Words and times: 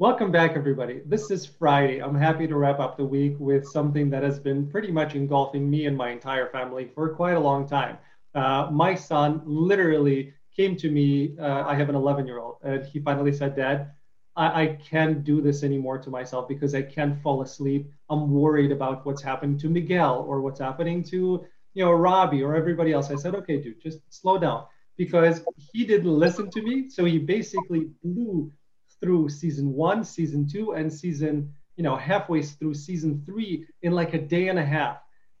Welcome 0.00 0.30
back, 0.30 0.52
everybody. 0.54 1.02
This 1.06 1.28
is 1.32 1.44
Friday. 1.44 1.98
I'm 1.98 2.14
happy 2.14 2.46
to 2.46 2.54
wrap 2.54 2.78
up 2.78 2.96
the 2.96 3.04
week 3.04 3.34
with 3.40 3.66
something 3.66 4.08
that 4.10 4.22
has 4.22 4.38
been 4.38 4.70
pretty 4.70 4.92
much 4.92 5.16
engulfing 5.16 5.68
me 5.68 5.86
and 5.86 5.96
my 5.96 6.10
entire 6.10 6.48
family 6.50 6.88
for 6.94 7.08
quite 7.16 7.32
a 7.32 7.40
long 7.40 7.66
time. 7.68 7.98
Uh, 8.32 8.68
my 8.70 8.94
son 8.94 9.42
literally 9.44 10.32
came 10.56 10.76
to 10.76 10.88
me. 10.88 11.36
Uh, 11.36 11.64
I 11.66 11.74
have 11.74 11.88
an 11.88 11.96
11 11.96 12.28
year 12.28 12.38
old, 12.38 12.58
and 12.62 12.86
he 12.86 13.00
finally 13.00 13.32
said, 13.32 13.56
Dad, 13.56 13.90
I, 14.36 14.62
I 14.62 14.66
can't 14.88 15.24
do 15.24 15.40
this 15.40 15.64
anymore 15.64 15.98
to 15.98 16.10
myself 16.10 16.46
because 16.46 16.76
I 16.76 16.82
can't 16.82 17.20
fall 17.20 17.42
asleep. 17.42 17.90
I'm 18.08 18.30
worried 18.30 18.70
about 18.70 19.04
what's 19.04 19.20
happening 19.20 19.58
to 19.58 19.68
Miguel 19.68 20.24
or 20.28 20.40
what's 20.42 20.60
happening 20.60 21.02
to 21.10 21.44
you 21.74 21.84
know 21.84 21.90
Robbie 21.90 22.44
or 22.44 22.54
everybody 22.54 22.92
else. 22.92 23.10
I 23.10 23.16
said, 23.16 23.34
okay, 23.34 23.60
dude, 23.60 23.82
just 23.82 23.98
slow 24.10 24.38
down 24.38 24.66
because 24.96 25.42
he 25.72 25.84
didn't 25.84 26.16
listen 26.16 26.52
to 26.52 26.62
me. 26.62 26.88
So 26.88 27.04
he 27.04 27.18
basically 27.18 27.88
blew 28.04 28.52
through 29.00 29.28
season 29.28 29.72
one, 29.72 30.04
season 30.04 30.46
two, 30.46 30.72
and 30.72 30.92
season, 30.92 31.52
you 31.76 31.84
know, 31.84 31.96
halfway 31.96 32.42
through 32.42 32.74
season 32.74 33.22
three 33.24 33.66
in 33.82 33.92
like 33.92 34.14
a 34.14 34.18
day 34.18 34.48
and 34.48 34.58
a 34.58 34.64
half. 34.64 34.98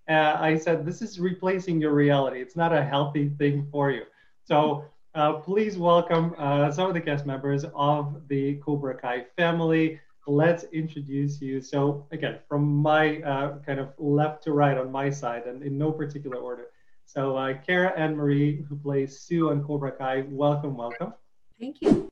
Uh, 0.08 0.36
I 0.38 0.56
said, 0.56 0.86
this 0.86 1.02
is 1.02 1.20
replacing 1.20 1.80
your 1.80 1.92
reality. 1.92 2.40
It's 2.40 2.56
not 2.56 2.72
a 2.72 2.82
healthy 2.82 3.28
thing 3.28 3.66
for 3.70 3.90
you. 3.90 4.04
So 4.44 4.84
uh, 5.14 5.34
please 5.34 5.76
welcome 5.76 6.34
uh, 6.38 6.70
some 6.70 6.88
of 6.88 6.94
the 6.94 7.00
cast 7.00 7.26
members 7.26 7.66
of 7.74 8.28
the 8.28 8.54
Cobra 8.56 8.94
Kai 8.94 9.26
family. 9.36 10.00
Let's 10.26 10.64
introduce 10.72 11.40
you. 11.40 11.60
So 11.60 12.06
again, 12.12 12.38
from 12.48 12.76
my 12.76 13.20
uh, 13.22 13.58
kind 13.66 13.80
of 13.80 13.92
left 13.98 14.44
to 14.44 14.52
right 14.52 14.76
on 14.76 14.92
my 14.92 15.10
side, 15.10 15.44
and 15.46 15.62
in 15.62 15.76
no 15.78 15.90
particular 15.90 16.36
order. 16.36 16.66
So 17.06 17.36
uh, 17.36 17.54
Kara 17.66 17.98
Ann 17.98 18.14
Marie, 18.14 18.62
who 18.68 18.76
plays 18.76 19.20
Sue 19.20 19.50
on 19.50 19.64
Cobra 19.64 19.92
Kai, 19.92 20.24
welcome, 20.28 20.76
welcome. 20.76 21.14
Thank 21.58 21.80
you. 21.80 22.10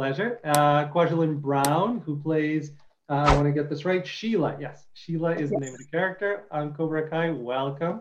Pleasure. 0.00 0.40
Uh, 0.42 0.88
Kwajalein 0.88 1.42
Brown, 1.42 2.00
who 2.06 2.18
plays, 2.18 2.70
uh, 3.10 3.16
I 3.16 3.34
want 3.34 3.44
to 3.44 3.52
get 3.52 3.68
this 3.68 3.84
right, 3.84 4.06
Sheila. 4.06 4.56
Yes, 4.58 4.86
Sheila 4.94 5.34
is 5.34 5.50
yes. 5.50 5.50
the 5.50 5.58
name 5.58 5.74
of 5.74 5.78
the 5.78 5.88
character 5.92 6.44
on 6.50 6.72
Cobra 6.72 7.10
Kai. 7.10 7.28
Welcome. 7.32 8.00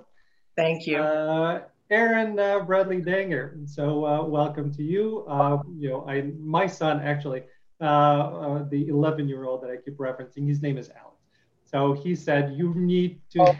Thank 0.55 0.87
you. 0.87 0.95
Uh, 0.99 1.63
Erin 1.91 2.39
uh, 2.39 2.61
Bradley 2.61 3.01
Dangar. 3.01 3.67
So 3.67 4.05
uh, 4.05 4.23
welcome 4.23 4.73
to 4.75 4.81
you. 4.81 5.25
Uh, 5.27 5.61
you 5.77 5.89
know, 5.89 6.07
I 6.07 6.31
my 6.39 6.67
son 6.67 7.01
actually, 7.01 7.43
uh, 7.81 7.83
uh, 7.83 8.69
the 8.69 8.87
11 8.87 9.27
year 9.27 9.43
old 9.43 9.61
that 9.63 9.69
I 9.69 9.75
keep 9.75 9.97
referencing, 9.97 10.47
his 10.47 10.61
name 10.61 10.77
is 10.77 10.89
Alex. 10.91 11.17
So 11.65 11.91
he 11.91 12.15
said 12.15 12.53
you 12.53 12.73
need 12.75 13.19
to 13.31 13.43
have 13.43 13.57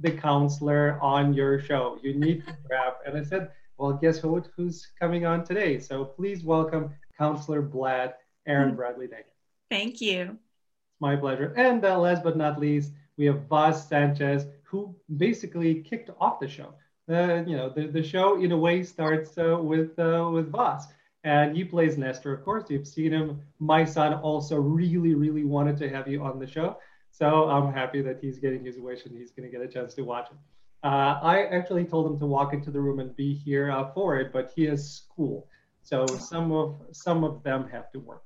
the 0.00 0.10
counselor 0.10 0.98
on 1.00 1.32
your 1.32 1.58
show. 1.58 1.98
You 2.02 2.16
need 2.16 2.44
to 2.44 2.54
grab. 2.68 2.96
And 3.06 3.16
I 3.16 3.24
said, 3.24 3.50
well, 3.78 3.94
guess 3.94 4.18
who, 4.18 4.42
who's 4.54 4.88
coming 5.00 5.24
on 5.24 5.42
today? 5.42 5.78
So 5.78 6.04
please 6.04 6.44
welcome 6.44 6.90
Counselor 7.18 7.62
Blatt, 7.62 8.18
Erin 8.46 8.68
mm-hmm. 8.68 8.76
Bradley 8.76 9.06
Dangar. 9.06 9.24
Thank 9.70 10.00
you. 10.00 10.22
It's 10.22 11.00
my 11.00 11.16
pleasure. 11.16 11.52
And 11.56 11.84
uh, 11.84 11.98
last 11.98 12.22
but 12.22 12.36
not 12.36 12.60
least, 12.60 12.92
we 13.16 13.26
have 13.26 13.42
Vas 13.48 13.88
Sanchez, 13.88 14.46
who 14.62 14.94
basically 15.16 15.82
kicked 15.82 16.10
off 16.20 16.40
the 16.40 16.48
show. 16.48 16.74
Uh, 17.08 17.44
you 17.46 17.56
know, 17.56 17.68
the, 17.68 17.86
the 17.86 18.02
show 18.02 18.40
in 18.40 18.52
a 18.52 18.56
way 18.56 18.82
starts 18.82 19.38
uh, 19.38 19.56
with 19.60 19.96
uh, 19.98 20.28
with 20.32 20.50
Vas, 20.50 20.88
and 21.22 21.56
he 21.56 21.64
plays 21.64 21.96
Nestor. 21.96 22.34
Of 22.34 22.44
course, 22.44 22.64
you've 22.68 22.86
seen 22.86 23.12
him. 23.12 23.40
My 23.60 23.84
son 23.84 24.14
also 24.14 24.56
really, 24.56 25.14
really 25.14 25.44
wanted 25.44 25.76
to 25.78 25.88
have 25.88 26.08
you 26.08 26.22
on 26.22 26.40
the 26.40 26.46
show, 26.46 26.78
so 27.12 27.48
I'm 27.48 27.72
happy 27.72 28.02
that 28.02 28.18
he's 28.20 28.38
getting 28.38 28.64
his 28.64 28.78
wish 28.78 29.06
and 29.06 29.16
he's 29.16 29.30
going 29.30 29.48
to 29.48 29.56
get 29.56 29.64
a 29.64 29.68
chance 29.68 29.94
to 29.94 30.02
watch 30.02 30.26
it. 30.32 30.36
Uh, 30.82 31.18
I 31.22 31.46
actually 31.46 31.84
told 31.84 32.10
him 32.10 32.18
to 32.18 32.26
walk 32.26 32.52
into 32.52 32.70
the 32.70 32.80
room 32.80 32.98
and 32.98 33.14
be 33.16 33.34
here 33.34 33.70
uh, 33.70 33.90
for 33.92 34.18
it, 34.18 34.32
but 34.32 34.52
he 34.54 34.64
has 34.64 34.90
school, 34.90 35.48
so 35.86 36.04
some 36.06 36.50
of 36.50 36.74
some 36.90 37.22
of 37.22 37.44
them 37.44 37.68
have 37.68 37.92
to 37.92 38.00
work. 38.00 38.24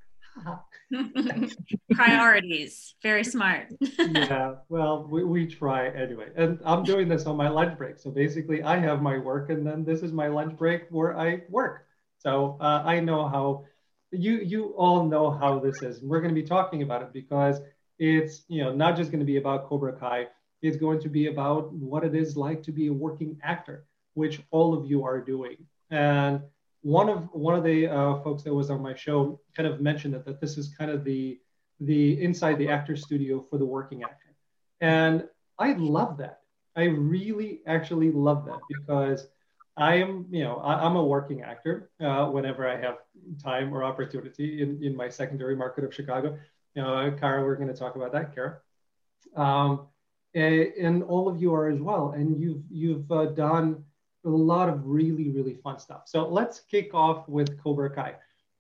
Priorities. 1.93 2.95
Very 3.03 3.23
smart. 3.23 3.67
yeah, 3.99 4.55
well, 4.71 5.07
we, 5.11 5.25
we 5.25 5.47
try 5.47 5.89
anyway. 5.89 6.29
And 6.37 6.59
I'm 6.65 6.85
doing 6.85 7.07
this 7.07 7.27
on 7.27 7.37
my 7.37 7.49
lunch 7.49 7.77
break. 7.77 7.99
So 7.99 8.11
basically, 8.11 8.63
I 8.63 8.79
have 8.79 9.03
my 9.03 9.19
work, 9.19 9.51
and 9.51 9.67
then 9.67 9.85
this 9.85 10.03
is 10.03 10.11
my 10.11 10.29
lunch 10.29 10.57
break 10.57 10.87
where 10.89 11.19
I 11.19 11.43
work. 11.51 11.85
So 12.17 12.57
uh, 12.61 12.83
I 12.85 13.01
know 13.01 13.29
how 13.29 13.67
you 14.11 14.39
you 14.39 14.75
all 14.79 15.05
know 15.05 15.31
how 15.31 15.59
this 15.59 15.83
is. 15.83 16.01
And 16.01 16.09
we're 16.09 16.23
going 16.23 16.35
to 16.35 16.41
be 16.41 16.47
talking 16.47 16.83
about 16.83 17.03
it 17.03 17.13
because 17.13 17.61
it's 17.99 18.45
you 18.49 18.65
know 18.65 18.73
not 18.73 18.97
just 18.97 19.11
going 19.11 19.21
to 19.21 19.27
be 19.27 19.37
about 19.37 19.69
Cobra 19.69 19.93
Kai. 19.93 20.29
It's 20.63 20.79
going 20.79 21.01
to 21.01 21.11
be 21.11 21.27
about 21.27 21.75
what 21.75 22.05
it 22.05 22.15
is 22.15 22.39
like 22.39 22.63
to 22.63 22.73
be 22.73 22.87
a 22.87 22.93
working 22.93 23.39
actor, 23.43 23.85
which 24.15 24.41
all 24.51 24.73
of 24.73 24.87
you 24.87 25.05
are 25.05 25.21
doing. 25.21 25.57
And 25.91 26.41
one 26.83 27.09
of 27.09 27.29
one 27.33 27.55
of 27.55 27.65
the 27.65 27.89
uh, 27.89 28.23
folks 28.23 28.43
that 28.43 28.55
was 28.55 28.71
on 28.71 28.83
my 28.83 28.95
show 28.95 29.41
kind 29.57 29.69
of 29.69 29.81
mentioned 29.81 30.15
that, 30.15 30.25
that 30.25 30.41
this 30.41 30.57
is 30.57 30.75
kind 30.77 30.91
of 30.91 31.05
the 31.05 31.39
the 31.81 32.23
inside 32.23 32.59
the 32.59 32.69
actor 32.69 32.97
studio 32.97 33.45
for 33.49 33.59
the 33.59 33.65
working 33.65 34.03
actor. 34.03 34.35
And 34.81 35.25
i 35.59 35.73
love 35.73 36.17
that. 36.19 36.41
I 36.77 36.85
really 36.85 37.61
actually 37.67 38.11
love 38.11 38.47
that 38.47 38.61
because 38.69 39.27
i 39.77 39.95
am 39.95 40.27
you 40.31 40.43
know 40.43 40.57
I, 40.57 40.87
am 40.87 40.97
a 40.97 41.05
working 41.05 41.43
actor 41.43 41.91
uh, 42.01 42.27
whenever 42.27 42.67
i 42.67 42.77
have 42.77 42.99
time 43.43 43.73
or 43.73 43.85
opportunity 43.85 44.63
in, 44.63 44.83
in 44.83 44.97
my 44.97 45.09
secondary 45.09 45.57
market 45.57 45.85
of 45.85 45.95
chicago. 45.95 46.39
You 46.75 46.83
know 46.83 47.15
kara 47.21 47.45
we're 47.45 47.57
going 47.57 47.69
to 47.69 47.75
talk 47.75 47.97
about 47.97 48.13
that 48.13 48.35
kara. 48.35 48.59
Um, 49.37 49.87
and, 50.35 50.55
and, 50.81 51.03
all 51.03 51.29
of 51.29 51.41
you 51.41 51.53
are 51.55 51.69
as 51.69 51.81
well. 51.81 52.13
And 52.13 52.41
you've 52.41 52.63
you've 52.71 53.11
uh, 53.11 53.27
done 53.27 53.85
a 54.25 54.29
lot 54.29 54.69
of 54.69 54.87
really, 54.87 55.31
really 55.31 55.55
fun 55.55 55.79
stuff. 55.79 56.03
So 56.07 56.29
let's 56.29 56.61
kick 56.61 56.95
off 56.95 57.29
with 57.29 57.61
Cobra 57.63 57.91
Kai. 57.91 58.15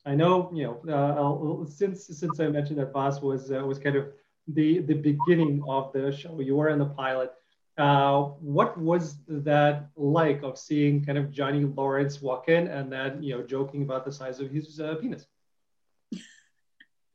I 0.06 0.14
know, 0.14 0.50
you 0.54 0.80
know, 0.86 1.62
uh, 1.64 1.66
since 1.68 2.06
since 2.06 2.40
I 2.40 2.48
mentioned 2.48 2.78
that 2.78 2.92
Vas 2.92 3.20
was 3.20 3.52
uh, 3.52 3.64
was 3.66 3.78
kind 3.78 3.96
of 3.96 4.08
the 4.48 4.78
the 4.80 4.94
beginning 4.94 5.62
of 5.68 5.92
the 5.92 6.10
show. 6.10 6.40
You 6.40 6.56
were 6.56 6.68
in 6.70 6.78
the 6.78 6.86
pilot. 6.86 7.32
Uh, 7.76 8.22
what 8.40 8.78
was 8.78 9.16
that 9.28 9.88
like 9.96 10.42
of 10.42 10.58
seeing 10.58 11.04
kind 11.04 11.18
of 11.18 11.30
Johnny 11.30 11.64
Lawrence 11.64 12.20
walk 12.20 12.48
in 12.48 12.66
and 12.66 12.92
then 12.92 13.22
you 13.22 13.36
know 13.36 13.42
joking 13.42 13.82
about 13.82 14.04
the 14.04 14.12
size 14.12 14.40
of 14.40 14.50
his 14.50 14.80
uh, 14.80 14.94
penis? 14.96 15.26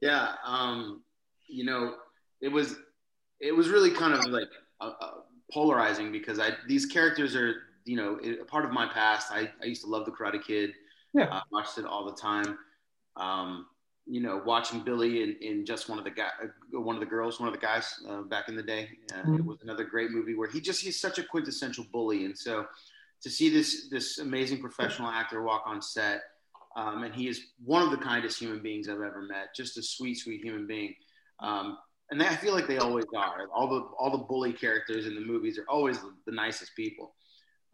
Yeah, 0.01 0.34
um, 0.45 1.01
you 1.47 1.66
know, 1.66 1.95
it 2.41 2.50
was 2.50 2.75
it 3.39 3.51
was 3.51 3.69
really 3.69 3.91
kind 3.91 4.13
of 4.13 4.25
like 4.25 4.50
uh, 4.79 4.91
uh, 5.01 5.11
polarizing 5.51 6.11
because 6.11 6.39
I 6.39 6.51
these 6.67 6.85
characters 6.85 7.35
are 7.35 7.63
you 7.85 7.96
know, 7.96 8.19
a 8.23 8.46
part 8.46 8.66
of 8.66 8.72
my 8.72 8.88
past. 8.88 9.31
I, 9.31 9.50
I 9.62 9.66
used 9.66 9.84
to 9.84 9.90
love 9.90 10.06
the 10.06 10.12
Karate 10.12 10.44
Kid. 10.44 10.73
Yeah, 11.13 11.25
uh, 11.25 11.41
watched 11.51 11.78
it 11.78 11.85
all 11.85 12.06
the 12.06 12.16
time. 12.16 12.57
Um, 13.16 13.68
you 14.07 14.22
know, 14.22 14.41
watching 14.46 14.81
Billy 14.81 15.23
and, 15.23 15.35
in 15.41 15.66
just 15.66 15.90
one 15.90 15.97
of 15.97 16.03
the 16.03 16.12
guy, 16.12 16.29
uh, 16.44 16.79
one 16.79 16.96
of 16.96 17.00
the 17.00 17.07
girls, 17.07 17.40
one 17.40 17.47
of 17.47 17.56
the 17.56 17.62
guys 17.62 17.94
uh, 18.09 18.22
back 18.22 18.50
in 18.50 18.56
the 18.56 18.63
day. 18.63 18.90
Uh, 19.13 19.18
mm-hmm. 19.18 19.35
It 19.35 19.46
was 19.46 19.59
another 19.63 19.84
great 19.84 20.12
movie 20.12 20.35
where 20.35 20.50
he 20.50 20.59
just 20.59 20.81
he's 20.81 21.00
such 21.00 21.18
a 21.18 21.23
quintessential 21.23 21.85
bully, 21.91 22.25
and 22.25 22.38
so 22.38 22.66
to 23.22 23.29
see 23.29 23.50
this 23.50 23.88
this 23.90 24.19
amazing 24.19 24.59
professional 24.59 25.09
actor 25.09 25.41
walk 25.41 25.63
on 25.66 25.81
set, 25.81 26.22
um, 26.75 27.03
and 27.03 27.16
he 27.16 27.28
is 27.28 27.47
one 27.63 27.81
of 27.81 27.91
the 27.91 27.97
kindest 27.97 28.40
human 28.40 28.62
beings 28.62 28.90
I've 28.90 28.96
ever 28.96 29.22
met. 29.22 29.56
Just 29.56 29.78
a 29.78 29.84
sweet, 29.84 30.16
sweet 30.16 30.41
human 30.41 30.67
being. 30.67 30.94
Um, 31.40 31.78
and 32.12 32.22
they, 32.22 32.28
I 32.28 32.35
feel 32.35 32.53
like 32.53 32.67
they 32.67 32.78
always 32.78 33.06
are. 33.16 33.47
All 33.53 33.67
the 33.67 33.81
all 33.97 34.12
the 34.12 34.23
bully 34.25 34.53
characters 34.53 35.07
in 35.07 35.16
the 35.16 35.22
movies 35.22 35.57
are 35.57 35.66
always 35.67 36.00
the, 36.00 36.13
the 36.25 36.31
nicest 36.31 36.75
people. 36.75 37.13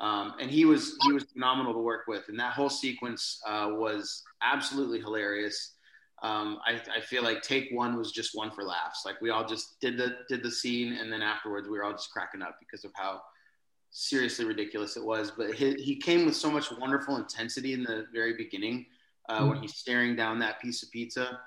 Um, 0.01 0.33
and 0.39 0.49
he 0.49 0.65
was 0.65 0.97
he 1.03 1.13
was 1.13 1.25
phenomenal 1.25 1.73
to 1.73 1.79
work 1.79 2.05
with, 2.07 2.27
and 2.27 2.39
that 2.39 2.53
whole 2.53 2.71
sequence 2.71 3.39
uh, 3.47 3.69
was 3.69 4.23
absolutely 4.41 4.99
hilarious. 4.99 5.75
Um, 6.23 6.59
I, 6.65 6.81
I, 6.95 7.01
feel 7.01 7.23
like 7.23 7.41
take 7.41 7.69
one 7.71 7.97
was 7.97 8.11
just 8.11 8.35
one 8.35 8.51
for 8.51 8.63
laughs. 8.63 9.03
Like 9.05 9.19
we 9.21 9.29
all 9.29 9.45
just 9.45 9.79
did 9.79 9.97
the 9.97 10.17
did 10.27 10.41
the 10.41 10.49
scene, 10.49 10.93
and 10.93 11.13
then 11.13 11.21
afterwards 11.21 11.67
we 11.67 11.77
were 11.77 11.83
all 11.83 11.91
just 11.91 12.11
cracking 12.11 12.41
up 12.41 12.57
because 12.59 12.83
of 12.83 12.91
how 12.95 13.21
seriously 13.91 14.45
ridiculous 14.45 14.97
it 14.97 15.03
was. 15.03 15.31
But 15.31 15.53
he, 15.53 15.75
he 15.75 15.95
came 15.97 16.25
with 16.25 16.35
so 16.35 16.49
much 16.49 16.71
wonderful 16.79 17.17
intensity 17.17 17.73
in 17.73 17.83
the 17.83 18.05
very 18.11 18.33
beginning 18.35 18.87
uh, 19.29 19.39
mm-hmm. 19.39 19.49
when 19.49 19.61
he's 19.61 19.75
staring 19.75 20.15
down 20.15 20.39
that 20.39 20.59
piece 20.61 20.81
of 20.81 20.89
pizza. 20.91 21.39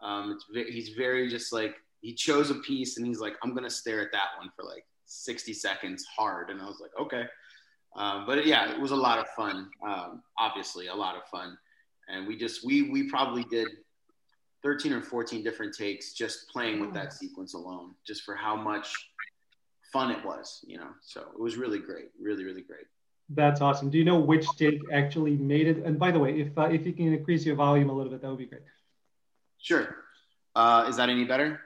Um, 0.00 0.38
he's 0.52 0.90
very 0.90 1.28
just 1.28 1.52
like 1.52 1.74
he 2.02 2.14
chose 2.14 2.50
a 2.50 2.56
piece, 2.56 2.98
and 2.98 3.06
he's 3.06 3.20
like, 3.20 3.34
I'm 3.42 3.52
gonna 3.52 3.70
stare 3.70 4.00
at 4.00 4.12
that 4.12 4.28
one 4.38 4.50
for 4.54 4.64
like 4.64 4.84
60 5.06 5.52
seconds 5.54 6.04
hard, 6.04 6.50
and 6.50 6.62
I 6.62 6.66
was 6.66 6.80
like, 6.80 6.92
okay. 7.00 7.24
Um, 7.96 8.26
but 8.26 8.46
yeah, 8.46 8.70
it 8.70 8.80
was 8.80 8.90
a 8.90 8.96
lot 8.96 9.18
of 9.18 9.26
fun. 9.28 9.70
Um, 9.86 10.22
obviously, 10.38 10.88
a 10.88 10.94
lot 10.94 11.16
of 11.16 11.24
fun, 11.24 11.56
and 12.08 12.26
we 12.26 12.36
just 12.36 12.64
we 12.64 12.90
we 12.90 13.08
probably 13.08 13.44
did 13.44 13.68
13 14.62 14.92
or 14.92 15.02
14 15.02 15.42
different 15.42 15.74
takes 15.74 16.12
just 16.12 16.48
playing 16.50 16.80
with 16.80 16.92
that 16.92 17.12
sequence 17.12 17.54
alone, 17.54 17.94
just 18.06 18.22
for 18.22 18.34
how 18.34 18.54
much 18.54 18.94
fun 19.92 20.10
it 20.10 20.24
was, 20.24 20.62
you 20.66 20.76
know. 20.76 20.90
So 21.00 21.20
it 21.20 21.40
was 21.40 21.56
really 21.56 21.78
great, 21.78 22.10
really 22.20 22.44
really 22.44 22.62
great. 22.62 22.84
That's 23.30 23.60
awesome. 23.60 23.90
Do 23.90 23.98
you 23.98 24.04
know 24.04 24.20
which 24.20 24.46
take 24.56 24.80
actually 24.92 25.36
made 25.36 25.66
it? 25.66 25.78
And 25.78 25.98
by 25.98 26.10
the 26.10 26.18
way, 26.18 26.40
if 26.40 26.56
uh, 26.58 26.64
if 26.64 26.86
you 26.86 26.92
can 26.92 27.12
increase 27.14 27.46
your 27.46 27.56
volume 27.56 27.88
a 27.88 27.92
little 27.92 28.12
bit, 28.12 28.20
that 28.20 28.28
would 28.28 28.38
be 28.38 28.46
great. 28.46 28.62
Sure. 29.58 29.96
Uh, 30.54 30.86
is 30.88 30.96
that 30.96 31.08
any 31.08 31.24
better? 31.24 31.60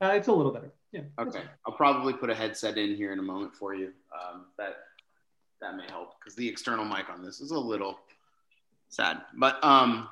Uh, 0.00 0.12
it's 0.14 0.28
a 0.28 0.32
little 0.32 0.52
better. 0.52 0.72
Yeah. 0.92 1.02
Okay. 1.18 1.42
I'll 1.66 1.74
probably 1.74 2.12
put 2.12 2.30
a 2.30 2.34
headset 2.34 2.78
in 2.78 2.94
here 2.94 3.12
in 3.12 3.18
a 3.18 3.22
moment 3.22 3.54
for 3.54 3.74
you. 3.74 3.92
Um, 4.12 4.46
that 4.58 4.76
that 5.62 5.76
may 5.76 5.86
help 5.88 6.18
because 6.18 6.34
the 6.34 6.46
external 6.46 6.84
mic 6.84 7.08
on 7.08 7.22
this 7.22 7.40
is 7.40 7.52
a 7.52 7.58
little 7.58 7.98
sad. 8.88 9.22
But 9.38 9.62
um, 9.64 10.08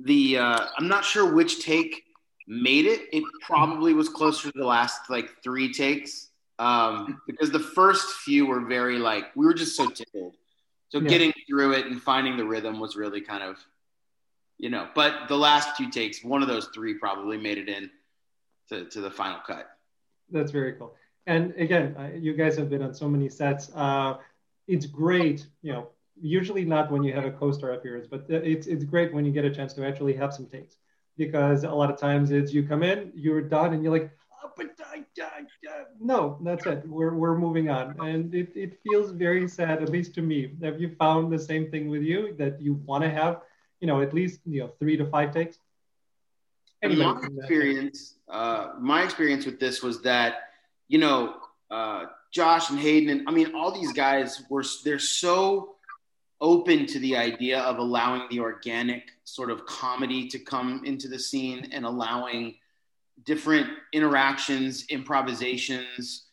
the 0.00 0.38
uh, 0.38 0.66
I'm 0.78 0.88
not 0.88 1.04
sure 1.04 1.34
which 1.34 1.62
take 1.62 2.04
made 2.48 2.86
it. 2.86 3.02
It 3.12 3.24
probably 3.42 3.92
was 3.92 4.08
closer 4.08 4.50
to 4.50 4.58
the 4.58 4.66
last 4.66 5.10
like 5.10 5.42
three 5.42 5.72
takes 5.72 6.30
um, 6.58 7.20
because 7.26 7.50
the 7.50 7.58
first 7.60 8.06
few 8.24 8.46
were 8.46 8.60
very 8.60 8.98
like 8.98 9.34
we 9.36 9.44
were 9.44 9.54
just 9.54 9.76
so 9.76 9.88
tickled. 9.90 10.36
So 10.88 10.98
Yeah. 10.98 11.08
getting 11.08 11.32
through 11.48 11.72
it 11.72 11.86
and 11.86 12.00
finding 12.00 12.36
the 12.36 12.44
rhythm 12.44 12.78
was 12.78 12.96
really 12.96 13.22
kind 13.22 13.42
of, 13.42 13.56
you 14.58 14.68
know. 14.68 14.88
But 14.94 15.26
the 15.28 15.36
last 15.38 15.76
two 15.76 15.90
takes, 15.90 16.22
one 16.22 16.42
of 16.42 16.48
those 16.48 16.68
three 16.74 16.94
probably 16.94 17.38
made 17.38 17.56
it 17.58 17.68
in 17.68 17.90
to, 18.68 18.84
to 18.90 19.00
the 19.00 19.10
final 19.10 19.40
cut. 19.46 19.70
That's 20.30 20.50
very 20.50 20.74
cool. 20.74 20.94
And 21.26 21.54
again, 21.56 21.94
uh, 21.98 22.10
you 22.16 22.34
guys 22.34 22.56
have 22.56 22.68
been 22.68 22.82
on 22.82 22.94
so 22.94 23.08
many 23.08 23.28
sets. 23.28 23.70
Uh, 23.74 24.16
it's 24.66 24.86
great, 24.86 25.46
you 25.62 25.72
know, 25.72 25.88
usually 26.20 26.64
not 26.64 26.90
when 26.90 27.02
you 27.02 27.12
have 27.12 27.24
a 27.24 27.30
co-star 27.30 27.72
appearance, 27.72 28.06
but 28.06 28.22
uh, 28.30 28.36
it's 28.36 28.66
it's 28.66 28.84
great 28.84 29.12
when 29.12 29.24
you 29.24 29.32
get 29.32 29.44
a 29.44 29.50
chance 29.50 29.72
to 29.74 29.86
actually 29.86 30.14
have 30.14 30.32
some 30.34 30.46
takes 30.46 30.76
because 31.16 31.64
a 31.64 31.70
lot 31.70 31.90
of 31.90 31.98
times 31.98 32.30
it's 32.30 32.52
you 32.52 32.62
come 32.66 32.82
in, 32.82 33.12
you're 33.14 33.42
done, 33.42 33.72
and 33.72 33.82
you're 33.82 33.92
like, 33.92 34.10
oh, 34.42 34.50
but 34.56 34.70
I, 34.86 35.04
I, 35.20 35.44
I. 35.68 35.82
no, 36.00 36.38
that's 36.42 36.66
it. 36.66 36.86
We're 36.86 37.14
we're 37.14 37.36
moving 37.36 37.70
on, 37.70 37.96
and 38.00 38.34
it 38.34 38.52
it 38.54 38.80
feels 38.82 39.10
very 39.10 39.48
sad, 39.48 39.82
at 39.82 39.88
least 39.88 40.14
to 40.14 40.22
me. 40.22 40.54
Have 40.62 40.80
you 40.80 40.94
found 40.98 41.32
the 41.32 41.38
same 41.38 41.70
thing 41.70 41.88
with 41.88 42.02
you 42.02 42.34
that 42.38 42.60
you 42.60 42.74
want 42.74 43.04
to 43.04 43.10
have, 43.10 43.42
you 43.80 43.86
know, 43.86 44.00
at 44.00 44.12
least 44.12 44.40
you 44.46 44.60
know 44.60 44.70
three 44.78 44.96
to 44.96 45.06
five 45.06 45.32
takes? 45.32 45.58
Anybody 46.82 47.14
my 47.14 47.28
experience, 47.38 48.14
uh, 48.28 48.70
my 48.80 49.04
experience 49.04 49.46
with 49.46 49.60
this 49.60 49.82
was 49.82 50.02
that, 50.02 50.51
you 50.92 50.98
know, 50.98 51.36
uh, 51.70 52.04
Josh 52.32 52.68
and 52.68 52.78
Hayden, 52.78 53.08
and 53.08 53.26
I 53.26 53.32
mean, 53.32 53.54
all 53.54 53.72
these 53.72 53.94
guys 53.94 54.42
were, 54.50 54.62
they're 54.84 54.98
so 54.98 55.76
open 56.38 56.84
to 56.84 56.98
the 56.98 57.16
idea 57.16 57.60
of 57.60 57.78
allowing 57.78 58.24
the 58.30 58.40
organic 58.40 59.04
sort 59.24 59.50
of 59.50 59.64
comedy 59.64 60.28
to 60.28 60.38
come 60.38 60.82
into 60.84 61.08
the 61.08 61.18
scene 61.18 61.66
and 61.72 61.86
allowing 61.86 62.56
different 63.24 63.68
interactions, 63.94 64.84
improvisations, 64.90 66.26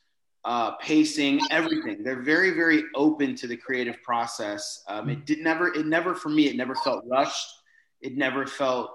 uh, 0.44 0.72
pacing, 0.82 1.40
everything. 1.52 2.04
They're 2.04 2.22
very, 2.22 2.52
very 2.52 2.84
open 2.96 3.36
to 3.36 3.48
the 3.48 3.56
creative 3.56 4.04
process. 4.04 4.84
Um, 4.90 5.10
it 5.10 5.26
did 5.26 5.40
never, 5.40 5.74
it 5.74 5.86
never, 5.86 6.14
for 6.14 6.28
me, 6.28 6.50
it 6.50 6.58
never 6.58 6.76
felt 6.76 7.06
rushed. 7.08 7.48
It 8.02 8.18
never 8.18 8.46
felt 8.46 8.92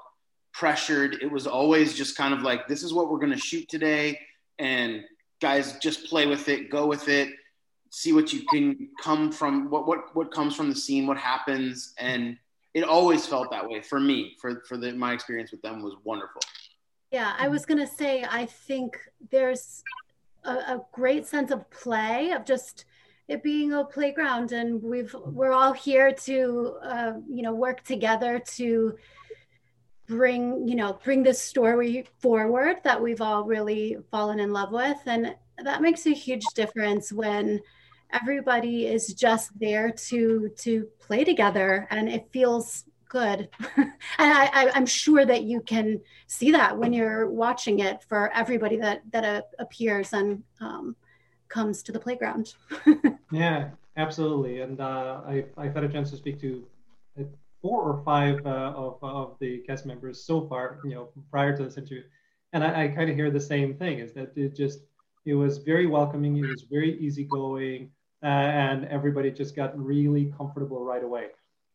pressured. 0.52 1.22
It 1.22 1.32
was 1.32 1.46
always 1.46 1.94
just 1.94 2.18
kind 2.18 2.34
of 2.34 2.42
like, 2.42 2.68
this 2.68 2.82
is 2.82 2.92
what 2.92 3.10
we're 3.10 3.18
going 3.18 3.32
to 3.32 3.38
shoot 3.38 3.66
today. 3.66 4.20
And 4.58 5.04
guys, 5.40 5.78
just 5.78 6.06
play 6.06 6.26
with 6.26 6.48
it, 6.48 6.70
go 6.70 6.86
with 6.86 7.08
it, 7.08 7.30
see 7.90 8.12
what 8.12 8.32
you 8.32 8.44
can 8.50 8.88
come 9.00 9.30
from, 9.30 9.70
what, 9.70 9.86
what, 9.86 10.14
what 10.14 10.32
comes 10.32 10.54
from 10.54 10.68
the 10.68 10.74
scene, 10.74 11.06
what 11.06 11.16
happens. 11.16 11.94
And 11.98 12.36
it 12.74 12.84
always 12.84 13.26
felt 13.26 13.50
that 13.50 13.68
way 13.68 13.80
for 13.80 14.00
me, 14.00 14.36
for, 14.40 14.62
for 14.68 14.76
the, 14.76 14.92
my 14.92 15.12
experience 15.12 15.52
with 15.52 15.62
them 15.62 15.82
was 15.82 15.94
wonderful. 16.04 16.42
Yeah, 17.10 17.34
I 17.38 17.48
was 17.48 17.64
going 17.64 17.78
to 17.78 17.86
say, 17.86 18.24
I 18.28 18.46
think 18.46 18.98
there's 19.30 19.82
a, 20.44 20.50
a 20.50 20.84
great 20.92 21.26
sense 21.26 21.50
of 21.52 21.70
play, 21.70 22.32
of 22.32 22.44
just 22.44 22.86
it 23.28 23.42
being 23.42 23.72
a 23.72 23.84
playground, 23.84 24.52
and 24.52 24.82
we've 24.82 25.14
we're 25.24 25.52
all 25.52 25.72
here 25.72 26.12
to 26.12 26.76
uh, 26.82 27.12
you 27.28 27.42
know 27.42 27.54
work 27.54 27.82
together 27.82 28.38
to 28.38 28.96
bring 30.06 30.68
you 30.68 30.74
know 30.74 30.98
bring 31.04 31.22
this 31.22 31.40
story 31.40 32.06
forward 32.20 32.76
that 32.84 33.00
we've 33.00 33.20
all 33.20 33.44
really 33.44 33.96
fallen 34.10 34.40
in 34.40 34.52
love 34.52 34.72
with, 34.72 34.98
and 35.06 35.34
that 35.62 35.82
makes 35.82 36.06
a 36.06 36.10
huge 36.10 36.44
difference 36.54 37.12
when 37.12 37.60
everybody 38.12 38.86
is 38.86 39.14
just 39.14 39.58
there 39.58 39.90
to 39.90 40.50
to 40.58 40.88
play 41.00 41.24
together, 41.24 41.86
and 41.90 42.08
it 42.08 42.28
feels 42.32 42.84
good. 43.08 43.48
and 43.76 43.92
I, 44.18 44.70
I'm 44.74 44.86
sure 44.86 45.24
that 45.24 45.44
you 45.44 45.60
can 45.60 46.00
see 46.26 46.50
that 46.50 46.76
when 46.76 46.92
you're 46.92 47.30
watching 47.30 47.78
it 47.78 48.02
for 48.02 48.32
everybody 48.32 48.76
that 48.78 49.02
that 49.12 49.24
uh, 49.24 49.42
appears 49.58 50.12
and 50.12 50.42
um, 50.60 50.96
comes 51.48 51.82
to 51.84 51.92
the 51.92 52.00
playground. 52.00 52.54
Yeah, 53.34 53.70
absolutely. 53.96 54.60
And 54.60 54.80
uh, 54.80 55.22
I, 55.26 55.44
I've 55.58 55.74
had 55.74 55.82
a 55.82 55.88
chance 55.88 56.10
to 56.10 56.16
speak 56.16 56.40
to 56.42 56.64
four 57.64 57.80
or 57.90 57.96
five 58.04 58.36
uh, 58.44 58.72
of, 58.84 58.92
of 59.02 59.28
the 59.42 59.52
cast 59.66 59.86
members 59.86 60.16
so 60.30 60.36
far, 60.50 60.64
you 60.84 60.94
know, 60.94 61.04
prior 61.30 61.56
to 61.56 61.62
this 61.64 61.78
interview. 61.78 62.02
And 62.52 62.60
I, 62.62 62.70
I 62.82 62.88
kind 62.88 63.08
of 63.10 63.16
hear 63.16 63.30
the 63.30 63.46
same 63.54 63.70
thing 63.82 63.96
is 64.04 64.12
that 64.18 64.28
it 64.36 64.54
just, 64.54 64.80
it 65.24 65.36
was 65.44 65.52
very 65.72 65.86
welcoming. 65.86 66.32
It 66.36 66.46
was 66.54 66.64
very 66.76 66.92
easygoing. 67.04 67.90
Uh, 68.22 68.50
and 68.66 68.78
everybody 68.98 69.30
just 69.30 69.56
got 69.56 69.70
really 69.92 70.24
comfortable 70.36 70.84
right 70.92 71.04
away. 71.10 71.26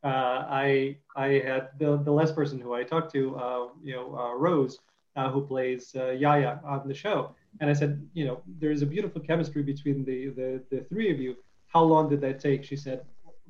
Uh, 0.03 0.37
I, 0.63 0.97
I 1.15 1.27
had 1.49 1.63
the, 1.81 1.97
the 1.97 2.11
last 2.19 2.33
person 2.35 2.57
who 2.59 2.71
I 2.79 2.83
talked 2.83 3.11
to, 3.13 3.35
uh, 3.45 3.67
you 3.83 3.93
know, 3.95 4.05
uh, 4.15 4.33
Rose, 4.35 4.77
uh, 5.15 5.29
who 5.31 5.41
plays 5.53 5.91
Yaya 6.23 6.59
on 6.63 6.87
the 6.87 6.93
show. 6.93 7.35
And 7.61 7.67
I 7.69 7.73
said, 7.73 7.91
you 8.13 8.25
know, 8.25 8.41
there's 8.61 8.83
a 8.83 8.89
beautiful 8.95 9.21
chemistry 9.21 9.63
between 9.63 10.05
the, 10.05 10.29
the, 10.39 10.49
the 10.71 10.79
three 10.89 11.09
of 11.11 11.19
you. 11.19 11.31
How 11.73 11.83
long 11.83 12.09
did 12.09 12.21
that 12.21 12.39
take? 12.39 12.63
She 12.63 12.77
said, 12.85 12.99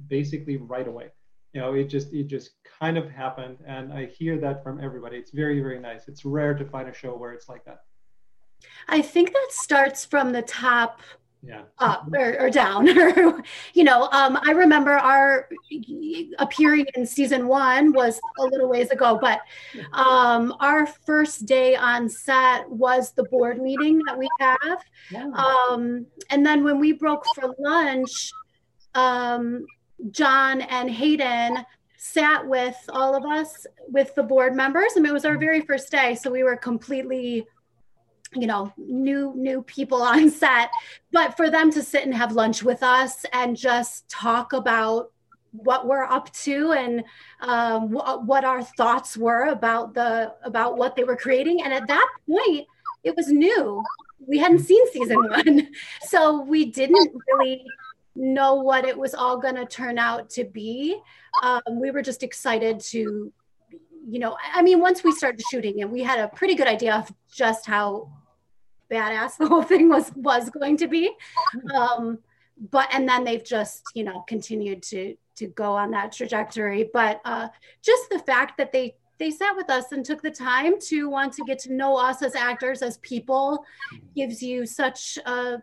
basically 0.07 0.57
right 0.57 0.87
away. 0.87 1.09
You 1.53 1.61
know, 1.61 1.73
it 1.73 1.85
just 1.85 2.13
it 2.13 2.27
just 2.27 2.51
kind 2.79 2.97
of 2.97 3.09
happened, 3.09 3.57
and 3.65 3.91
I 3.91 4.05
hear 4.05 4.37
that 4.39 4.63
from 4.63 4.79
everybody. 4.83 5.17
It's 5.17 5.31
very 5.31 5.59
very 5.61 5.79
nice. 5.79 6.07
It's 6.07 6.23
rare 6.25 6.53
to 6.53 6.65
find 6.65 6.87
a 6.87 6.93
show 6.93 7.17
where 7.17 7.31
it's 7.33 7.49
like 7.49 7.65
that. 7.65 7.79
I 8.87 9.01
think 9.01 9.31
that 9.33 9.47
starts 9.51 10.05
from 10.05 10.31
the 10.31 10.41
top 10.43 11.01
Yeah. 11.41 11.63
up 11.79 12.07
or, 12.13 12.37
or 12.41 12.49
down 12.49 12.85
you 13.73 13.83
know 13.89 14.09
um, 14.11 14.37
i 14.45 14.51
remember 14.51 14.91
our 14.91 15.47
appearing 16.39 16.85
in 16.95 17.05
season 17.05 17.47
one 17.47 17.93
was 17.93 18.19
a 18.39 18.43
little 18.43 18.67
ways 18.67 18.89
ago 18.91 19.17
but 19.21 19.39
um, 19.93 20.53
our 20.59 20.85
first 21.07 21.45
day 21.45 21.77
on 21.77 22.09
set 22.09 22.69
was 22.69 23.13
the 23.13 23.23
board 23.31 23.61
meeting 23.61 24.01
that 24.05 24.17
we 24.19 24.27
have 24.41 24.79
Yeah. 25.09 25.29
um, 25.45 26.05
and 26.29 26.45
then 26.45 26.59
when 26.65 26.77
we 26.77 26.91
broke 26.91 27.23
for 27.35 27.55
lunch 27.57 28.31
um, 28.93 29.65
john 30.11 30.61
and 30.61 30.89
hayden 30.89 31.65
sat 31.97 32.47
with 32.47 32.77
all 32.89 33.15
of 33.15 33.25
us 33.25 33.67
with 33.89 34.15
the 34.15 34.23
board 34.23 34.55
members 34.55 34.93
and 34.95 35.05
it 35.05 35.11
was 35.11 35.25
our 35.25 35.37
very 35.37 35.61
first 35.61 35.91
day 35.91 36.15
so 36.15 36.31
we 36.31 36.43
were 36.43 36.55
completely 36.55 37.45
you 38.35 38.47
know 38.47 38.71
new 38.77 39.33
new 39.35 39.61
people 39.63 40.01
on 40.03 40.29
set. 40.29 40.69
But 41.11 41.35
for 41.37 41.49
them 41.49 41.71
to 41.71 41.81
sit 41.81 42.03
and 42.05 42.13
have 42.13 42.31
lunch 42.31 42.63
with 42.63 42.83
us 42.83 43.25
and 43.33 43.57
just 43.57 44.07
talk 44.09 44.53
about 44.53 45.11
what 45.51 45.87
we're 45.87 46.03
up 46.03 46.31
to 46.31 46.73
and 46.73 47.03
um, 47.41 47.89
wh- 47.89 48.27
what 48.27 48.45
our 48.45 48.63
thoughts 48.63 49.17
were 49.17 49.45
about 49.45 49.95
the 49.95 50.33
about 50.43 50.77
what 50.77 50.95
they 50.95 51.03
were 51.03 51.15
creating 51.15 51.63
and 51.63 51.73
at 51.73 51.87
that 51.87 52.07
point 52.27 52.67
it 53.03 53.15
was 53.15 53.29
new. 53.29 53.81
We 54.27 54.37
hadn't 54.37 54.59
seen 54.59 54.85
season 54.91 55.17
one. 55.29 55.69
So 56.01 56.41
we 56.41 56.65
didn't 56.65 57.13
really 57.31 57.65
know 58.19 58.55
what 58.55 58.85
it 58.85 58.97
was 58.97 59.13
all 59.15 59.37
going 59.37 59.55
to 59.55 59.65
turn 59.65 59.97
out 59.97 60.29
to 60.31 60.43
be. 60.43 60.99
Um, 61.41 61.61
we 61.79 61.89
were 61.91 62.01
just 62.01 62.21
excited 62.23 62.79
to 62.91 63.33
you 64.07 64.17
know 64.17 64.37
i 64.53 64.61
mean 64.61 64.79
once 64.79 65.03
we 65.03 65.11
started 65.11 65.41
shooting 65.51 65.81
and 65.81 65.91
we 65.91 66.01
had 66.01 66.19
a 66.19 66.29
pretty 66.29 66.55
good 66.55 66.67
idea 66.67 66.95
of 66.95 67.11
just 67.29 67.65
how 67.65 68.09
badass 68.89 69.37
the 69.37 69.47
whole 69.47 69.63
thing 69.71 69.89
was 69.89 70.11
was 70.15 70.49
going 70.49 70.77
to 70.77 70.87
be. 70.87 71.11
Um 71.73 72.19
but 72.71 72.89
and 72.91 73.07
then 73.07 73.23
they've 73.23 73.43
just 73.43 73.83
you 73.95 74.03
know 74.03 74.23
continued 74.27 74.83
to 74.83 75.15
to 75.37 75.47
go 75.47 75.73
on 75.73 75.91
that 75.91 76.11
trajectory. 76.11 76.89
But 76.91 77.21
uh 77.25 77.49
just 77.81 78.09
the 78.09 78.19
fact 78.19 78.57
that 78.57 78.71
they 78.71 78.95
they 79.19 79.31
sat 79.31 79.55
with 79.55 79.69
us 79.69 79.91
and 79.91 80.05
took 80.05 80.21
the 80.21 80.31
time 80.31 80.79
to 80.79 81.09
want 81.09 81.33
to 81.33 81.43
get 81.45 81.59
to 81.59 81.73
know 81.73 81.97
us 81.97 82.21
as 82.21 82.35
actors 82.35 82.81
as 82.81 82.97
people 82.99 83.65
gives 84.15 84.41
you 84.41 84.65
such 84.65 85.17
a 85.25 85.61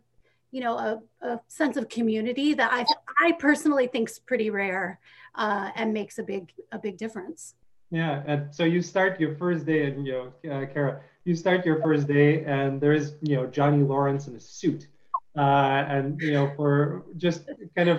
you 0.56 0.62
know 0.64 0.76
a, 0.88 0.90
a 1.28 1.40
sense 1.48 1.76
of 1.76 1.84
community 1.90 2.48
that 2.54 2.70
i 2.72 2.82
i 3.26 3.32
personally 3.32 3.86
think's 3.86 4.18
pretty 4.18 4.48
rare 4.48 4.98
uh 5.34 5.70
and 5.76 5.92
makes 5.92 6.18
a 6.18 6.22
big 6.22 6.44
a 6.72 6.78
big 6.78 6.96
difference 6.96 7.54
Yeah, 7.90 8.22
and 8.26 8.40
so 8.56 8.64
you 8.64 8.82
start 8.82 9.20
your 9.20 9.36
first 9.36 9.62
day, 9.64 9.86
and 9.86 10.06
you 10.06 10.12
know, 10.16 10.26
uh, 10.52 10.66
Kara, 10.66 11.00
you 11.24 11.34
start 11.36 11.64
your 11.64 11.80
first 11.86 12.04
day, 12.08 12.44
and 12.44 12.80
there 12.80 12.92
is 13.00 13.14
you 13.22 13.36
know 13.36 13.46
Johnny 13.46 13.82
Lawrence 13.92 14.26
in 14.28 14.34
a 14.34 14.40
suit, 14.40 14.88
uh, 15.36 15.86
and 15.94 16.20
you 16.20 16.32
know 16.32 16.46
for 16.56 17.04
just 17.16 17.40
kind 17.76 17.88
of, 17.94 17.98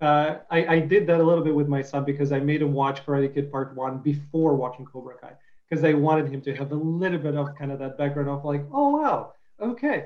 uh, 0.00 0.30
I, 0.50 0.58
I 0.74 0.78
did 0.80 1.06
that 1.08 1.20
a 1.20 1.26
little 1.30 1.44
bit 1.44 1.54
with 1.54 1.68
my 1.68 1.82
son 1.90 2.02
because 2.04 2.32
I 2.32 2.40
made 2.40 2.60
him 2.64 2.72
watch 2.72 3.06
Karate 3.06 3.32
Kid 3.32 3.52
Part 3.54 3.76
One 3.76 3.98
before 3.98 4.52
watching 4.56 4.84
Cobra 4.84 5.14
Kai 5.22 5.34
because 5.68 5.84
I 5.84 5.92
wanted 5.94 6.26
him 6.34 6.40
to 6.46 6.52
have 6.60 6.72
a 6.72 6.80
little 7.02 7.22
bit 7.26 7.36
of 7.36 7.46
kind 7.56 7.70
of 7.70 7.78
that 7.78 7.96
background 8.00 8.28
of 8.28 8.44
like, 8.44 8.64
oh 8.72 8.88
wow, 8.96 9.34
okay. 9.60 9.98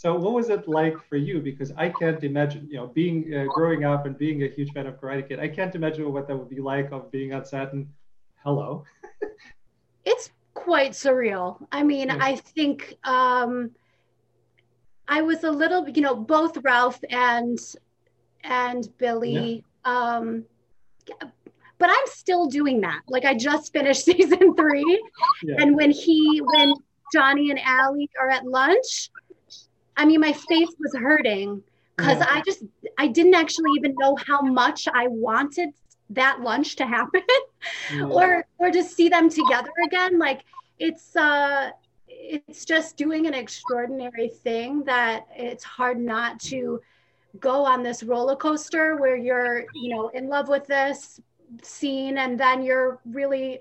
So 0.00 0.14
what 0.14 0.32
was 0.32 0.48
it 0.48 0.66
like 0.66 0.96
for 1.10 1.16
you? 1.16 1.40
Because 1.40 1.72
I 1.76 1.90
can't 1.90 2.24
imagine, 2.24 2.66
you 2.70 2.78
know, 2.78 2.86
being 2.86 3.34
uh, 3.34 3.44
growing 3.52 3.84
up 3.84 4.06
and 4.06 4.16
being 4.16 4.42
a 4.44 4.48
huge 4.48 4.72
fan 4.72 4.86
of 4.86 4.98
Karate 4.98 5.28
Kid, 5.28 5.38
I 5.40 5.48
can't 5.48 5.74
imagine 5.74 6.10
what 6.10 6.26
that 6.26 6.34
would 6.38 6.48
be 6.48 6.58
like 6.58 6.90
of 6.90 7.10
being 7.10 7.34
on 7.34 7.44
set 7.44 7.74
and 7.74 7.86
hello. 8.42 8.84
it's 10.06 10.30
quite 10.54 10.92
surreal. 10.92 11.58
I 11.70 11.82
mean, 11.82 12.08
Yeah. 12.08 12.16
I 12.18 12.36
think 12.36 12.96
um, 13.04 13.72
I 15.06 15.20
was 15.20 15.44
a 15.44 15.50
little, 15.50 15.86
you 15.86 16.00
know, 16.00 16.16
both 16.16 16.56
Ralph 16.62 17.00
and 17.10 17.58
and 18.42 18.88
Billy. 18.96 19.62
Um, 19.84 20.46
but 21.76 21.90
I'm 21.90 22.06
still 22.06 22.46
doing 22.46 22.80
that. 22.80 23.02
Like 23.06 23.26
I 23.26 23.34
just 23.34 23.70
finished 23.74 24.04
season 24.12 24.54
three. 24.56 25.04
Yeah. 25.42 25.56
And 25.58 25.76
when 25.76 25.90
he, 25.90 26.40
when 26.42 26.72
Johnny 27.12 27.50
and 27.50 27.60
Ali 27.66 28.08
are 28.18 28.30
at 28.30 28.46
lunch, 28.46 29.10
I 30.00 30.06
mean, 30.06 30.20
my 30.20 30.32
face 30.32 30.74
was 30.78 30.94
hurting 30.94 31.62
because 31.96 32.18
yeah. 32.18 32.26
I 32.30 32.42
just, 32.46 32.64
I 32.96 33.06
didn't 33.06 33.34
actually 33.34 33.70
even 33.76 33.94
know 33.98 34.16
how 34.16 34.40
much 34.40 34.88
I 34.88 35.08
wanted 35.08 35.70
that 36.08 36.40
lunch 36.40 36.76
to 36.76 36.86
happen 36.86 37.22
yeah. 37.94 38.06
or, 38.06 38.46
or 38.56 38.70
to 38.70 38.82
see 38.82 39.10
them 39.10 39.28
together 39.28 39.70
again. 39.84 40.18
Like 40.18 40.40
it's, 40.78 41.14
uh, 41.16 41.72
it's 42.08 42.64
just 42.64 42.96
doing 42.96 43.26
an 43.26 43.34
extraordinary 43.34 44.28
thing 44.28 44.84
that 44.84 45.26
it's 45.36 45.64
hard 45.64 46.00
not 46.00 46.40
to 46.40 46.80
go 47.38 47.62
on 47.64 47.82
this 47.82 48.02
roller 48.02 48.36
coaster 48.36 48.96
where 48.96 49.16
you're 49.16 49.64
you 49.74 49.94
know 49.94 50.08
in 50.08 50.28
love 50.28 50.48
with 50.48 50.66
this 50.66 51.20
scene 51.62 52.18
and 52.18 52.38
then 52.38 52.62
you're 52.62 52.98
really 53.06 53.60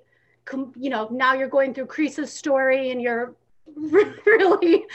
you 0.76 0.90
know 0.90 1.08
now 1.12 1.34
you're 1.34 1.48
going 1.48 1.74
through 1.74 1.86
Kreese's 1.86 2.34
story 2.34 2.90
and 2.90 3.00
you're 3.00 3.36
really 4.26 4.86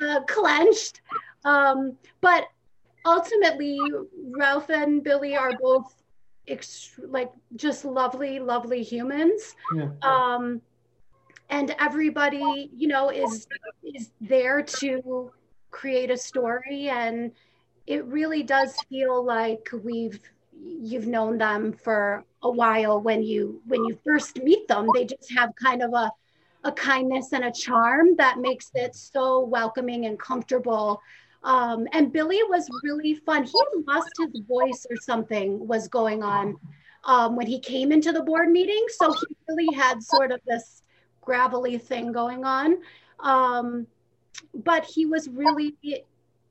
uh, 0.00 0.20
clenched. 0.28 1.00
Um, 1.44 1.96
but 2.20 2.44
ultimately 3.04 3.78
ralph 4.38 4.70
and 4.70 5.02
billy 5.02 5.36
are 5.36 5.52
both 5.60 6.02
ext- 6.48 6.98
like 7.08 7.32
just 7.56 7.84
lovely 7.84 8.38
lovely 8.38 8.82
humans. 8.82 9.54
Yeah. 9.74 9.88
um, 10.02 10.60
and 11.50 11.74
everybody 11.78 12.70
you 12.74 12.88
know 12.88 13.10
is 13.10 13.46
is 13.82 14.10
there 14.20 14.62
to 14.62 15.32
create 15.72 16.10
a 16.10 16.16
story. 16.16 16.88
And 16.88 17.32
it 17.86 18.04
really 18.06 18.44
does 18.44 18.76
feel 18.88 19.24
like 19.24 19.68
we've 19.82 20.20
you've 20.64 21.08
known 21.08 21.38
them 21.38 21.72
for 21.72 22.24
a 22.42 22.50
while 22.50 23.00
when 23.00 23.22
you 23.22 23.60
when 23.66 23.84
you 23.84 23.98
first 24.04 24.40
meet 24.42 24.68
them. 24.68 24.86
They 24.94 25.04
just 25.04 25.32
have 25.36 25.50
kind 25.56 25.82
of 25.82 25.92
a 25.92 26.12
a 26.64 26.72
kindness 26.72 27.32
and 27.32 27.44
a 27.44 27.52
charm 27.52 28.14
that 28.16 28.38
makes 28.38 28.70
it 28.74 28.94
so 28.94 29.40
welcoming 29.40 30.06
and 30.06 30.18
comfortable 30.18 31.00
um, 31.44 31.86
and 31.92 32.12
billy 32.12 32.40
was 32.48 32.68
really 32.82 33.14
fun 33.14 33.44
he 33.44 33.60
lost 33.86 34.10
his 34.18 34.42
voice 34.46 34.86
or 34.90 34.96
something 34.96 35.66
was 35.66 35.88
going 35.88 36.22
on 36.22 36.56
um, 37.04 37.34
when 37.34 37.46
he 37.46 37.58
came 37.58 37.90
into 37.90 38.12
the 38.12 38.22
board 38.22 38.50
meeting 38.50 38.84
so 38.88 39.12
he 39.12 39.36
really 39.48 39.74
had 39.74 40.02
sort 40.02 40.30
of 40.30 40.40
this 40.46 40.82
gravelly 41.22 41.78
thing 41.78 42.12
going 42.12 42.44
on. 42.44 42.78
Um, 43.20 43.86
but 44.54 44.84
he 44.84 45.06
was 45.06 45.28
really 45.28 45.74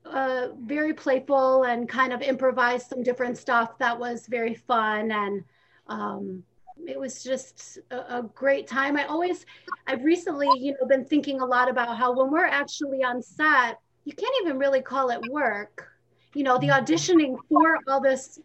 uh, 0.04 0.48
very 0.60 0.92
playful 0.92 1.64
and 1.64 1.88
kind 1.88 2.12
of 2.12 2.22
improvised 2.22 2.88
some 2.88 3.04
different 3.04 3.38
stuff 3.38 3.78
that 3.78 3.96
was 3.96 4.26
very 4.26 4.54
fun. 4.54 5.12
And 5.12 5.44
um, 5.86 6.42
it 6.86 6.98
was 6.98 7.22
just 7.22 7.78
a, 7.90 8.18
a, 8.18 8.22
great 8.34 8.66
time. 8.66 8.96
I 8.96 9.04
always, 9.06 9.46
I've 9.86 10.04
recently, 10.04 10.48
you 10.58 10.74
know, 10.80 10.86
been 10.86 11.04
thinking 11.04 11.40
a 11.40 11.44
lot 11.44 11.68
about 11.68 11.96
how 11.96 12.12
when 12.12 12.30
we're 12.30 12.46
actually 12.46 13.02
on 13.04 13.22
set, 13.22 13.78
you 14.04 14.12
can't 14.12 14.34
even 14.42 14.58
really 14.58 14.80
call 14.80 15.10
it 15.10 15.20
work. 15.30 15.88
You 16.34 16.44
know, 16.44 16.58
the 16.58 16.68
auditioning 16.68 17.36
for 17.48 17.78
all 17.88 18.00
this 18.00 18.40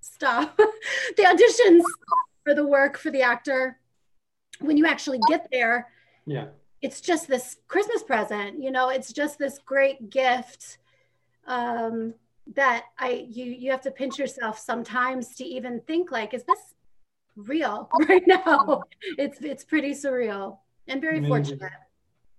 stuff, 0.00 0.56
the 1.16 1.22
auditions 1.22 1.82
for 2.44 2.54
the 2.54 2.66
work 2.66 2.96
for 2.96 3.10
the 3.10 3.22
actor 3.22 3.78
when 4.60 4.76
you 4.76 4.86
actually 4.86 5.20
get 5.28 5.48
there, 5.50 5.88
yeah, 6.26 6.46
it's 6.82 7.00
just 7.00 7.28
this 7.28 7.56
Christmas 7.68 8.02
present. 8.02 8.62
You 8.62 8.70
know, 8.70 8.88
it's 8.88 9.12
just 9.12 9.38
this 9.38 9.58
great 9.58 10.10
gift 10.10 10.78
um, 11.46 12.14
that 12.54 12.84
I 12.98 13.26
you 13.28 13.44
you 13.44 13.70
have 13.70 13.82
to 13.82 13.90
pinch 13.90 14.18
yourself 14.18 14.58
sometimes 14.58 15.34
to 15.36 15.44
even 15.44 15.80
think 15.86 16.10
like, 16.10 16.34
is 16.34 16.44
this 16.44 16.74
real 17.36 17.88
right 18.08 18.26
now? 18.26 18.82
It's 19.18 19.40
it's 19.40 19.64
pretty 19.64 19.92
surreal 19.92 20.58
and 20.88 21.00
very 21.00 21.18
Amazing. 21.18 21.28
fortunate. 21.28 21.72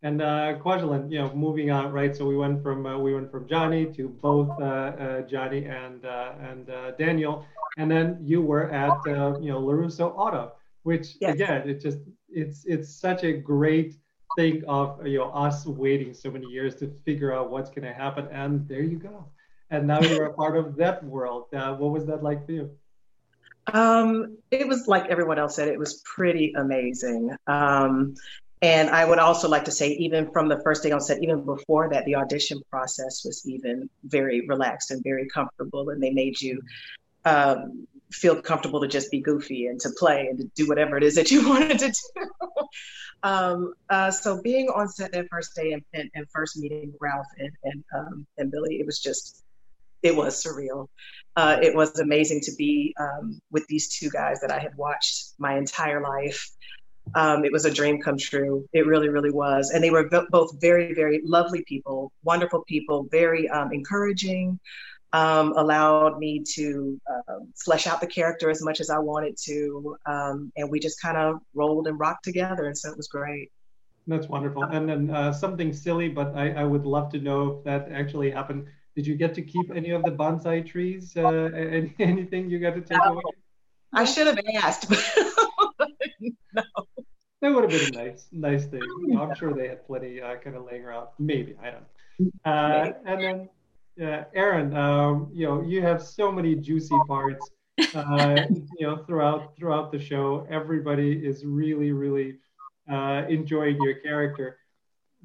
And 0.04 0.22
uh, 0.22 0.60
Kwajalein, 0.60 1.12
you 1.12 1.18
know, 1.18 1.34
moving 1.34 1.72
on, 1.72 1.92
right? 1.92 2.16
So 2.16 2.26
we 2.26 2.38
went 2.38 2.62
from 2.62 2.86
uh, 2.86 2.98
we 2.98 3.14
went 3.14 3.32
from 3.32 3.48
Johnny 3.48 3.86
to 3.94 4.10
both 4.10 4.50
uh, 4.60 4.64
uh, 4.64 5.22
Johnny 5.22 5.66
and 5.66 6.06
uh, 6.06 6.34
and 6.42 6.70
uh, 6.70 6.92
Daniel, 6.92 7.46
and 7.78 7.90
then 7.90 8.18
you 8.22 8.42
were 8.42 8.70
at 8.72 8.98
uh, 9.08 9.40
you 9.40 9.52
know 9.52 9.62
LaRusso 9.62 10.14
Auto 10.16 10.54
which 10.88 11.18
yes. 11.20 11.34
again 11.36 11.68
it 11.68 11.82
just 11.82 12.00
it's 12.30 12.64
it's 12.66 12.90
such 13.06 13.26
a 13.26 13.34
great 13.34 13.96
thing 14.38 14.64
of 14.70 15.06
you 15.06 15.18
know 15.18 15.30
us 15.32 15.66
waiting 15.66 16.14
so 16.14 16.32
many 16.32 16.48
years 16.48 16.76
to 16.76 16.88
figure 17.06 17.34
out 17.36 17.52
what's 17.52 17.70
going 17.70 17.88
to 17.92 17.94
happen 17.94 18.26
and 18.32 18.66
there 18.70 18.84
you 18.84 18.98
go 18.98 19.26
and 19.70 19.86
now 19.86 20.00
you're 20.00 20.28
a 20.28 20.34
part 20.34 20.56
of 20.56 20.78
that 20.78 21.04
world 21.04 21.44
uh, 21.54 21.74
what 21.74 21.92
was 21.92 22.06
that 22.06 22.24
like 22.24 22.46
for 22.46 22.54
you 22.54 22.70
um, 23.74 24.38
it 24.52 24.68
was 24.68 24.88
like 24.88 25.08
everyone 25.08 25.40
else 25.40 25.56
said 25.56 25.68
it 25.68 25.80
was 25.80 26.02
pretty 26.06 26.54
amazing 26.56 27.36
um, 27.48 28.16
and 28.62 28.90
I 28.90 29.06
would 29.06 29.20
also 29.20 29.48
like 29.48 29.66
to 29.66 29.72
say, 29.72 29.90
even 29.90 30.32
from 30.32 30.48
the 30.48 30.60
first 30.62 30.82
day 30.82 30.92
on 30.92 31.00
set, 31.00 31.22
even 31.22 31.46
before 31.46 31.90
that, 31.90 32.06
the 32.06 32.16
audition 32.16 32.62
process 32.72 33.24
was 33.24 33.48
even 33.48 33.88
very 34.04 34.48
relaxed 34.48 34.90
and 34.90 35.04
very 35.04 35.28
comfortable. 35.28 35.90
And 35.90 36.02
they 36.02 36.10
made 36.10 36.42
you 36.42 36.62
um, 37.24 37.88
feel 38.12 38.42
comfortable 38.42 38.82
to 38.82 38.88
just 38.88 39.12
be 39.12 39.20
goofy 39.20 39.68
and 39.68 39.80
to 39.82 39.92
play 39.92 40.28
and 40.28 40.40
to 40.40 40.46
do 40.56 40.68
whatever 40.68 40.98
it 40.98 41.04
is 41.04 41.16
that 41.16 41.30
you 41.30 41.48
wanted 41.50 41.78
to 41.80 41.90
do. 41.90 42.48
um, 43.22 43.74
uh, 43.92 44.10
so 44.10 44.42
being 44.42 44.70
on 44.70 44.90
set 44.90 45.12
that 45.12 45.28
first 45.30 45.56
day 45.56 45.74
and, 45.74 45.84
and, 45.94 46.10
and 46.16 46.26
first 46.32 46.58
meeting 46.58 46.94
Ralph 47.00 47.28
and 47.38 47.52
and, 47.64 47.84
um, 47.96 48.28
and 48.40 48.50
Billy, 48.50 48.80
it 48.80 48.88
was 48.88 49.00
just 49.00 49.44
it 50.02 50.16
was 50.16 50.44
surreal. 50.44 50.88
Uh, 51.38 51.58
it 51.62 51.74
was 51.74 52.00
amazing 52.00 52.42
to 52.42 52.52
be 52.58 52.96
um, 53.00 53.40
with 53.52 53.66
these 53.68 53.88
two 53.88 54.10
guys 54.10 54.40
that 54.42 54.52
I 54.52 54.58
had 54.58 54.76
watched 54.76 55.34
my 55.38 55.56
entire 55.56 56.02
life. 56.02 56.50
Um, 57.14 57.46
it 57.46 57.52
was 57.52 57.64
a 57.66 57.72
dream 57.72 58.02
come 58.02 58.18
true. 58.18 58.68
It 58.74 58.88
really, 58.88 59.08
really 59.08 59.32
was. 59.32 59.70
And 59.70 59.84
they 59.84 59.92
were 59.92 60.10
both 60.32 60.60
very, 60.60 60.96
very 60.96 61.22
lovely 61.24 61.64
people, 61.68 62.12
wonderful 62.24 62.64
people, 62.68 63.08
very 63.12 63.48
um, 63.50 63.72
encouraging 63.72 64.60
um, 65.14 65.54
allowed 65.56 66.18
me 66.18 66.44
to 66.56 67.00
uh, 67.10 67.36
flesh 67.64 67.88
out 67.88 68.02
the 68.02 68.08
character 68.08 68.50
as 68.50 68.64
much 68.64 68.80
as 68.80 68.90
I 68.90 68.98
wanted 68.98 69.38
to. 69.46 69.96
Um, 70.08 70.52
and 70.58 70.70
we 70.70 70.80
just 70.80 71.00
kind 71.02 71.18
of 71.18 71.40
rolled 71.54 71.88
and 71.88 72.00
rocked 72.00 72.24
together. 72.24 72.66
And 72.66 72.78
so 72.78 72.90
it 72.90 72.98
was 72.98 73.08
great. 73.08 73.52
That's 74.08 74.28
wonderful. 74.28 74.64
And 74.64 74.90
then 74.90 75.10
uh, 75.10 75.34
something 75.34 75.74
silly, 75.74 76.10
but 76.10 76.36
I, 76.36 76.52
I, 76.52 76.64
would 76.64 76.86
love 76.86 77.12
to 77.12 77.20
know 77.20 77.58
if 77.58 77.66
that 77.66 77.92
actually 77.92 78.32
happened. 78.32 78.68
Did 78.98 79.06
you 79.06 79.14
get 79.14 79.36
to 79.36 79.44
keep 79.44 79.70
any 79.76 79.92
of 79.92 80.02
the 80.02 80.10
bonsai 80.10 80.66
trees? 80.66 81.16
Uh, 81.16 81.52
any, 81.56 81.94
anything 82.00 82.50
you 82.50 82.58
got 82.58 82.74
to 82.74 82.82
take 82.82 82.98
no. 82.98 83.12
away? 83.12 83.22
I 83.94 84.06
should 84.06 84.26
have 84.26 84.40
asked. 84.56 84.90
no. 86.20 86.64
That 87.42 87.50
would 87.54 87.70
have 87.70 87.70
been 87.70 87.96
a 87.96 88.06
nice, 88.06 88.26
nice 88.32 88.66
thing. 88.66 88.82
I'm 89.16 89.36
sure 89.36 89.54
they 89.54 89.68
had 89.68 89.86
plenty 89.86 90.20
uh, 90.20 90.38
kind 90.38 90.56
of 90.56 90.66
laying 90.66 90.84
around. 90.84 91.10
Maybe 91.20 91.56
I 91.62 91.70
don't. 91.70 92.34
Uh, 92.44 92.94
and 93.06 93.22
then 93.22 93.50
yeah, 93.98 94.24
Erin, 94.34 94.76
um, 94.76 95.30
you 95.32 95.46
know, 95.46 95.62
you 95.62 95.84
have 95.84 96.02
so 96.02 96.32
many 96.32 96.56
juicy 96.56 96.98
parts, 97.08 97.48
uh, 97.94 98.46
you 98.50 98.88
know, 98.88 99.04
throughout 99.06 99.56
throughout 99.56 99.92
the 99.92 100.00
show. 100.00 100.48
Everybody 100.50 101.24
is 101.24 101.46
really, 101.46 101.92
really 101.92 102.40
uh, 102.92 103.26
enjoying 103.30 103.80
your 103.80 104.00
character. 104.00 104.58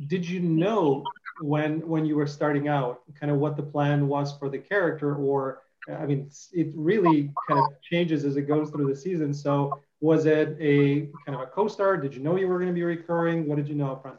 Did 0.09 0.29
you 0.29 0.41
know 0.41 1.05
when 1.41 1.87
when 1.87 2.05
you 2.05 2.17
were 2.17 2.27
starting 2.27 2.69
out, 2.69 3.01
kind 3.19 3.31
of 3.33 3.39
what 3.39 3.57
the 3.57 3.63
plan 3.63 4.09
was 4.09 4.37
for 4.39 4.49
the 4.49 4.59
character, 4.59 5.15
or 5.15 5.63
I 5.89 6.07
mean, 6.07 6.31
it 6.53 6.69
really 6.75 7.33
kind 7.49 7.61
of 7.61 7.67
changes 7.83 8.25
as 8.25 8.37
it 8.37 8.43
goes 8.43 8.71
through 8.71 8.89
the 8.89 8.97
season. 8.97 9.35
So, 9.35 9.81
was 10.01 10.27
it 10.27 10.57
a 10.61 11.09
kind 11.27 11.35
of 11.35 11.41
a 11.41 11.47
co-star? 11.47 11.97
Did 11.97 12.15
you 12.15 12.21
know 12.21 12.37
you 12.37 12.49
were 12.49 12.59
going 12.59 12.69
to 12.69 12.75
be 12.75 12.85
recurring? 12.85 13.49
What 13.49 13.57
did 13.57 13.69
you 13.69 13.75
know 13.75 13.93
up 13.93 14.03
front? 14.03 14.19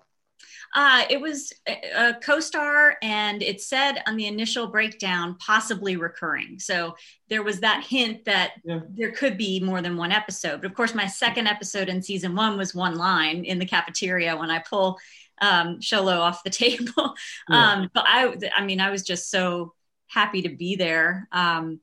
Uh, 0.75 1.03
it 1.09 1.21
was 1.21 1.53
a 1.67 2.15
co-star, 2.15 2.97
and 3.03 3.43
it 3.43 3.61
said 3.61 4.01
on 4.07 4.17
the 4.17 4.25
initial 4.25 4.67
breakdown, 4.67 5.35
possibly 5.39 5.97
recurring. 5.97 6.57
So 6.57 6.95
there 7.29 7.43
was 7.43 7.59
that 7.59 7.83
hint 7.83 8.25
that 8.25 8.53
yeah. 8.65 8.79
there 8.89 9.11
could 9.11 9.37
be 9.37 9.59
more 9.59 9.81
than 9.81 9.97
one 9.97 10.11
episode. 10.11 10.61
But 10.61 10.71
of 10.71 10.75
course, 10.75 10.95
my 10.95 11.05
second 11.05 11.47
episode 11.47 11.89
in 11.89 12.01
season 12.01 12.35
one 12.35 12.57
was 12.57 12.73
one 12.73 12.95
line 12.95 13.45
in 13.45 13.59
the 13.59 13.65
cafeteria 13.65 14.35
when 14.35 14.49
I 14.49 14.59
pull 14.59 14.97
um, 15.41 15.79
Xolo 15.79 16.19
off 16.19 16.43
the 16.43 16.49
table. 16.65 17.15
Yeah. 17.49 17.71
Um, 17.71 17.89
but 17.93 18.05
I, 18.07 18.35
I 18.55 18.65
mean, 18.65 18.79
I 18.79 18.91
was 18.91 19.03
just 19.03 19.29
so 19.29 19.73
happy 20.07 20.43
to 20.43 20.49
be 20.49 20.75
there, 20.75 21.27
um, 21.31 21.79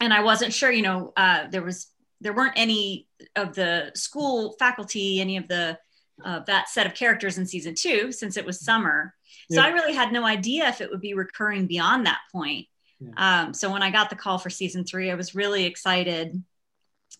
and 0.00 0.12
I 0.12 0.22
wasn't 0.22 0.52
sure. 0.52 0.70
You 0.70 0.82
know, 0.82 1.12
uh, 1.16 1.48
there 1.48 1.62
was 1.62 1.88
there 2.20 2.32
weren't 2.32 2.54
any 2.56 3.08
of 3.34 3.54
the 3.54 3.92
school 3.94 4.56
faculty, 4.58 5.20
any 5.20 5.36
of 5.36 5.48
the 5.48 5.78
uh, 6.24 6.40
that 6.46 6.68
set 6.68 6.86
of 6.86 6.94
characters 6.94 7.38
in 7.38 7.46
season 7.46 7.74
two 7.74 8.12
since 8.12 8.36
it 8.36 8.46
was 8.46 8.60
summer. 8.60 9.14
So 9.50 9.60
yeah. 9.60 9.66
I 9.66 9.68
really 9.70 9.92
had 9.92 10.12
no 10.12 10.24
idea 10.24 10.68
if 10.68 10.80
it 10.80 10.90
would 10.90 11.00
be 11.00 11.14
recurring 11.14 11.66
beyond 11.66 12.06
that 12.06 12.20
point. 12.32 12.66
Yeah. 13.00 13.42
Um, 13.42 13.54
so 13.54 13.70
when 13.70 13.82
I 13.82 13.90
got 13.90 14.10
the 14.10 14.16
call 14.16 14.38
for 14.38 14.50
season 14.50 14.84
three, 14.84 15.10
I 15.10 15.14
was 15.14 15.34
really 15.34 15.64
excited. 15.64 16.42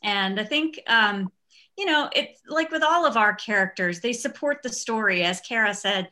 And 0.03 0.41
I 0.41 0.45
think, 0.45 0.81
um, 0.87 1.31
you 1.77 1.85
know, 1.85 2.09
it's 2.15 2.41
like 2.49 2.71
with 2.71 2.83
all 2.83 3.07
of 3.07 3.17
our 3.17 3.35
characters, 3.35 4.01
they 4.01 4.13
support 4.13 4.63
the 4.63 4.69
story. 4.69 5.23
As 5.23 5.41
Kara 5.41 5.75
said, 5.75 6.09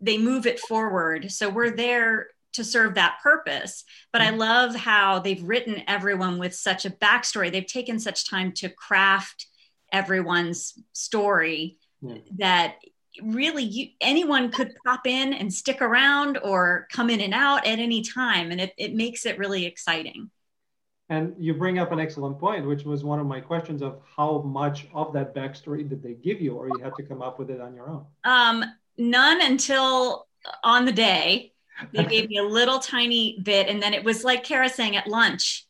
they 0.00 0.18
move 0.18 0.46
it 0.46 0.58
forward. 0.58 1.30
So 1.30 1.48
we're 1.48 1.70
there 1.70 2.28
to 2.54 2.64
serve 2.64 2.94
that 2.94 3.18
purpose. 3.22 3.84
But 4.12 4.22
I 4.22 4.30
love 4.30 4.74
how 4.74 5.18
they've 5.18 5.42
written 5.42 5.82
everyone 5.86 6.38
with 6.38 6.54
such 6.54 6.84
a 6.84 6.90
backstory. 6.90 7.50
They've 7.50 7.66
taken 7.66 7.98
such 7.98 8.28
time 8.28 8.52
to 8.56 8.68
craft 8.68 9.46
everyone's 9.92 10.74
story 10.92 11.78
yeah. 12.00 12.18
that 12.38 12.76
really 13.22 13.64
you, 13.64 13.88
anyone 14.00 14.50
could 14.50 14.74
pop 14.84 15.06
in 15.06 15.32
and 15.34 15.52
stick 15.52 15.82
around 15.82 16.38
or 16.42 16.86
come 16.90 17.10
in 17.10 17.20
and 17.20 17.34
out 17.34 17.66
at 17.66 17.78
any 17.78 18.02
time. 18.02 18.50
And 18.50 18.60
it, 18.60 18.72
it 18.76 18.94
makes 18.94 19.26
it 19.26 19.38
really 19.38 19.66
exciting. 19.66 20.30
And 21.12 21.34
you 21.38 21.52
bring 21.52 21.78
up 21.78 21.92
an 21.92 22.00
excellent 22.00 22.38
point, 22.38 22.66
which 22.66 22.84
was 22.84 23.04
one 23.04 23.20
of 23.20 23.26
my 23.26 23.38
questions 23.38 23.82
of 23.82 24.00
how 24.16 24.40
much 24.46 24.86
of 24.94 25.12
that 25.12 25.34
backstory 25.34 25.86
did 25.86 26.02
they 26.02 26.14
give 26.14 26.40
you, 26.40 26.54
or 26.54 26.68
you 26.68 26.78
had 26.82 26.94
to 26.96 27.02
come 27.02 27.20
up 27.20 27.38
with 27.38 27.50
it 27.50 27.60
on 27.60 27.74
your 27.74 27.90
own? 27.90 28.06
Um, 28.24 28.64
none 28.96 29.42
until 29.42 30.26
on 30.64 30.86
the 30.86 30.92
day. 30.92 31.52
They 31.92 32.04
gave 32.04 32.30
me 32.30 32.38
a 32.38 32.42
little 32.42 32.78
tiny 32.78 33.38
bit, 33.42 33.68
and 33.68 33.82
then 33.82 33.92
it 33.92 34.02
was 34.02 34.24
like 34.24 34.42
Kara 34.42 34.70
saying 34.70 34.96
at 34.96 35.06
lunch. 35.06 35.66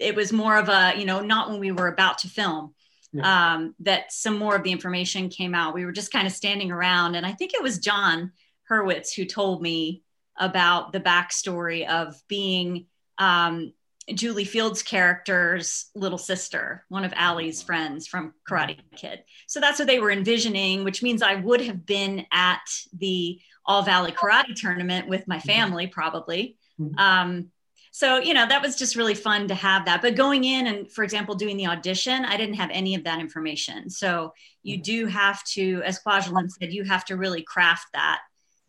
It 0.00 0.16
was 0.16 0.32
more 0.32 0.56
of 0.56 0.68
a, 0.68 0.94
you 0.96 1.04
know, 1.04 1.20
not 1.20 1.50
when 1.50 1.60
we 1.60 1.70
were 1.70 1.86
about 1.86 2.18
to 2.18 2.28
film. 2.28 2.74
Yeah. 3.12 3.52
Um, 3.54 3.76
that 3.80 4.12
some 4.12 4.36
more 4.36 4.56
of 4.56 4.64
the 4.64 4.72
information 4.72 5.28
came 5.28 5.54
out. 5.54 5.74
We 5.74 5.84
were 5.84 5.92
just 5.92 6.10
kind 6.10 6.26
of 6.26 6.32
standing 6.32 6.72
around, 6.72 7.14
and 7.14 7.24
I 7.24 7.32
think 7.32 7.54
it 7.54 7.62
was 7.62 7.78
Jon 7.78 8.32
Hurwitz 8.68 9.14
who 9.14 9.26
told 9.26 9.62
me 9.62 10.02
about 10.36 10.92
the 10.92 11.00
backstory 11.00 11.86
of 11.86 12.20
being 12.26 12.86
um, 13.18 13.74
Juli 14.14 14.44
Fields' 14.44 14.82
character's 14.82 15.86
little 15.94 16.18
sister, 16.18 16.84
one 16.88 17.04
of 17.04 17.12
Ali's 17.16 17.58
mm-hmm. 17.58 17.66
friends 17.66 18.06
from 18.06 18.28
mm-hmm. 18.28 18.54
Karate 18.54 18.78
Kid. 18.96 19.22
So 19.46 19.60
that's 19.60 19.78
what 19.78 19.88
they 19.88 20.00
were 20.00 20.10
envisioning, 20.10 20.84
which 20.84 21.02
means 21.02 21.22
I 21.22 21.36
would 21.36 21.60
have 21.60 21.86
been 21.86 22.26
at 22.32 22.62
the 22.92 23.40
All 23.64 23.82
Valley 23.82 24.12
Karate 24.12 24.54
tournament 24.54 25.08
with 25.08 25.28
my 25.28 25.38
mm-hmm. 25.38 25.48
family, 25.48 25.86
probably. 25.86 26.56
Um, 26.98 27.50
so, 27.92 28.18
you 28.18 28.32
know, 28.34 28.46
that 28.46 28.62
was 28.62 28.76
just 28.76 28.96
really 28.96 29.14
fun 29.14 29.48
to 29.48 29.54
have 29.54 29.84
that. 29.84 30.00
But 30.02 30.16
going 30.16 30.44
in 30.44 30.66
and, 30.66 30.90
for 30.90 31.04
example, 31.04 31.34
doing 31.34 31.58
the 31.58 31.66
audition, 31.66 32.24
I 32.24 32.36
didn't 32.36 32.54
have 32.54 32.70
any 32.72 32.94
of 32.94 33.04
that 33.04 33.20
information. 33.20 33.90
So 33.90 34.32
you 34.62 34.78
do 34.78 35.06
have 35.06 35.44
to, 35.50 35.82
as 35.84 36.00
Kwajalein 36.02 36.50
said, 36.50 36.72
you 36.72 36.84
have 36.84 37.04
to 37.04 37.16
really 37.16 37.42
craft 37.42 37.86
that 37.92 38.20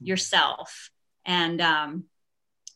yourself. 0.02 0.92
And 1.26 1.62
um, 1.62 2.04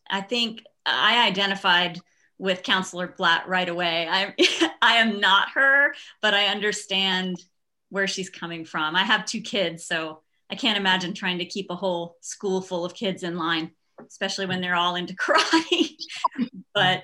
I 0.10 0.22
think 0.22 0.64
I 0.86 1.28
identified 1.28 2.00
with 2.40 2.64
Counselor 2.64 3.08
Blatt 3.08 3.48
right 3.48 3.68
away. 3.68 4.08
I 4.10 4.34
I 4.82 4.96
am 4.96 5.20
not 5.20 5.50
her, 5.52 5.94
but 6.22 6.34
I 6.34 6.48
understand 6.48 7.42
where 7.90 8.08
she's 8.08 8.30
coming 8.30 8.66
from. 8.66 8.96
I 8.96 9.04
have 9.04 9.26
two 9.26 9.42
kids, 9.42 9.86
so 9.86 10.22
I 10.50 10.56
can't 10.56 10.78
imagine 10.78 11.14
trying 11.14 11.40
to 11.40 11.46
keep 11.46 11.68
a 11.70 11.76
whole 11.76 12.18
school 12.22 12.62
full 12.62 12.86
of 12.86 12.94
kids 12.94 13.24
in 13.24 13.38
line, 13.38 13.72
especially 14.06 14.46
when 14.46 14.62
they're 14.62 14.76
all 14.76 14.96
into 14.96 15.14
karate. 15.16 15.96
but 16.74 17.04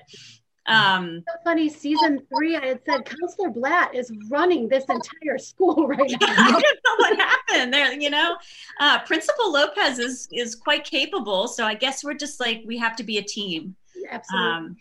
um 0.66 1.22
so 1.28 1.34
funny 1.44 1.68
season 1.68 2.18
three 2.34 2.56
i 2.56 2.64
had 2.64 2.80
said 2.86 3.04
counselor 3.04 3.50
blatt 3.50 3.94
is 3.94 4.10
running 4.30 4.66
this 4.66 4.84
entire 4.88 5.36
school 5.36 5.86
right 5.88 6.10
now 6.18 6.26
i 6.26 6.50
don't 6.52 6.78
know 6.86 6.94
what 6.96 7.18
happened 7.18 7.74
there 7.74 7.92
you 7.92 8.08
know 8.08 8.34
uh, 8.80 8.98
principal 9.00 9.52
lopez 9.52 9.98
is 9.98 10.26
is 10.32 10.54
quite 10.54 10.82
capable 10.82 11.46
so 11.46 11.66
i 11.66 11.74
guess 11.74 12.02
we're 12.02 12.14
just 12.14 12.40
like 12.40 12.62
we 12.64 12.78
have 12.78 12.96
to 12.96 13.02
be 13.02 13.18
a 13.18 13.22
team 13.22 13.76
absolutely 14.10 14.50
um, 14.50 14.76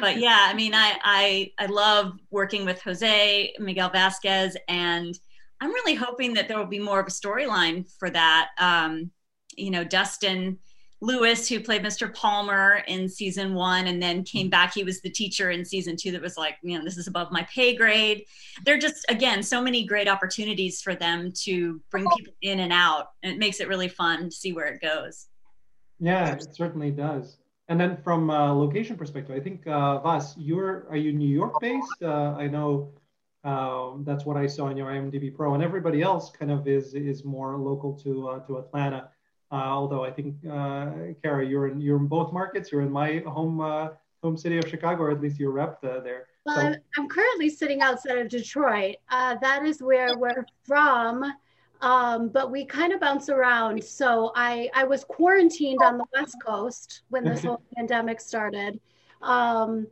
but 0.00 0.18
yeah, 0.18 0.46
I 0.48 0.54
mean, 0.54 0.74
I, 0.74 0.98
I 1.02 1.52
I 1.58 1.66
love 1.66 2.18
working 2.30 2.64
with 2.64 2.80
Jose 2.82 3.54
Miguel 3.58 3.90
Vasquez, 3.90 4.56
and 4.68 5.18
I'm 5.60 5.72
really 5.72 5.94
hoping 5.94 6.34
that 6.34 6.48
there 6.48 6.58
will 6.58 6.66
be 6.66 6.78
more 6.78 7.00
of 7.00 7.06
a 7.06 7.10
storyline 7.10 7.90
for 7.98 8.10
that. 8.10 8.50
Um, 8.58 9.10
you 9.56 9.70
know, 9.70 9.84
Dustin 9.84 10.58
Lewis, 11.00 11.48
who 11.48 11.60
played 11.60 11.82
Mr. 11.82 12.12
Palmer 12.12 12.82
in 12.88 13.08
season 13.08 13.54
one, 13.54 13.86
and 13.86 14.02
then 14.02 14.24
came 14.24 14.50
back. 14.50 14.74
He 14.74 14.84
was 14.84 15.00
the 15.00 15.10
teacher 15.10 15.50
in 15.50 15.64
season 15.64 15.96
two. 15.96 16.10
That 16.12 16.22
was 16.22 16.36
like, 16.36 16.56
you 16.62 16.76
know, 16.76 16.84
this 16.84 16.96
is 16.96 17.06
above 17.06 17.30
my 17.30 17.46
pay 17.52 17.76
grade. 17.76 18.24
They're 18.64 18.78
just 18.78 19.04
again 19.08 19.42
so 19.42 19.62
many 19.62 19.84
great 19.84 20.08
opportunities 20.08 20.80
for 20.80 20.94
them 20.94 21.32
to 21.44 21.80
bring 21.90 22.06
people 22.16 22.34
in 22.42 22.60
and 22.60 22.72
out, 22.72 23.10
and 23.22 23.32
it 23.32 23.38
makes 23.38 23.60
it 23.60 23.68
really 23.68 23.88
fun 23.88 24.24
to 24.24 24.34
see 24.34 24.52
where 24.52 24.66
it 24.66 24.80
goes. 24.80 25.26
Yeah, 26.00 26.32
it 26.32 26.54
certainly 26.54 26.90
does. 26.90 27.37
And 27.68 27.78
then 27.78 27.98
from 28.02 28.30
a 28.30 28.52
location 28.52 28.96
perspective, 28.96 29.36
I 29.36 29.40
think 29.40 29.66
uh, 29.66 29.98
Vas, 29.98 30.34
you're 30.38 30.86
are 30.88 30.96
you 30.96 31.12
New 31.12 31.28
York 31.28 31.60
based? 31.60 32.02
Uh, 32.02 32.34
I 32.38 32.48
know 32.48 32.92
um, 33.44 34.04
that's 34.06 34.24
what 34.24 34.38
I 34.38 34.46
saw 34.46 34.68
in 34.68 34.76
your 34.76 34.88
IMDb 34.88 35.34
Pro, 35.34 35.54
and 35.54 35.62
everybody 35.62 36.00
else 36.00 36.30
kind 36.30 36.50
of 36.50 36.66
is 36.66 36.94
is 36.94 37.24
more 37.24 37.58
local 37.58 37.92
to 38.04 38.28
uh, 38.28 38.38
to 38.46 38.58
Atlanta. 38.58 39.10
Uh, 39.52 39.56
although 39.56 40.02
I 40.02 40.10
think 40.10 40.34
uh, 40.50 41.12
Kara, 41.22 41.44
you're 41.46 41.68
in 41.68 41.80
you're 41.80 41.98
in 41.98 42.06
both 42.06 42.32
markets. 42.32 42.72
You're 42.72 42.82
in 42.82 42.90
my 42.90 43.18
home 43.26 43.60
uh, 43.60 43.88
home 44.22 44.38
city 44.38 44.56
of 44.56 44.66
Chicago, 44.66 45.02
or 45.02 45.10
at 45.10 45.20
least 45.20 45.38
you're 45.38 45.52
rep 45.52 45.82
there. 45.82 46.26
Well, 46.46 46.56
so, 46.56 46.62
I'm, 46.62 46.76
I'm 46.96 47.08
currently 47.08 47.50
sitting 47.50 47.82
outside 47.82 48.16
of 48.16 48.28
Detroit. 48.30 48.96
that 49.10 49.66
is 49.66 49.82
where 49.82 50.16
we're 50.16 50.46
from 50.64 51.22
um, 51.80 52.28
but 52.28 52.50
we 52.50 52.64
kind 52.64 52.92
of 52.92 53.00
bounce 53.00 53.28
around. 53.28 53.82
So 53.82 54.32
I, 54.34 54.68
I 54.74 54.84
was 54.84 55.04
quarantined 55.04 55.80
on 55.82 55.98
the 55.98 56.04
West 56.14 56.36
Coast 56.44 57.02
when 57.08 57.24
this 57.24 57.44
whole 57.44 57.62
pandemic 57.76 58.20
started. 58.20 58.80
Um, 59.22 59.86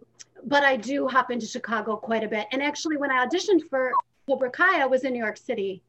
but 0.45 0.65
I 0.65 0.77
do 0.77 1.07
hop 1.09 1.31
into 1.31 1.47
Chicago 1.47 1.97
quite 1.97 2.25
a 2.25 2.29
bit. 2.29 2.47
And 2.53 2.63
actually, 2.63 2.97
when 2.97 3.11
I 3.11 3.25
auditioned 3.27 3.69
for 3.69 3.93
Cobra 4.29 4.51
Kai, 4.51 4.83
I 4.83 4.87
was 4.87 5.05
in 5.05 5.13
New 5.13 5.23
York 5.23 5.37
City. 5.37 5.83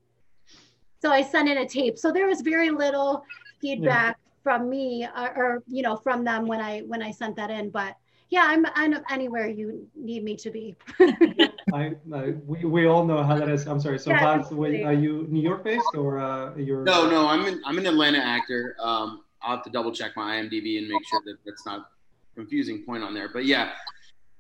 So 1.02 1.12
I 1.12 1.22
sent 1.22 1.50
in 1.50 1.58
a 1.60 1.68
tape. 1.68 1.98
So 1.98 2.12
there 2.12 2.28
was 2.28 2.42
very 2.42 2.70
little 2.70 3.24
feedback 3.62 4.18
yeah. 4.18 4.44
from 4.44 4.70
me 4.70 5.06
or, 5.06 5.10
uh, 5.16 5.34
or, 5.36 5.64
you 5.68 5.84
know, 5.84 5.96
from 5.96 6.24
them 6.24 6.48
when 6.48 6.62
I 6.62 6.80
when 6.82 7.02
I 7.04 7.12
sent 7.12 7.36
that 7.36 7.50
in. 7.50 7.70
But 7.70 7.96
yeah, 8.30 8.44
I'm, 8.46 8.66
I'm 8.76 8.96
anywhere 9.10 9.48
you 9.48 9.88
need 9.96 10.24
me 10.24 10.36
to 10.38 10.52
be. 10.52 10.76
I, 11.74 11.96
I, 12.14 12.34
we, 12.46 12.66
we 12.66 12.86
all 12.86 13.06
know 13.06 13.24
how 13.24 13.38
that 13.38 13.50
is. 13.50 13.68
I'm 13.68 13.80
sorry. 13.80 14.00
So, 14.00 14.12
yeah, 14.12 14.42
are 14.86 14.94
you 14.94 15.26
New 15.30 15.42
York 15.42 15.64
based 15.64 15.96
or 15.96 16.20
uh, 16.20 16.56
you're? 16.56 16.84
No, 16.84 17.10
no. 17.10 17.28
I'm 17.28 17.46
an 17.46 17.62
I'm 17.66 17.78
an 17.78 17.86
Atlanta 17.86 18.20
actor. 18.20 18.76
Um, 18.82 19.24
I'll 19.42 19.58
have 19.58 19.66
to 19.66 19.70
double 19.70 19.92
check 19.92 20.12
my 20.16 20.38
IMDb 20.38 20.78
and 20.78 20.88
make 20.88 21.06
sure 21.08 21.22
that 21.26 21.38
that's 21.46 21.66
not 21.66 21.90
confusing 22.36 22.84
point 22.84 23.04
on 23.04 23.14
there. 23.14 23.30
But 23.32 23.46
yeah, 23.46 23.72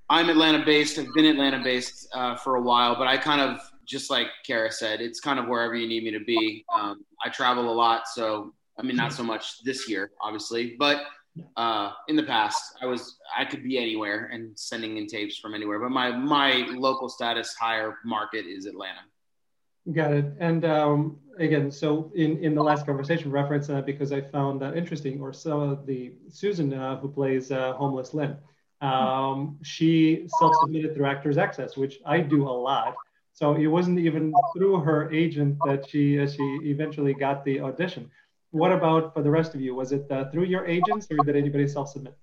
I'm 0.10 0.30
Atlanta 0.30 0.64
based. 0.66 0.98
I've 1.00 1.14
been 1.14 1.26
Atlanta 1.26 1.62
based 1.64 2.08
uh, 2.14 2.36
for 2.36 2.56
a 2.56 2.62
while, 2.62 2.96
but 2.96 3.08
I 3.08 3.18
kind 3.18 3.42
of 3.42 3.60
just 3.86 4.10
like 4.10 4.28
Kara 4.46 4.72
said, 4.72 5.02
it's 5.02 5.20
kind 5.20 5.40
of 5.40 5.48
wherever 5.48 5.76
you 5.76 5.88
need 5.88 6.04
me 6.04 6.12
to 6.12 6.24
be. 6.24 6.66
Um, 6.74 7.06
I 7.24 7.30
travel 7.30 7.70
a 7.70 7.74
lot, 7.74 8.08
so 8.08 8.54
I 8.78 8.84
mean, 8.84 8.96
not 8.96 9.12
so 9.14 9.24
much 9.24 9.64
this 9.64 9.90
year, 9.90 10.12
obviously, 10.22 10.76
but 10.78 11.04
uh, 11.56 11.92
in 12.08 12.16
the 12.16 12.24
past, 12.24 12.62
I 12.82 12.86
was 12.86 13.18
I 13.38 13.46
could 13.46 13.64
be 13.64 13.78
anywhere 13.78 14.30
and 14.34 14.58
sending 14.58 14.98
in 14.98 15.08
tapes 15.08 15.38
from 15.38 15.54
anywhere, 15.54 15.80
but 15.80 15.92
my 15.92 16.12
my 16.12 16.68
local 16.76 17.10
status 17.10 17.56
higher 17.56 17.98
market 18.06 18.46
is 18.46 18.66
Atlanta. 18.66 19.02
Got 19.94 20.14
it. 20.14 20.26
And 20.40 20.66
um, 20.66 21.18
again, 21.40 21.72
so 21.72 22.12
in, 22.14 22.44
in 22.44 22.56
the 22.56 22.64
last 22.64 22.86
conversation, 22.86 23.32
reference 23.32 23.68
that 23.68 23.86
because 23.86 24.12
I 24.12 24.20
found 24.20 24.62
that 24.62 24.76
interesting, 24.76 25.22
or 25.22 25.30
of 25.30 25.86
the 25.86 26.14
Susan 26.30 26.74
uh, 26.74 26.98
who 26.98 27.08
plays 27.08 27.52
uh, 27.52 27.74
homeless 27.74 28.14
Lynn, 28.14 28.36
um, 28.82 29.58
she 29.64 30.28
self-submitted 30.40 30.94
through 30.94 31.06
Actors 31.06 31.38
Access, 31.38 31.78
which 31.78 32.00
I 32.06 32.20
do 32.20 32.48
a 32.48 32.52
lot. 32.52 32.96
So 33.32 33.56
it 33.56 33.68
wasn't 33.68 34.00
even 34.00 34.34
through 34.56 34.82
her 34.82 35.12
agent 35.14 35.58
that 35.66 35.88
she 35.88 36.20
uh, 36.20 36.28
she 36.28 36.44
eventually 36.64 37.14
got 37.14 37.46
the 37.46 37.62
audition. 37.62 38.12
What 38.58 38.72
about 38.72 39.14
for 39.14 39.22
the 39.22 39.30
rest 39.30 39.54
of 39.54 39.62
you? 39.62 39.76
Was 39.76 39.92
it 39.92 40.10
uh, 40.12 40.30
through 40.32 40.46
your 40.46 40.66
agents 40.66 41.08
or 41.12 41.24
did 41.24 41.36
anybody 41.36 41.68
self 41.68 41.90
submit? 41.90 42.18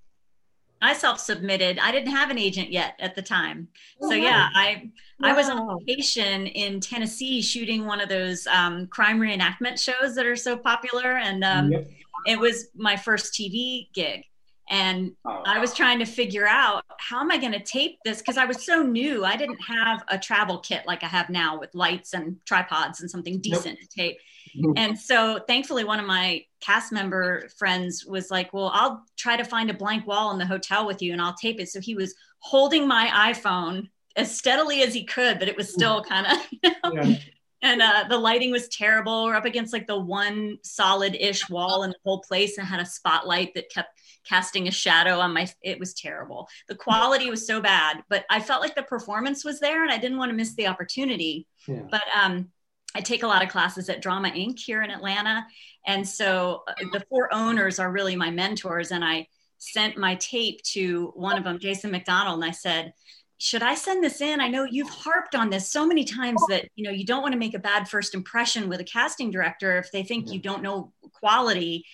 I 0.83 0.93
self-submitted. 0.93 1.79
I 1.79 1.93
didn't 1.93 2.11
have 2.11 2.29
an 2.29 2.39
agent 2.39 2.71
yet 2.71 2.95
at 2.99 3.15
the 3.15 3.23
time. 3.23 3.69
Oh, 4.03 4.11
so 4.11 4.15
yeah, 4.15 4.51
I 4.55 4.91
wow. 5.19 5.31
I 5.31 5.33
was 5.33 5.49
on 5.49 5.79
vacation 5.87 6.47
in 6.47 6.79
Tennessee 6.81 7.41
shooting 7.41 7.87
one 7.87 8.03
of 8.03 8.11
those 8.11 8.47
um, 8.49 8.87
crime 8.89 9.19
reenactment 9.19 9.81
shows 9.81 10.15
that 10.15 10.27
are 10.27 10.37
so 10.37 10.59
popular, 10.59 11.17
and 11.17 11.43
um, 11.43 11.73
yep. 11.73 11.89
it 12.27 12.39
was 12.39 12.69
my 12.75 12.97
first 12.97 13.33
TV 13.33 13.89
gig. 13.95 14.25
And 14.69 15.13
oh, 15.25 15.43
I 15.47 15.59
was 15.59 15.73
trying 15.73 16.01
to 16.01 16.05
figure 16.05 16.47
out 16.47 16.85
how 16.99 17.21
am 17.21 17.31
I 17.31 17.39
going 17.39 17.53
to 17.53 17.63
tape 17.63 17.99
this 18.05 18.19
because 18.19 18.37
I 18.37 18.45
was 18.45 18.65
so 18.65 18.83
new. 18.83 19.25
I 19.25 19.37
didn't 19.37 19.61
have 19.63 20.05
a 20.09 20.19
travel 20.19 20.59
kit 20.59 20.85
like 20.87 21.03
I 21.03 21.07
have 21.07 21.31
now 21.31 21.59
with 21.59 21.75
lights 21.75 22.13
and 22.13 22.37
tripods 22.45 23.01
and 23.01 23.11
something 23.11 23.41
decent 23.41 23.79
nope. 23.79 23.89
to 23.89 23.89
tape. 23.89 24.19
and 24.77 24.99
so 24.99 25.41
thankfully 25.47 25.85
one 25.85 26.01
of 26.01 26.07
my 26.07 26.45
cast 26.61 26.93
member 26.93 27.49
friends 27.59 28.05
was 28.07 28.31
like 28.31 28.53
well 28.53 28.71
i'll 28.75 29.05
try 29.17 29.37
to 29.37 29.45
find 29.45 29.71
a 29.71 29.75
blank 29.75 30.07
wall 30.07 30.31
in 30.33 30.39
the 30.39 30.47
hotel 30.47 30.87
with 30.87 31.03
you 31.03 31.13
and 31.13 31.21
i'll 31.21 31.35
tape 31.35 31.61
it. 31.61 31.69
So 31.69 31.81
he 31.81 31.95
was 31.95 32.15
holding 32.39 32.87
my 32.87 33.33
iphone 33.33 33.89
as 34.17 34.37
steadily 34.37 34.83
as 34.83 34.95
he 34.95 35.05
could 35.05 35.39
but 35.39 35.49
it 35.49 35.57
was 35.57 35.73
still 35.73 36.03
kind 36.09 36.27
of 36.27 36.39
you 36.63 36.71
know, 36.83 37.03
yeah. 37.03 37.17
and 37.63 37.83
uh, 37.83 38.05
the 38.09 38.19
lighting 38.19 38.51
was 38.51 38.69
terrible. 38.69 39.25
We're 39.25 39.35
up 39.35 39.45
against 39.45 39.73
like 39.73 39.87
the 39.87 39.99
one 39.99 40.59
solid-ish 40.63 41.49
wall 41.49 41.83
in 41.83 41.91
the 41.91 41.97
whole 42.05 42.21
place 42.21 42.59
and 42.59 42.67
had 42.67 42.81
a 42.81 42.87
spotlight 42.87 43.55
that 43.55 43.71
kept 43.71 43.99
casting 44.27 44.69
a 44.69 44.71
shadow 44.71 45.19
on 45.19 45.35
my 45.35 45.49
it 45.63 45.79
was 45.79 45.95
terrible. 45.95 46.49
The 46.69 46.75
quality 46.75 47.31
was 47.31 47.47
so 47.47 47.61
bad 47.61 48.03
but 48.09 48.25
i 48.31 48.41
felt 48.41 48.63
like 48.63 48.75
the 48.75 48.83
performance 48.83 49.45
was 49.45 49.61
there 49.61 49.83
and 49.83 49.93
i 49.93 49.99
didn't 49.99 50.19
want 50.19 50.31
to 50.31 50.37
miss 50.37 50.55
the 50.55 50.67
opportunity. 50.67 51.47
Yeah. 51.67 51.83
but 51.91 52.03
um 52.15 52.51
I 52.95 53.01
take 53.01 53.23
a 53.23 53.27
lot 53.27 53.43
of 53.43 53.49
classes 53.49 53.89
at 53.89 54.03
Drama 54.03 54.31
Inc. 54.31 54.59
here 54.59 54.83
in 54.83 54.91
Atlanta. 54.91 55.47
And 55.87 56.07
so 56.07 56.63
uh, 56.69 56.75
the 56.93 57.05
four 57.09 57.33
owners 57.33 57.79
are 57.79 57.91
really 57.91 58.17
my 58.17 58.31
mentors. 58.31 58.93
And 58.93 59.05
I 59.05 59.27
sent 59.59 59.97
my 59.97 60.15
tape 60.17 60.63
to 60.63 61.13
one 61.15 61.37
of 61.37 61.45
them, 61.45 61.59
Jason 61.59 61.91
McDonald, 61.91 62.37
and 62.37 62.45
I 62.45 62.53
said, 62.53 62.93
should 63.39 63.63
I 63.63 63.75
send 63.75 64.03
this 64.03 64.21
in? 64.21 64.41
I 64.41 64.49
know 64.49 64.65
you've 64.65 64.89
harped 64.89 65.35
on 65.35 65.51
this 65.51 65.69
so 65.69 65.87
many 65.87 66.05
times 66.05 66.41
that 66.49 66.67
you 66.77 66.85
know 66.85 66.91
you 66.91 67.05
don't 67.05 67.21
want 67.21 67.33
to 67.33 67.39
make 67.39 67.55
a 67.55 67.59
bad 67.59 67.89
first 67.89 68.15
impression 68.15 68.69
with 68.69 68.81
a 68.81 68.85
casting 68.85 69.31
director 69.31 69.77
if 69.79 69.91
they 69.91 70.03
think 70.03 70.33
you 70.33 70.41
don't 70.41 70.63
know 70.63 70.93
quality. 71.13 71.85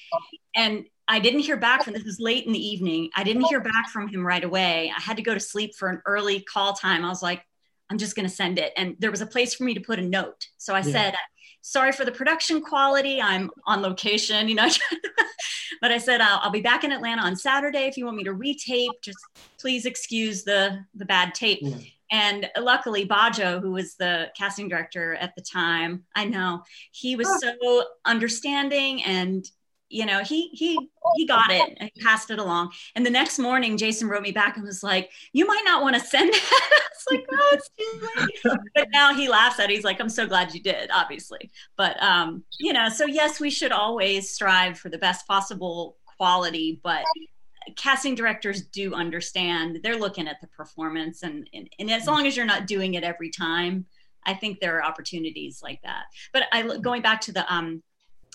And 0.55 0.85
I 1.09 1.19
didn't 1.19 1.41
hear 1.41 1.57
back 1.57 1.83
from 1.83 1.95
this 1.95 2.05
was 2.05 2.21
late 2.21 2.47
in 2.47 2.53
the 2.53 2.65
evening. 2.65 3.11
I 3.17 3.25
didn't 3.25 3.47
hear 3.47 3.61
back 3.61 3.89
from 3.89 4.07
him 4.07 4.25
right 4.25 4.45
away. 4.45 4.93
I 4.97 5.01
had 5.01 5.17
to 5.17 5.25
go 5.25 5.35
to 5.35 5.41
sleep 5.41 5.75
for 5.75 5.89
an 5.89 6.03
early 6.07 6.41
call 6.41 6.75
time. 6.75 7.05
I 7.05 7.09
was 7.09 7.23
like, 7.23 7.43
I'm 7.91 7.99
just 7.99 8.15
going 8.15 8.29
to 8.29 8.35
send 8.35 8.59
it. 8.59 8.73
And 8.77 8.97
there 8.99 9.11
was 9.11 9.21
a 9.21 9.27
place 9.27 9.55
for 9.55 9.65
me 9.65 9.75
to 9.75 9.81
put 9.81 9.99
a 9.99 10.03
note. 10.03 10.47
So 10.59 10.75
I 10.75 10.81
yeah. 10.81 10.93
said, 10.93 11.15
sorry 11.63 11.93
for 11.93 12.05
the 12.05 12.13
production 12.13 12.61
quality. 12.61 13.21
I'm 13.21 13.51
on 13.67 13.83
location, 13.83 14.49
you 14.49 14.55
know. 14.55 14.69
but 15.81 15.91
I 15.91 15.99
said 15.99 16.21
I'll, 16.21 16.41
I'll, 16.43 16.51
be 16.51 16.61
back 16.61 16.85
in 16.85 16.93
Atlanta 16.93 17.23
on 17.23 17.37
Saturday 17.37 17.87
if 17.87 17.97
you 17.97 18.05
want 18.05 18.17
me 18.17 18.25
to 18.25 18.35
retape. 18.35 19.03
Just 19.03 19.19
please 19.59 19.87
excuse 19.87 20.45
the 20.45 20.81
the 20.95 21.05
bad 21.05 21.35
tape. 21.35 21.61
Yeah. 21.63 21.77
And 22.13 22.51
luckily, 22.59 23.07
Bajo, 23.07 23.61
who 23.61 23.71
was 23.71 23.95
the 23.95 24.33
casting 24.37 24.69
director 24.69 25.15
at 25.15 25.33
the 25.37 25.43
time, 25.43 26.03
I 26.17 26.25
know 26.25 26.65
he 26.91 27.15
was 27.15 27.29
so 27.41 27.85
understanding 28.05 29.05
and 29.05 29.45
you 29.91 30.07
know 30.07 30.23
he 30.23 30.49
he 30.49 30.79
he 31.17 31.27
got 31.27 31.51
it 31.51 31.77
and 31.79 31.91
passed 32.01 32.31
it 32.31 32.39
along. 32.39 32.73
And 32.95 33.05
the 33.05 33.11
next 33.11 33.39
morning 33.39 33.77
jason 33.77 34.09
wrote 34.09 34.23
me 34.23 34.33
back 34.33 34.57
and 34.57 34.65
was 34.65 34.83
like 34.83 35.11
you 35.33 35.47
might 35.47 35.63
not 35.65 35.83
want 35.83 35.97
to 35.97 36.01
send 36.01 36.33
that. 36.33 36.71
It's 37.01 37.07
like 37.11 37.27
oh 37.33 37.51
it's 37.55 37.71
too 37.79 38.09
late. 38.21 38.59
But 38.75 38.89
now 38.93 39.15
he 39.15 39.27
laughs 39.27 39.59
at 39.59 39.71
it. 39.71 39.75
He's 39.75 39.85
like 39.85 40.01
i'm 40.01 40.09
so 40.09 40.27
glad 40.27 40.55
you 40.55 40.63
did 40.63 40.91
obviously. 40.93 41.51
But 41.77 42.01
um 42.03 42.45
you 42.59 42.73
know 42.73 42.89
so 42.89 43.05
yes 43.05 43.41
we 43.41 43.51
should 43.51 43.73
always 43.73 44.31
strive 44.31 44.79
for 44.79 44.89
the 44.89 44.99
best 44.99 45.27
possible 45.27 45.97
quality 46.17 46.81
but 46.83 47.05
casting 47.77 48.15
directors 48.15 48.63
do 48.63 48.95
understand 48.95 49.81
they're 49.83 49.97
looking 49.97 50.29
at 50.29 50.41
the 50.41 50.47
performance 50.49 51.23
and, 51.23 51.49
and 51.55 51.69
and 51.79 51.91
as 51.91 52.07
long 52.07 52.27
as 52.27 52.37
you're 52.37 52.47
not 52.47 52.67
doing 52.67 52.95
it 52.95 53.05
every 53.05 53.31
time 53.31 53.87
i 54.27 54.35
think 54.35 54.61
there 54.61 54.77
are 54.77 54.85
opportunities 54.85 55.61
like 55.63 55.81
that. 55.83 56.05
But 56.33 56.45
i 56.53 56.77
going 56.79 57.03
back 57.03 57.23
to 57.23 57.33
the 57.33 57.51
um 57.53 57.83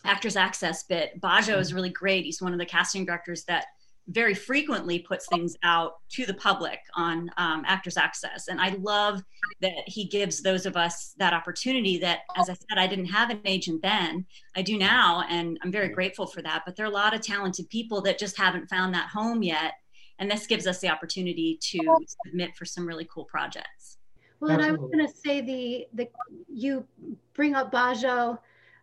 actors 0.05 0.35
access 0.35 0.83
bit. 0.83 1.19
Bajo 1.19 1.57
is 1.59 1.73
really 1.73 1.89
great. 1.89 2.25
He's 2.25 2.41
one 2.41 2.53
of 2.53 2.59
the 2.59 2.65
casting 2.65 3.05
directors 3.05 3.43
that 3.45 3.65
very 4.09 4.35
frequently 4.35 4.99
puts 4.99 5.25
things 5.27 5.55
out 5.63 5.93
to 6.09 6.25
the 6.25 6.33
public 6.35 6.79
on 6.95 7.29
um, 7.37 7.63
actors 7.65 7.97
access. 7.97 8.47
And 8.47 8.61
i 8.61 8.69
love 8.79 9.21
that 9.61 9.73
he 9.87 10.05
gives 10.05 10.41
those 10.41 10.65
of 10.65 10.77
us 10.77 11.15
that 11.17 11.33
opportunity 11.33 11.97
that 11.99 12.19
as 12.35 12.49
i 12.49 12.53
said 12.53 12.77
i 12.77 12.87
didn't 12.87 13.05
have 13.05 13.29
an 13.29 13.41
agent 13.45 13.81
then. 13.81 14.25
I 14.55 14.61
do 14.61 14.77
now 14.77 15.23
and 15.29 15.57
i'm 15.63 15.71
very 15.71 15.89
grateful 15.89 16.27
for 16.27 16.41
that. 16.43 16.63
But 16.65 16.75
there 16.75 16.85
are 16.85 16.89
a 16.89 16.93
lot 16.93 17.15
of 17.15 17.21
talented 17.21 17.69
people 17.69 18.01
that 18.01 18.19
just 18.19 18.37
haven't 18.37 18.69
found 18.69 18.93
that 18.93 19.09
home 19.09 19.41
yet. 19.41 19.73
And 20.19 20.29
this 20.29 20.47
gives 20.47 20.67
us 20.67 20.79
the 20.79 20.89
opportunity 20.89 21.57
to 21.61 22.05
submit 22.25 22.55
for 22.55 22.63
some 22.63 22.87
really 22.87 23.07
cool 23.11 23.25
projects. 23.25 23.97
Well 24.39 24.51
and 24.51 24.61
i 24.61 24.71
was 24.71 24.79
going 24.91 25.05
to 25.05 25.13
say 25.13 25.41
the 25.41 25.87
the 25.93 26.09
you 26.47 26.85
bring 27.33 27.55
up 27.55 27.71
bajo 27.71 28.37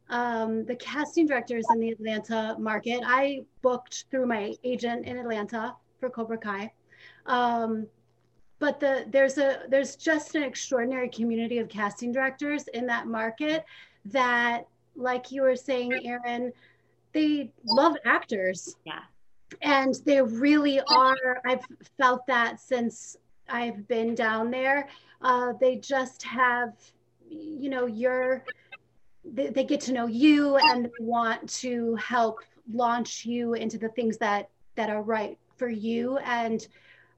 um, 0.09 0.65
the 0.65 0.77
casting 0.77 1.27
directors 1.27 1.65
in 1.73 1.81
the 1.81 1.91
Atlanta 1.91 2.57
market. 2.59 3.01
I 3.05 3.45
booked 3.63 4.05
through 4.11 4.27
my 4.27 4.55
agent 4.65 5.07
in 5.07 5.19
Atlanta 5.19 5.75
for 6.01 6.11
Cobra 6.11 6.39
Kai. 6.39 6.73
Um, 7.27 7.87
but 8.59 8.79
the 8.79 9.07
there's 9.09 9.39
a 9.39 9.63
there's 9.69 9.97
just 9.97 10.35
an 10.35 10.43
extraordinary 10.43 11.09
community 11.09 11.59
of 11.59 11.69
casting 11.69 12.13
directors 12.13 12.69
in 12.69 12.87
that 12.87 13.07
market 13.07 13.65
that, 14.07 14.67
like 14.95 15.33
you 15.33 15.43
were 15.43 15.57
saying, 15.57 15.93
Erin, 16.05 16.53
they 17.13 17.51
love 17.65 17.97
actors. 18.05 18.77
Yeah. 18.85 19.01
And 19.61 19.95
they 20.07 20.23
really 20.23 20.81
are. 20.81 21.41
I've 21.45 21.65
felt 21.99 22.27
that 22.27 22.61
since 22.61 23.17
I've 23.49 23.87
been 23.89 24.15
down 24.15 24.51
there. 24.51 24.89
Uh, 25.21 25.53
they 25.61 25.77
just 25.77 26.23
have, 26.23 26.73
you 27.29 27.69
know, 27.69 27.87
your 27.87 28.45
they, 29.25 29.65
get 29.65 29.81
to 29.83 29.93
know 29.93 30.07
you 30.07 30.57
and 30.57 30.91
want 30.99 31.49
to 31.49 31.95
help 31.97 32.41
launch 32.73 33.25
you 33.25 33.55
into 33.55 33.79
the 33.79 33.89
things 33.91 34.19
that 34.19 34.49
that 34.75 34.91
are 34.91 35.03
right 35.03 35.39
for 35.57 35.69
you 35.69 36.17
and 36.19 36.67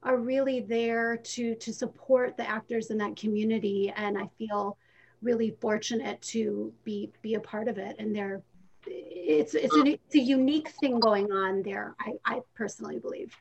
are 0.03 0.17
really 0.17 0.59
there 0.59 1.17
to 1.17 1.55
to 1.55 1.73
support 1.73 2.37
the 2.37 2.47
actors 2.47 2.91
in 2.91 2.97
that 2.97 3.15
community. 3.15 3.91
And 3.95 4.17
i 4.17 4.29
feel 4.37 4.77
really 5.21 5.55
fortunate 5.59 6.21
to 6.21 6.71
be 6.83 7.11
be 7.21 7.35
a 7.35 7.39
part 7.39 7.67
of 7.67 7.77
it. 7.77 7.95
And 7.99 8.15
they're 8.15 8.41
it's 8.87 9.55
it's 9.55 9.75
a, 9.75 9.83
it's 9.85 10.15
a 10.15 10.19
unique 10.19 10.69
thing 10.69 10.99
going 10.99 11.31
on 11.31 11.63
there 11.63 11.95
i 11.99 12.13
i 12.25 12.41
personally 12.53 12.99
believe. 12.99 13.35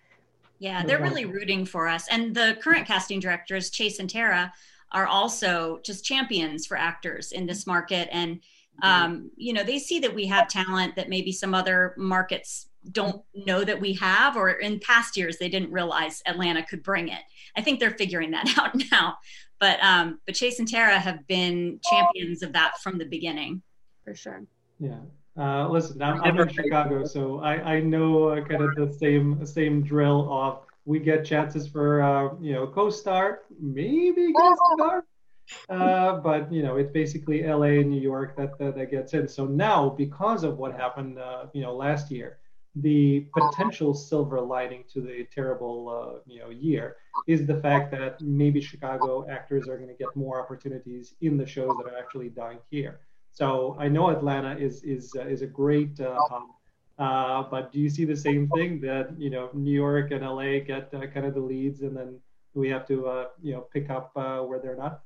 Yeah 0.59 0.85
they're 0.85 1.03
really 1.03 1.27
rooting 1.27 1.67
for 1.67 1.87
us. 1.87 2.09
And 2.09 2.35
the 2.35 2.57
current 2.63 2.87
casting 2.87 3.21
directors 3.21 3.71
chase 3.71 3.99
and 3.99 4.09
tara 4.09 4.53
are 4.93 5.07
also 5.07 5.81
just 5.83 6.05
champions 6.05 6.67
for 6.67 6.77
actors 6.77 7.33
in 7.33 7.47
this 7.47 7.67
market. 7.67 8.09
And 8.13 8.41
um, 8.83 9.31
you 9.37 9.53
know 9.53 9.63
they 9.63 9.79
see 9.79 9.99
that 10.01 10.15
we 10.15 10.27
have 10.27 10.49
talent 10.49 10.97
that 10.97 11.09
maybe 11.09 11.33
some 11.33 11.55
other 11.55 11.95
markets 11.97 12.69
don't 12.93 13.23
know 13.35 13.65
that 13.65 13.81
we 13.81 13.95
have 13.95 14.37
or 14.37 14.51
in 14.51 14.79
past 14.81 15.17
years 15.17 15.39
they 15.39 15.49
didn't 15.49 15.73
realize 15.73 16.23
atlanta 16.27 16.63
could 16.65 16.83
bring 16.83 17.09
it. 17.09 17.21
I 17.57 17.63
think 17.63 17.81
they're 17.81 17.93
figuring 17.93 18.33
that 18.33 18.53
out 18.59 18.75
now. 18.91 19.17
But 19.61 19.83
um 19.83 20.21
but 20.27 20.35
chase 20.35 20.59
and 20.59 20.69
tara 20.69 20.99
have 20.99 21.27
been 21.27 21.81
champions 21.89 22.43
of 22.43 22.53
that 22.53 22.75
from 22.83 22.99
the 22.99 23.07
beginning. 23.07 23.63
For 24.05 24.15
sure. 24.15 24.45
Yeah. 24.79 25.01
Uh, 25.37 25.67
listen 25.69 26.01
i'm, 26.01 26.23
I'm 26.23 26.39
in 26.39 26.49
chicago 26.49 27.05
so 27.05 27.41
i 27.41 27.75
i 27.75 27.81
know 27.81 28.29
uh, 28.29 28.45
kind 28.45 28.63
of 28.63 28.77
the 28.77 28.97
same 28.97 29.45
same 29.45 29.83
drill 29.83 30.33
of 30.33 30.61
we 30.85 31.01
get 31.01 31.25
chances 31.25 31.67
for 31.67 32.03
uh, 32.03 32.35
you 32.41 32.53
know 32.53 32.69
co-star 32.69 33.41
maybe 33.59 34.33
co-star 34.33 35.05
uh, 35.69 36.17
but 36.17 36.53
you 36.53 36.63
know, 36.63 36.77
it's 36.77 36.91
basically 36.91 37.43
LA 37.43 37.81
and 37.81 37.91
New 37.91 38.01
York 38.01 38.37
that, 38.37 38.59
that, 38.59 38.77
that 38.77 38.91
gets 38.91 39.15
in. 39.15 39.29
So 39.29 39.47
now, 39.47 39.91
because 39.91 40.45
of 40.45 40.59
what 40.59 40.75
happened, 40.75 41.19
uh, 41.19 41.47
you 41.53 41.63
know, 41.63 41.75
last 41.75 42.11
year, 42.11 42.39
the 42.77 43.27
potential 43.33 43.95
silver 43.95 44.41
lining 44.41 44.85
to 44.93 45.01
the 45.01 45.27
terrible, 45.33 45.89
uh, 45.89 46.21
you 46.27 46.41
know, 46.41 46.51
year 46.51 46.97
is 47.29 47.47
the 47.47 47.61
fact 47.61 47.93
that 47.93 48.21
maybe 48.21 48.61
Chicago 48.61 49.27
actors 49.31 49.69
are 49.69 49.77
going 49.77 49.89
to 49.89 49.95
get 49.95 50.09
more 50.17 50.41
opportunities 50.41 51.15
in 51.21 51.37
the 51.37 51.47
shows 51.47 51.71
that 51.79 51.93
are 51.93 51.97
actually 51.97 52.31
done 52.31 52.59
here. 52.71 53.01
So 53.33 53.77
I 53.79 53.89
know 53.89 54.11
Atlanta 54.11 54.57
is 54.57 54.83
is 54.83 55.13
uh, 55.17 55.27
is 55.27 55.43
a 55.43 55.47
great 55.47 56.01
uh, 56.01 56.17
hub. 56.31 56.43
Uh, 56.97 57.43
but 57.51 57.73
do 57.73 57.81
you 57.81 57.91
see 57.91 58.05
the 58.05 58.17
same 58.17 58.49
thing 58.51 58.81
that 58.81 59.19
you 59.19 59.31
know 59.31 59.51
New 59.53 59.73
York 59.73 60.11
and 60.11 60.25
LA 60.25 60.61
get 60.61 60.91
kind 60.93 61.27
of 61.27 61.35
the 61.35 61.41
leads, 61.41 61.83
and 61.83 61.97
then 61.97 62.21
we 62.55 62.69
have 62.69 62.87
to 62.87 63.27
you 63.43 63.53
know 63.53 63.63
pick 63.73 63.91
up 63.91 64.13
where 64.15 64.61
they're 64.61 64.77
not? 64.77 65.03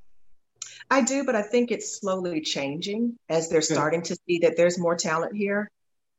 I 0.90 1.03
do, 1.03 1.24
but 1.24 1.35
I 1.35 1.42
think 1.42 1.70
it's 1.70 2.01
slowly 2.01 2.40
changing 2.40 3.18
as 3.29 3.48
they're 3.48 3.61
starting 3.61 4.03
to 4.03 4.16
see 4.27 4.38
that 4.40 4.57
there's 4.57 4.79
more 4.79 4.96
talent 4.96 5.37
here. 5.37 5.70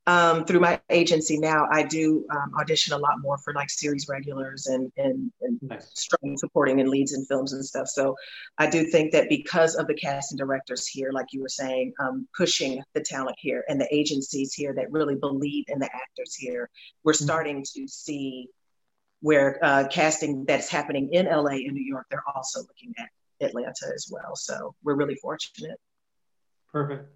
Um, 0.06 0.46
through 0.46 0.62
my 0.62 0.82
agency 0.90 1.38
now, 1.38 1.68
I 1.72 1.84
do 1.84 2.26
um, 2.32 2.54
audition 2.60 2.94
a 2.94 2.98
lot 2.98 3.20
more 3.20 3.38
for 3.38 3.54
like 3.54 3.70
series 3.70 4.08
regulars 4.08 4.66
and 4.66 4.92
and, 4.98 5.32
and 5.42 5.60
nice. 5.62 5.92
strong 5.94 6.36
supporting 6.36 6.80
and 6.80 6.90
leads 6.90 7.14
in 7.14 7.26
films 7.26 7.54
and 7.54 7.64
stuff. 7.64 7.88
So 7.88 8.16
I 8.58 8.68
do 8.68 8.86
think 8.86 9.12
that 9.12 9.30
because 9.30 9.76
of 9.76 9.86
the 9.86 9.94
casting 9.94 10.38
directors 10.38 10.88
here, 10.88 11.12
like 11.12 11.28
you 11.32 11.42
were 11.42 11.50
saying, 11.50 11.94
um, 12.00 12.28
pushing 12.36 12.82
the 12.94 13.02
talent 13.02 13.36
here 13.40 13.64
and 13.70 13.80
the 13.80 13.94
agencies 13.94 14.54
here 14.54 14.74
that 14.74 14.92
really 14.92 15.16
believe 15.16 15.66
in 15.68 15.78
the 15.78 15.90
actors 15.94 16.34
here, 16.34 16.70
we're 17.04 17.14
mm-hmm. 17.14 17.26
starting 17.26 17.66
to 17.76 17.88
see 17.88 18.48
where 19.22 19.64
uh, 19.64 19.88
casting 19.90 20.46
that's 20.46 20.70
happening 20.70 21.14
in 21.14 21.28
LA 21.28 21.58
and 21.58 21.74
New 21.74 21.84
York, 21.84 22.08
they're 22.10 22.24
also 22.34 22.62
looking 22.62 22.96
at 22.98 23.10
Atlanta 23.42 23.88
as 23.94 24.08
well. 24.12 24.36
So 24.36 24.76
we're 24.84 24.96
really 24.96 25.16
fortunate. 25.16 25.80
Perfect. 26.72 27.10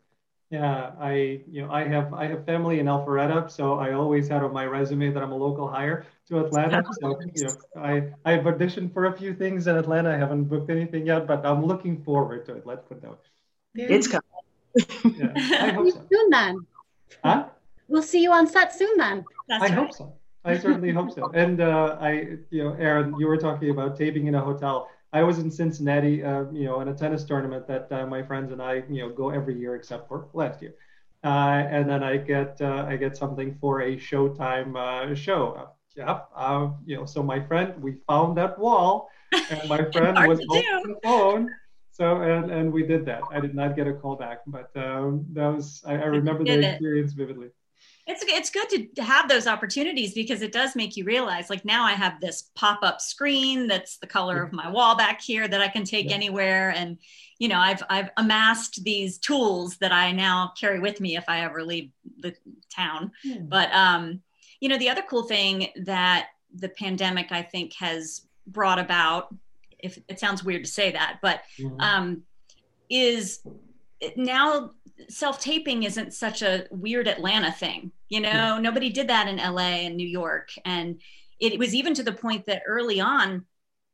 Yeah, 0.50 0.92
I 1.00 1.42
you 1.50 1.66
know 1.66 1.72
I 1.72 1.88
have 1.88 2.14
I 2.14 2.28
have 2.28 2.46
family 2.46 2.80
in 2.80 2.86
Alpharetta, 2.86 3.50
so 3.50 3.80
I 3.80 3.94
always 3.94 4.28
had 4.28 4.44
on 4.44 4.54
my 4.54 4.66
resume 4.66 5.12
that 5.12 5.24
I'm 5.24 5.32
a 5.32 5.36
local 5.36 5.68
hire 5.68 6.06
to 6.28 6.46
Atlanta. 6.46 6.84
So 7.02 7.20
you 7.34 7.46
know 7.46 7.56
I 7.76 8.12
I've 8.24 8.44
auditioned 8.44 8.94
for 8.94 9.06
a 9.06 9.18
few 9.18 9.34
things 9.34 9.66
in 9.66 9.76
Atlanta. 9.78 10.14
I 10.14 10.18
haven't 10.18 10.44
booked 10.46 10.70
anything 10.70 11.08
yet, 11.08 11.26
but 11.26 11.44
I'm 11.44 11.66
looking 11.66 12.04
forward 12.04 12.46
to 12.46 12.56
it. 12.58 12.68
Let's 12.68 12.86
put 12.88 13.02
that. 13.02 13.18
It's 13.74 14.08
coming. 14.08 14.22
yeah, 15.18 15.34
I 15.60 15.72
hope 15.78 15.92
so. 15.92 16.02
Soon 16.12 16.30
then. 16.30 16.68
Huh? 17.24 17.46
We'll 17.88 18.04
see 18.04 18.22
you 18.22 18.32
on 18.32 18.46
set 18.46 18.74
soon 18.74 18.96
then. 18.98 19.26
That's 19.48 19.64
I 19.64 19.68
right. 19.68 19.74
hope 19.76 19.94
so. 19.94 20.14
I 20.46 20.58
certainly 20.58 20.92
hope 20.92 21.12
so. 21.12 21.32
And 21.34 21.62
uh, 21.62 21.98
I, 22.00 22.38
you 22.50 22.64
know, 22.64 22.74
Erin, 22.74 23.16
you 23.18 23.28
were 23.28 23.38
talking 23.38 23.70
about 23.70 23.98
taping 23.98 24.28
in 24.28 24.36
a 24.36 24.42
hotel. 24.42 24.90
I 25.14 25.24
was 25.24 25.40
in 25.40 25.52
Cincinnati, 25.52 26.24
uh, 26.24 26.46
you 26.52 26.66
know, 26.66 26.82
in 26.82 26.88
a 26.90 26.94
tennis 26.96 27.24
tournament 27.24 27.68
that 27.68 27.92
uh, 27.92 28.08
my 28.08 28.24
friends 28.24 28.52
and 28.52 28.62
I, 28.62 28.84
you 28.90 29.02
know, 29.04 29.10
go 29.10 29.30
every 29.30 29.58
year 29.58 29.76
except 29.76 30.08
for 30.08 30.28
last 30.34 30.62
year. 30.62 30.74
Uh, 31.24 31.64
and 31.70 31.90
then 31.90 32.04
I 32.04 32.18
get 32.18 32.60
uh, 32.62 32.86
I 32.88 32.98
get 32.98 33.16
something 33.16 33.58
for 33.62 33.82
a 33.82 33.96
Showtime 33.96 34.76
uh, 34.76 35.16
show. 35.16 35.54
Uh, 35.54 35.68
yeah, 35.96 36.70
you 36.86 36.98
know, 36.98 37.06
so 37.06 37.24
my 37.24 37.40
friend, 37.48 37.82
we 37.82 37.96
found 38.08 38.38
that 38.38 38.60
wall, 38.60 39.10
and 39.50 39.70
my 39.70 39.84
friend 39.92 40.20
was 40.22 40.42
on 40.50 40.66
the 40.84 40.96
phone. 41.04 41.60
So 41.92 42.22
and 42.22 42.52
and 42.52 42.74
we 42.74 42.84
did 42.84 43.06
that. 43.06 43.30
I 43.32 43.40
did 43.40 43.56
not 43.56 43.76
get 43.76 43.88
a 43.88 43.94
call 43.94 44.16
back, 44.16 44.40
but 44.48 44.72
um, 44.76 45.26
that 45.34 45.48
was 45.48 45.84
I, 45.86 45.94
I 45.94 46.06
remember 46.06 46.46
the 46.46 46.60
experience 46.60 47.14
vividly. 47.14 47.50
It's 48.06 48.24
it's 48.28 48.50
good 48.50 48.96
to 48.96 49.04
have 49.04 49.30
those 49.30 49.48
opportunities 49.48 50.14
because 50.14 50.42
it 50.42 50.52
does 50.52 50.76
make 50.76 50.98
you 50.98 51.06
realize 51.06 51.50
like 51.50 51.64
now 51.64 51.84
i 51.86 51.94
have 51.94 52.20
this 52.20 52.50
pop-up 52.56 53.00
screen 53.00 53.68
that's 53.68 53.98
the 53.98 54.08
color 54.08 54.42
of 54.44 54.52
my 54.52 54.70
wall 54.70 54.96
back 54.96 55.22
here 55.22 55.48
that 55.48 55.62
i 55.62 55.68
can 55.68 55.84
take 55.84 56.10
yeah. 56.10 56.16
anywhere 56.16 56.72
and 56.72 56.98
you 57.40 57.48
know 57.48 57.58
i've 57.58 57.82
i've 57.90 58.10
amassed 58.18 58.84
these 58.84 59.18
tools 59.18 59.78
that 59.78 59.92
i 59.92 60.12
now 60.12 60.52
carry 60.60 60.80
with 60.80 61.00
me 61.00 61.16
if 61.16 61.24
i 61.28 61.42
ever 61.42 61.64
leave 61.64 61.92
the 62.20 62.36
town 62.70 63.12
yeah. 63.24 63.38
but 63.40 63.72
um 63.74 64.22
you 64.60 64.68
know 64.68 64.78
the 64.78 64.90
other 64.90 65.04
cool 65.10 65.24
thing 65.24 65.68
that 65.78 66.30
the 66.56 66.70
pandemic 66.70 67.32
i 67.32 67.42
think 67.42 67.74
has 67.74 68.24
brought 68.48 68.80
about 68.80 69.34
if 69.80 69.98
it 70.10 70.20
sounds 70.20 70.44
weird 70.44 70.64
to 70.66 70.70
say 70.70 70.92
that 70.92 71.20
but 71.22 71.42
mm-hmm. 71.58 71.80
um 71.80 72.24
is 72.90 73.40
now 74.18 74.72
self 75.10 75.40
taping 75.40 75.84
isn't 75.84 76.14
such 76.14 76.42
a 76.42 76.66
weird 76.72 77.08
Atlanta 77.08 77.52
thing. 77.52 77.92
You 78.10 78.22
know, 78.22 78.30
yeah. 78.30 78.60
nobody 78.60 78.90
did 78.90 79.08
that 79.10 79.28
in 79.28 79.38
LA 79.38 79.86
and 79.86 79.96
New 79.96 80.08
York. 80.08 80.52
And 80.66 81.02
it 81.40 81.58
was 81.60 81.74
even 81.74 81.94
to 81.96 82.04
the 82.04 82.12
point 82.12 82.46
that 82.46 82.64
early 82.68 83.02
on, 83.02 83.46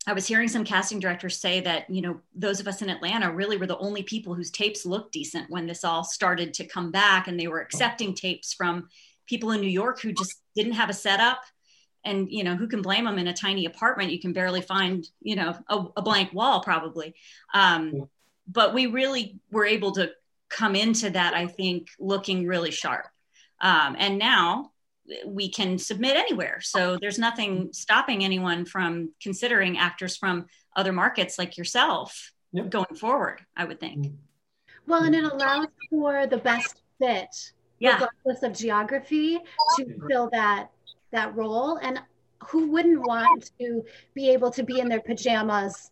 I 0.07 0.13
was 0.13 0.27
hearing 0.27 0.47
some 0.47 0.63
casting 0.63 0.99
directors 0.99 1.37
say 1.37 1.59
that, 1.61 1.89
you 1.89 2.01
know, 2.01 2.21
those 2.33 2.59
of 2.59 2.67
us 2.67 2.81
in 2.81 2.89
Atlanta 2.89 3.31
really 3.31 3.57
were 3.57 3.67
the 3.67 3.77
only 3.77 4.03
people 4.03 4.33
whose 4.33 4.49
tapes 4.49 4.85
looked 4.85 5.11
decent 5.11 5.49
when 5.49 5.67
this 5.67 5.83
all 5.83 6.03
started 6.03 6.53
to 6.55 6.65
come 6.65 6.91
back. 6.91 7.27
And 7.27 7.39
they 7.39 7.47
were 7.47 7.61
accepting 7.61 8.13
tapes 8.13 8.53
from 8.53 8.87
people 9.27 9.51
in 9.51 9.61
New 9.61 9.69
York 9.69 10.01
who 10.01 10.13
just 10.13 10.41
didn't 10.55 10.73
have 10.73 10.89
a 10.89 10.93
setup. 10.93 11.41
And, 12.05 12.31
you 12.31 12.43
know, 12.43 12.55
who 12.55 12.67
can 12.67 12.81
blame 12.81 13.05
them 13.05 13.19
in 13.19 13.27
a 13.27 13.33
tiny 13.33 13.65
apartment? 13.65 14.11
You 14.11 14.21
can 14.21 14.31
barely 14.31 14.61
find, 14.61 15.05
you 15.21 15.35
know, 15.35 15.55
a, 15.69 15.85
a 15.97 16.01
blank 16.01 16.33
wall 16.33 16.61
probably. 16.61 17.13
Um, 17.53 18.09
but 18.47 18.73
we 18.73 18.87
really 18.87 19.39
were 19.51 19.65
able 19.65 19.91
to 19.93 20.11
come 20.49 20.75
into 20.75 21.09
that, 21.11 21.33
I 21.33 21.47
think, 21.47 21.89
looking 21.99 22.47
really 22.47 22.71
sharp. 22.71 23.07
Um, 23.61 23.95
and 23.99 24.17
now 24.17 24.71
we 25.25 25.49
can 25.49 25.77
submit 25.77 26.15
anywhere. 26.15 26.59
So 26.61 26.97
there's 26.99 27.19
nothing 27.19 27.69
stopping 27.73 28.23
anyone 28.23 28.65
from 28.65 29.11
considering 29.21 29.77
actors 29.77 30.15
from 30.15 30.47
other 30.75 30.93
markets 30.93 31.37
like 31.37 31.57
yourself 31.57 32.31
yep. 32.51 32.69
going 32.69 32.95
forward, 32.95 33.41
I 33.55 33.65
would 33.65 33.79
think. 33.79 34.13
Well, 34.87 35.03
and 35.03 35.15
it 35.15 35.23
allows 35.23 35.67
for 35.89 36.25
the 36.27 36.37
best 36.37 36.81
fit, 36.99 37.53
yeah. 37.79 37.93
regardless 37.93 38.43
of 38.43 38.53
geography, 38.53 39.39
to 39.77 39.85
fill 40.07 40.29
that 40.31 40.69
that 41.11 41.35
role. 41.35 41.77
And 41.77 42.01
who 42.47 42.71
wouldn't 42.71 42.99
want 42.99 43.51
to 43.59 43.83
be 44.13 44.29
able 44.29 44.51
to 44.51 44.63
be 44.63 44.79
in 44.79 44.89
their 44.89 45.01
pajamas 45.01 45.91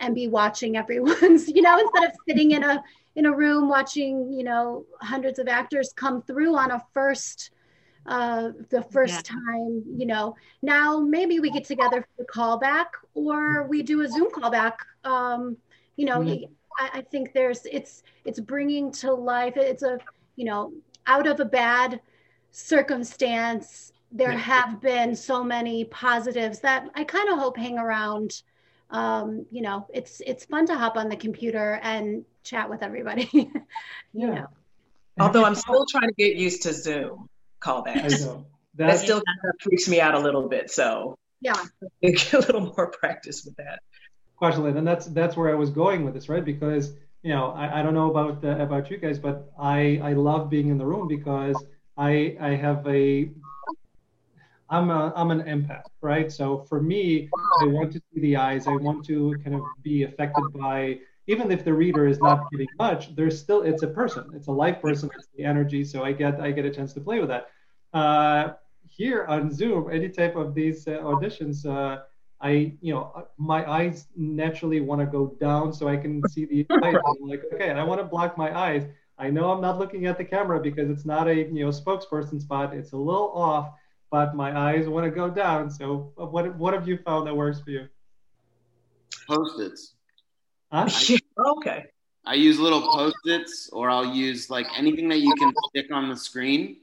and 0.00 0.14
be 0.14 0.28
watching 0.28 0.76
everyone's, 0.76 1.48
you 1.54 1.62
know, 1.62 1.78
instead 1.78 2.10
of 2.10 2.16
sitting 2.28 2.52
in 2.52 2.62
a 2.62 2.82
in 3.16 3.26
a 3.26 3.34
room 3.34 3.68
watching, 3.68 4.32
you 4.32 4.44
know, 4.44 4.84
hundreds 5.00 5.38
of 5.38 5.48
actors 5.48 5.92
come 5.96 6.22
through 6.22 6.56
on 6.56 6.70
a 6.70 6.82
first 6.92 7.50
uh, 8.06 8.50
the 8.70 8.82
first 8.82 9.14
yeah. 9.14 9.36
time, 9.36 9.82
you 9.96 10.06
know. 10.06 10.36
Now 10.62 11.00
maybe 11.00 11.40
we 11.40 11.50
get 11.50 11.64
together 11.64 12.02
for 12.02 12.22
the 12.22 12.24
callback 12.24 12.86
or 13.14 13.66
we 13.66 13.82
do 13.82 14.02
a 14.02 14.08
Zoom 14.08 14.30
callback. 14.30 14.74
Um, 15.02 15.56
you 15.96 16.04
know, 16.04 16.20
mm-hmm. 16.20 16.44
I, 16.78 16.98
I 16.98 17.00
think 17.00 17.32
there's 17.32 17.66
it's 17.66 18.04
it's 18.24 18.38
bringing 18.38 18.92
to 18.92 19.12
life. 19.12 19.56
It's 19.56 19.82
a 19.82 19.98
you 20.36 20.44
know 20.44 20.72
out 21.08 21.26
of 21.26 21.40
a 21.40 21.44
bad 21.44 22.00
circumstance. 22.52 23.92
There 24.12 24.32
yeah. 24.32 24.38
have 24.38 24.80
been 24.80 25.16
so 25.16 25.42
many 25.42 25.84
positives 25.86 26.60
that 26.60 26.88
I 26.94 27.02
kind 27.02 27.28
of 27.28 27.38
hope 27.38 27.56
hang 27.56 27.76
around 27.76 28.42
um, 28.90 29.46
you 29.50 29.62
know, 29.62 29.86
it's 29.92 30.22
it's 30.26 30.44
fun 30.44 30.66
to 30.66 30.76
hop 30.76 30.96
on 30.96 31.08
the 31.08 31.16
computer 31.16 31.80
and 31.82 32.24
chat 32.46 32.70
with 32.70 32.82
everybody. 32.82 33.28
you 33.32 33.50
yeah. 34.14 34.26
know. 34.26 34.46
Although 35.18 35.44
I'm 35.44 35.54
still 35.54 35.86
trying 35.86 36.08
to 36.08 36.14
get 36.14 36.36
used 36.36 36.62
to 36.62 36.72
Zoom 36.72 37.28
callbacks. 37.60 38.20
That, 38.74 38.88
that 38.88 38.98
still 38.98 39.22
kind 39.22 39.38
of 39.44 39.54
freaks 39.62 39.88
me 39.88 40.00
out 40.00 40.14
a 40.14 40.18
little 40.18 40.48
bit. 40.48 40.70
So 40.70 41.18
yeah, 41.40 41.56
get 42.02 42.32
a 42.34 42.38
little 42.38 42.72
more 42.76 42.88
practice 42.88 43.44
with 43.44 43.56
that. 43.56 43.80
Question, 44.36 44.66
and 44.66 44.86
that's 44.86 45.06
that's 45.06 45.36
where 45.36 45.50
I 45.50 45.54
was 45.54 45.70
going 45.70 46.04
with 46.04 46.12
this, 46.12 46.28
right? 46.28 46.44
Because 46.44 46.92
you 47.22 47.30
know, 47.30 47.52
I, 47.52 47.80
I 47.80 47.82
don't 47.82 47.94
know 47.94 48.10
about 48.10 48.44
uh, 48.44 48.62
about 48.62 48.90
you 48.90 48.98
guys, 48.98 49.18
but 49.18 49.50
I 49.58 49.98
I 50.02 50.12
love 50.12 50.50
being 50.50 50.68
in 50.68 50.76
the 50.76 50.84
room 50.84 51.08
because 51.08 51.56
I 51.96 52.36
I 52.38 52.50
have 52.50 52.86
a 52.86 53.30
I'm 54.68 54.90
a, 54.90 55.12
I'm 55.14 55.30
an 55.30 55.42
empath, 55.42 55.84
right? 56.00 56.30
So 56.30 56.58
for 56.68 56.80
me, 56.80 57.28
I 57.62 57.66
want 57.66 57.92
to 57.92 58.00
see 58.12 58.20
the 58.20 58.36
eyes. 58.36 58.66
I 58.66 58.74
want 58.76 59.04
to 59.06 59.36
kind 59.44 59.54
of 59.54 59.62
be 59.82 60.02
affected 60.02 60.44
by, 60.54 60.98
even 61.26 61.50
if 61.50 61.64
the 61.64 61.72
reader 61.72 62.06
is 62.06 62.20
not 62.20 62.50
getting 62.50 62.68
much, 62.78 63.14
there's 63.16 63.38
still 63.38 63.62
it's 63.62 63.82
a 63.82 63.88
person, 63.88 64.30
it's 64.34 64.46
a 64.48 64.52
live 64.52 64.80
person, 64.80 65.10
it's 65.16 65.28
the 65.36 65.44
energy. 65.44 65.84
So 65.84 66.04
I 66.04 66.12
get 66.12 66.40
I 66.40 66.50
get 66.50 66.64
a 66.64 66.70
chance 66.70 66.92
to 66.94 67.00
play 67.00 67.18
with 67.20 67.28
that. 67.28 67.48
Uh, 67.92 68.54
here 68.88 69.24
on 69.26 69.50
Zoom, 69.50 69.90
any 69.92 70.08
type 70.08 70.36
of 70.36 70.54
these 70.54 70.86
uh, 70.86 70.98
auditions, 70.98 71.66
uh, 71.66 72.02
I 72.40 72.76
you 72.80 72.94
know 72.94 73.26
my 73.38 73.68
eyes 73.70 74.06
naturally 74.16 74.80
want 74.80 75.00
to 75.00 75.06
go 75.06 75.36
down 75.40 75.72
so 75.72 75.88
I 75.88 75.96
can 75.96 76.22
see 76.28 76.44
the. 76.44 76.66
I'm 76.70 77.16
like 77.20 77.42
okay, 77.52 77.70
and 77.70 77.78
I 77.78 77.84
want 77.84 78.00
to 78.00 78.06
block 78.06 78.38
my 78.38 78.56
eyes. 78.56 78.86
I 79.18 79.30
know 79.30 79.50
I'm 79.50 79.62
not 79.62 79.78
looking 79.78 80.06
at 80.06 80.18
the 80.18 80.24
camera 80.24 80.60
because 80.60 80.90
it's 80.90 81.06
not 81.06 81.26
a 81.26 81.34
you 81.34 81.64
know 81.64 81.68
spokesperson 81.68 82.40
spot. 82.40 82.74
It's 82.74 82.92
a 82.92 82.96
little 82.96 83.32
off 83.32 83.72
but 84.10 84.34
my 84.34 84.56
eyes 84.56 84.88
want 84.88 85.04
to 85.04 85.10
go 85.10 85.28
down. 85.28 85.70
So 85.70 86.12
what 86.16 86.54
what 86.56 86.74
have 86.74 86.88
you 86.88 86.98
found 86.98 87.26
that 87.26 87.34
works 87.34 87.60
for 87.60 87.70
you? 87.70 87.88
Post-its. 89.28 89.95
Huh? 90.76 90.88
I, 90.88 91.18
okay. 91.52 91.84
I 92.24 92.34
use 92.34 92.58
little 92.58 92.82
post-its, 92.82 93.70
or 93.72 93.88
I'll 93.88 94.14
use 94.14 94.50
like 94.50 94.66
anything 94.76 95.08
that 95.08 95.18
you 95.18 95.32
can 95.34 95.52
stick 95.68 95.92
on 95.92 96.08
the 96.08 96.16
screen 96.16 96.78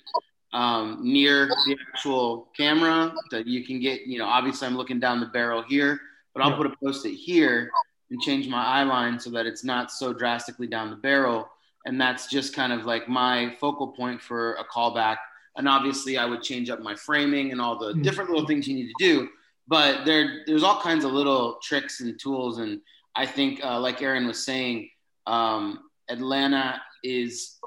um, 0.53 0.99
near 1.01 1.47
the 1.47 1.77
actual 1.91 2.49
camera 2.55 3.13
that 3.31 3.45
you 3.45 3.65
can 3.65 3.79
get. 3.79 4.01
You 4.01 4.19
know, 4.19 4.25
obviously 4.25 4.67
I'm 4.67 4.77
looking 4.77 4.99
down 4.99 5.19
the 5.19 5.27
barrel 5.27 5.61
here, 5.61 5.99
but 6.33 6.43
I'll 6.43 6.51
yeah. 6.51 6.57
put 6.57 6.67
a 6.67 6.75
post-it 6.81 7.13
here 7.13 7.69
and 8.09 8.21
change 8.21 8.47
my 8.47 8.63
eye 8.63 8.83
line 8.83 9.19
so 9.19 9.29
that 9.31 9.45
it's 9.45 9.63
not 9.63 9.91
so 9.91 10.13
drastically 10.13 10.67
down 10.67 10.89
the 10.89 10.95
barrel. 10.95 11.49
And 11.85 11.99
that's 11.99 12.27
just 12.27 12.55
kind 12.55 12.71
of 12.71 12.85
like 12.85 13.09
my 13.09 13.55
focal 13.59 13.89
point 13.89 14.21
for 14.21 14.53
a 14.53 14.63
callback 14.65 15.17
and 15.55 15.67
obviously 15.67 16.17
I 16.17 16.25
would 16.25 16.41
change 16.41 16.69
up 16.69 16.81
my 16.81 16.95
framing 16.95 17.51
and 17.51 17.61
all 17.61 17.77
the 17.77 17.93
hmm. 17.93 18.01
different 18.01 18.29
little 18.29 18.47
things 18.47 18.67
you 18.67 18.75
need 18.75 18.87
to 18.87 18.93
do. 18.99 19.29
But 19.67 20.05
there, 20.05 20.43
there's 20.45 20.63
all 20.63 20.81
kinds 20.81 21.05
of 21.05 21.11
little 21.13 21.57
tricks 21.63 22.01
and 22.01 22.19
tools, 22.19 22.57
and 22.57 22.81
I 23.15 23.25
think, 23.25 23.63
uh, 23.63 23.79
like 23.79 24.01
Erin 24.01 24.27
was 24.27 24.43
saying, 24.43 24.89
um, 25.27 25.79
Atlanta 26.09 26.81
is 27.03 27.57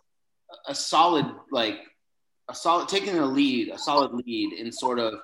a 0.67 0.75
solid, 0.75 1.27
like 1.51 1.79
a 2.49 2.55
solid, 2.55 2.89
taking 2.89 3.19
a 3.19 3.27
lead, 3.27 3.69
a 3.69 3.79
solid 3.79 4.13
lead 4.13 4.53
in 4.53 4.71
sort 4.73 4.99
of 4.99 5.15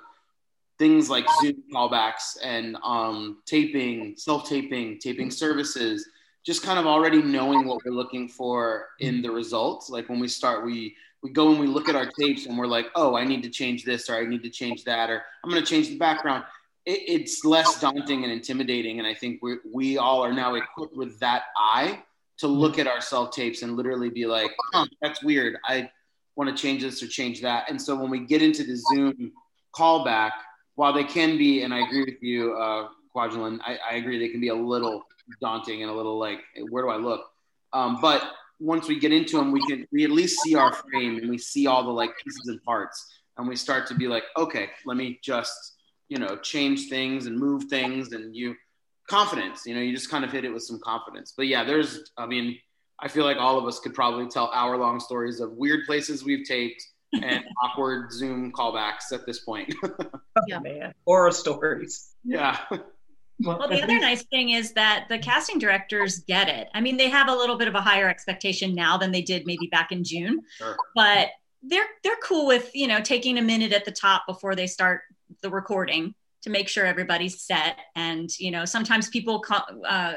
things 0.79 1.11
like 1.11 1.27
Zoom 1.41 1.63
callbacks 1.73 2.37
and 2.43 2.77
um, 2.85 3.39
taping, 3.47 4.15
self-taping, 4.17 4.99
taping 4.99 5.31
services. 5.31 6.09
Just 6.45 6.63
kind 6.63 6.79
of 6.79 6.87
already 6.87 7.23
knowing 7.23 7.67
what 7.67 7.85
we're 7.85 7.93
looking 7.93 8.29
for 8.29 8.89
in 8.99 9.23
the 9.23 9.31
results. 9.31 9.91
Like 9.91 10.09
when 10.09 10.19
we 10.19 10.27
start, 10.29 10.65
we 10.65 10.97
we 11.23 11.31
go 11.31 11.51
and 11.51 11.61
we 11.61 11.69
look 11.69 11.89
at 11.89 11.95
our 11.95 12.11
tapes 12.19 12.47
and 12.47 12.59
we're 12.59 12.67
like, 12.67 12.87
oh, 12.97 13.17
I 13.17 13.25
need 13.25 13.43
to 13.45 13.49
change 13.49 13.85
this 13.85 14.11
or 14.11 14.17
I 14.17 14.27
need 14.27 14.43
to 14.43 14.51
change 14.51 14.85
that 14.85 15.09
or 15.09 15.23
I'm 15.45 15.51
going 15.51 15.63
to 15.63 15.69
change 15.69 15.89
the 15.89 15.97
background. 15.97 16.45
It, 16.85 17.01
it's 17.07 17.45
less 17.45 17.81
daunting 17.81 18.25
and 18.25 18.33
intimidating. 18.33 18.99
And 18.99 19.07
I 19.07 19.15
think 19.15 19.43
we 19.43 19.57
we 19.73 19.99
all 19.99 20.23
are 20.23 20.33
now 20.33 20.55
equipped 20.55 20.97
with 20.97 21.19
that 21.21 21.45
eye 21.57 22.03
to 22.39 22.47
look 22.47 22.79
at 22.79 22.87
our 22.87 23.01
self 23.01 23.31
tapes 23.31 23.63
and 23.63 23.77
literally 23.77 24.11
be 24.11 24.27
like, 24.27 24.51
huh, 24.73 24.87
that's 25.01 25.23
weird. 25.23 25.57
I 25.67 25.91
want 26.37 26.55
to 26.55 26.61
change 26.61 26.83
this 26.83 27.03
or 27.03 27.07
change 27.07 27.41
that. 27.43 27.71
And 27.71 27.81
so 27.81 27.95
when 27.95 28.11
we 28.11 28.21
get 28.21 28.43
into 28.43 28.65
the 28.65 28.77
Zoom 28.77 29.33
callback, 29.75 30.33
while 30.75 30.93
they 30.93 31.05
can 31.05 31.37
be, 31.37 31.63
and 31.63 31.73
I 31.75 31.81
agree 31.87 32.05
with 32.05 32.23
you, 32.23 32.55
uh, 32.55 32.89
I, 33.15 33.79
I 33.91 33.95
agree 33.97 34.19
they 34.19 34.31
can 34.31 34.41
be 34.41 34.49
a 34.49 34.55
little 34.55 35.05
daunting 35.41 35.83
and 35.83 35.91
a 35.91 35.95
little 35.95 36.19
like, 36.19 36.41
where 36.71 36.83
do 36.85 36.89
I 36.89 36.97
look? 36.97 37.27
Um, 37.73 38.01
but 38.01 38.23
once 38.59 38.89
we 38.89 38.99
get 38.99 39.13
into 39.13 39.37
them, 39.37 39.53
we 39.53 39.61
can 39.67 39.87
we 39.93 40.05
at 40.05 40.11
least 40.11 40.41
see 40.41 40.55
our 40.55 40.73
frame 40.73 41.19
and 41.19 41.29
we 41.29 41.37
see 41.37 41.67
all 41.67 41.85
the 41.85 41.91
like 41.91 42.11
pieces 42.23 42.49
and 42.49 42.63
parts, 42.63 43.13
and 43.37 43.47
we 43.47 43.57
start 43.57 43.87
to 43.89 43.95
be 43.95 44.09
like, 44.09 44.25
okay, 44.37 44.71
let 44.87 44.97
me 44.97 45.19
just 45.23 45.77
you 46.13 46.19
know 46.19 46.37
change 46.37 46.91
things 46.91 47.25
and 47.25 47.39
move 47.39 47.65
things, 47.65 48.13
and 48.13 48.37
you 48.37 48.55
confidence. 49.09 49.63
You 49.65 49.75
know, 49.75 49.81
you 49.81 49.95
just 49.95 50.11
kind 50.11 50.25
of 50.27 50.31
hit 50.31 50.45
it 50.45 50.53
with 50.53 50.63
some 50.63 50.79
confidence. 50.85 51.33
But 51.35 51.47
yeah, 51.47 51.65
there's, 51.65 52.13
I 52.19 52.27
mean, 52.27 52.59
I 53.01 53.09
feel 53.09 53.25
like 53.25 53.39
all 53.39 53.57
of 53.57 53.65
us 53.65 53.81
could 53.81 53.95
probably 53.95 54.29
tell 54.29 54.51
hour 54.53 54.77
long 54.77 55.01
stories 55.01 55.41
of 55.41 55.53
weird 55.53 55.87
places 55.87 56.23
we've 56.23 56.47
taped 56.47 56.83
and 57.15 57.43
awkward 57.65 58.13
Zoom 58.13 58.53
callbacks 58.53 59.13
at 59.13 59.25
this 59.27 59.41
point. 59.41 59.75
Oh, 60.35 60.41
yeah, 60.49 60.61
man, 60.61 60.95
horror 61.07 61.31
stories. 61.31 62.15
Yeah. 62.25 62.59
Well, 63.41 63.69
the 63.69 63.83
other 63.83 63.99
nice 63.99 64.25
thing 64.25 64.51
is 64.51 64.73
that 64.73 65.05
the 65.11 65.19
casting 65.19 65.59
directors 65.59 66.21
get 66.21 66.49
it. 66.49 66.69
I 66.73 66.81
mean, 66.81 66.97
they 66.97 67.11
have 67.11 67.29
a 67.29 67.35
little 67.35 67.59
bit 67.59 67.69
of 67.69 67.75
a 67.75 67.83
higher 67.83 68.09
expectation 68.09 68.75
now 68.75 68.97
than 68.97 69.13
they 69.13 69.21
did 69.21 69.45
maybe 69.45 69.67
back 69.67 69.93
in 69.93 70.05
June, 70.05 70.41
sure. 70.57 70.75
but 70.95 71.29
they're 71.63 71.87
they're 72.03 72.17
cool 72.23 72.47
with 72.47 72.71
you 72.75 72.89
know 72.89 73.01
taking 73.01 73.39
a 73.39 73.43
minute 73.43 73.73
at 73.73 73.85
the 73.85 73.93
top 73.93 74.23
before 74.27 74.55
they 74.55 74.67
start 74.67 75.03
the 75.41 75.51
recording 75.51 76.15
to 76.43 76.51
make 76.51 76.69
sure 76.69 76.85
everybody's 76.85 77.43
set. 77.43 77.79
And 77.95 78.31
you 78.39 78.51
know, 78.51 78.65
sometimes 78.65 79.09
people 79.09 79.45
uh, 79.87 80.15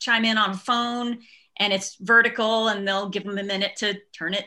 chime 0.00 0.24
in 0.24 0.38
on 0.38 0.54
phone 0.54 1.18
and 1.58 1.72
it's 1.72 1.96
vertical 2.00 2.68
and 2.68 2.86
they'll 2.86 3.08
give 3.08 3.24
them 3.24 3.38
a 3.38 3.42
minute 3.42 3.76
to 3.76 3.98
turn 4.16 4.34
it 4.34 4.46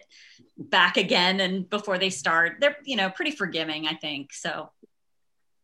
back 0.58 0.98
again 0.98 1.40
and 1.40 1.70
before 1.70 1.98
they 1.98 2.10
start. 2.10 2.58
They're 2.60 2.78
you 2.84 2.96
know 2.96 3.10
pretty 3.10 3.32
forgiving 3.32 3.88
i 3.88 3.94
think. 3.94 4.34
So 4.34 4.72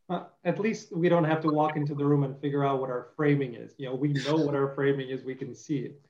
uh, 0.10 0.24
at 0.44 0.60
least 0.60 0.96
we 0.96 1.08
don't 1.08 1.24
have 1.24 1.42
to 1.42 1.48
walk 1.48 1.78
into 1.78 1.96
the 1.96 2.06
room 2.06 2.24
and 2.24 2.40
figure 2.40 2.66
out 2.66 2.82
what 2.82 2.90
our 2.90 3.10
framing 3.16 3.56
is. 3.56 3.74
You 3.78 3.88
know 3.88 3.96
we 3.96 4.10
know 4.10 4.36
what 4.36 4.56
our 4.56 4.74
framing 4.76 5.10
is. 5.10 5.24
We 5.24 5.36
can 5.36 5.56
see 5.56 5.80
it. 5.80 6.02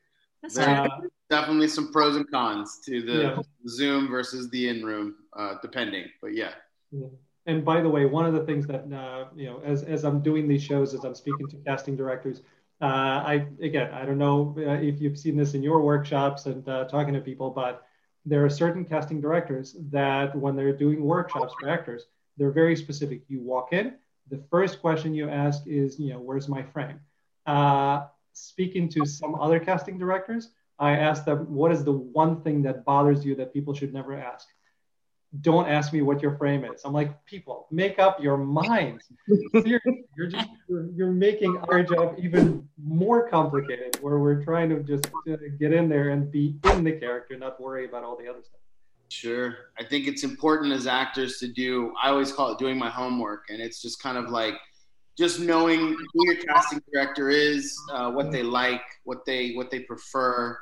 That's 0.41 0.57
uh, 0.57 0.87
definitely 1.29 1.67
some 1.67 1.91
pros 1.91 2.15
and 2.15 2.29
cons 2.29 2.79
to 2.85 3.01
the 3.01 3.21
yeah. 3.21 3.41
zoom 3.67 4.09
versus 4.09 4.49
the 4.49 4.69
in 4.69 4.83
room 4.83 5.15
uh, 5.37 5.55
depending 5.61 6.05
but 6.19 6.33
yeah. 6.33 6.51
yeah 6.91 7.07
and 7.45 7.65
by 7.65 7.81
the 7.81 7.89
way, 7.89 8.05
one 8.05 8.25
of 8.25 8.33
the 8.33 8.45
things 8.45 8.67
that 8.67 8.91
uh, 8.93 9.25
you 9.35 9.47
know, 9.47 9.61
as 9.63 9.83
as 9.83 10.03
I'm 10.03 10.21
doing 10.21 10.47
these 10.47 10.63
shows, 10.63 10.93
as 10.93 11.03
I'm 11.03 11.15
speaking 11.15 11.47
to 11.47 11.57
casting 11.57 11.95
directors, 11.95 12.41
uh, 12.81 12.85
I 12.85 13.47
again, 13.61 13.91
I 13.93 14.05
don't 14.05 14.17
know 14.17 14.55
uh, 14.57 14.73
if 14.73 15.01
you've 15.01 15.17
seen 15.17 15.37
this 15.37 15.53
in 15.53 15.63
your 15.63 15.81
workshops 15.81 16.45
and 16.45 16.67
uh, 16.67 16.85
talking 16.85 17.13
to 17.13 17.21
people, 17.21 17.49
but 17.49 17.85
there 18.25 18.45
are 18.45 18.49
certain 18.49 18.85
casting 18.85 19.19
directors 19.19 19.75
that 19.89 20.35
when 20.35 20.55
they're 20.55 20.77
doing 20.77 21.03
workshops 21.03 21.53
for 21.59 21.69
actors, 21.69 22.05
they're 22.37 22.51
very 22.51 22.75
specific. 22.75 23.21
You 23.27 23.41
walk 23.41 23.73
in, 23.73 23.95
the 24.29 24.43
first 24.49 24.79
question 24.79 25.13
you 25.13 25.29
ask 25.29 25.65
is, 25.67 25.99
you 25.99 26.13
know, 26.13 26.19
where's 26.19 26.47
my 26.47 26.63
frame? 26.63 26.99
Uh, 27.45 28.05
speaking 28.33 28.87
to 28.89 29.05
some 29.05 29.35
other 29.35 29.59
casting 29.59 29.97
directors, 29.97 30.49
I 30.79 30.91
ask 30.91 31.25
them, 31.25 31.53
what 31.53 31.71
is 31.71 31.83
the 31.83 31.91
one 31.91 32.41
thing 32.41 32.61
that 32.63 32.85
bothers 32.85 33.25
you 33.25 33.35
that 33.35 33.53
people 33.53 33.73
should 33.73 33.93
never 33.93 34.13
ask? 34.15 34.47
Don't 35.39 35.67
ask 35.67 35.93
me 35.93 36.01
what 36.01 36.21
your 36.21 36.35
frame 36.37 36.65
is. 36.65 36.81
I'm 36.83 36.91
like, 36.91 37.23
people, 37.25 37.67
make 37.71 37.99
up 37.99 38.21
your 38.21 38.35
minds. 38.35 39.05
Seriously, 39.53 40.03
you're 40.17 40.27
just 40.27 40.49
you're, 40.67 40.91
you're, 40.91 41.11
making 41.11 41.57
our 41.69 41.83
job 41.83 42.15
even 42.17 42.67
more 42.83 43.29
complicated. 43.29 43.97
Where 44.01 44.19
we're 44.19 44.43
trying 44.43 44.69
to 44.69 44.83
just 44.83 45.05
uh, 45.31 45.37
get 45.57 45.71
in 45.71 45.87
there 45.87 46.09
and 46.09 46.29
be 46.29 46.57
in 46.73 46.83
the 46.83 46.91
character, 46.91 47.37
not 47.37 47.61
worry 47.61 47.85
about 47.85 48.03
all 48.03 48.17
the 48.17 48.27
other 48.27 48.41
stuff. 48.41 48.59
Sure, 49.07 49.55
I 49.79 49.85
think 49.85 50.07
it's 50.07 50.23
important 50.23 50.73
as 50.73 50.85
actors 50.85 51.37
to 51.39 51.47
do. 51.47 51.93
I 52.01 52.09
always 52.09 52.33
call 52.33 52.51
it 52.51 52.59
doing 52.59 52.77
my 52.77 52.89
homework, 52.89 53.45
and 53.49 53.61
it's 53.61 53.81
just 53.81 54.01
kind 54.01 54.17
of 54.17 54.29
like 54.29 54.55
just 55.17 55.39
knowing 55.39 55.95
who 56.13 56.25
your 56.25 56.35
casting 56.43 56.81
director 56.93 57.29
is, 57.29 57.77
uh, 57.93 58.11
what 58.11 58.31
they 58.31 58.43
like, 58.43 58.83
what 59.05 59.25
they 59.25 59.53
what 59.53 59.71
they 59.71 59.79
prefer 59.79 60.57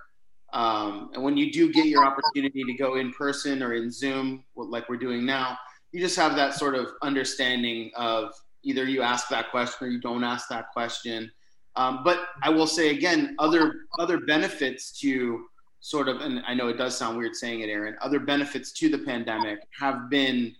um, 0.53 1.11
and 1.13 1.23
when 1.23 1.37
you 1.37 1.51
do 1.51 1.71
get 1.71 1.85
your 1.85 2.05
opportunity 2.05 2.63
to 2.63 2.73
go 2.73 2.95
in 2.95 3.11
person 3.13 3.61
or 3.61 3.73
in 3.73 3.91
Zoom, 3.91 4.43
like 4.55 4.89
we're 4.89 4.97
doing 4.97 5.25
now, 5.25 5.57
you 5.91 5.99
just 5.99 6.15
have 6.15 6.35
that 6.35 6.53
sort 6.53 6.75
of 6.75 6.89
understanding 7.01 7.91
of 7.95 8.33
either 8.63 8.85
you 8.85 9.01
ask 9.01 9.29
that 9.29 9.51
question 9.51 9.87
or 9.87 9.91
you 9.91 9.99
don't 9.99 10.23
ask 10.23 10.47
that 10.49 10.71
question. 10.71 11.31
Um, 11.75 12.01
but 12.03 12.29
I 12.43 12.49
will 12.49 12.67
say 12.67 12.89
again, 12.89 13.35
other 13.39 13.73
other 13.99 14.19
benefits 14.19 14.99
to 15.01 15.45
sort 15.81 16.09
of, 16.09 16.21
and 16.21 16.41
I 16.45 16.53
know 16.53 16.67
it 16.67 16.77
does 16.77 16.97
sound 16.97 17.17
weird 17.17 17.35
saying 17.35 17.61
it, 17.61 17.69
Aaron. 17.69 17.95
Other 18.01 18.19
benefits 18.19 18.71
to 18.73 18.89
the 18.89 18.97
pandemic 18.97 19.59
have 19.79 20.09
been 20.09 20.55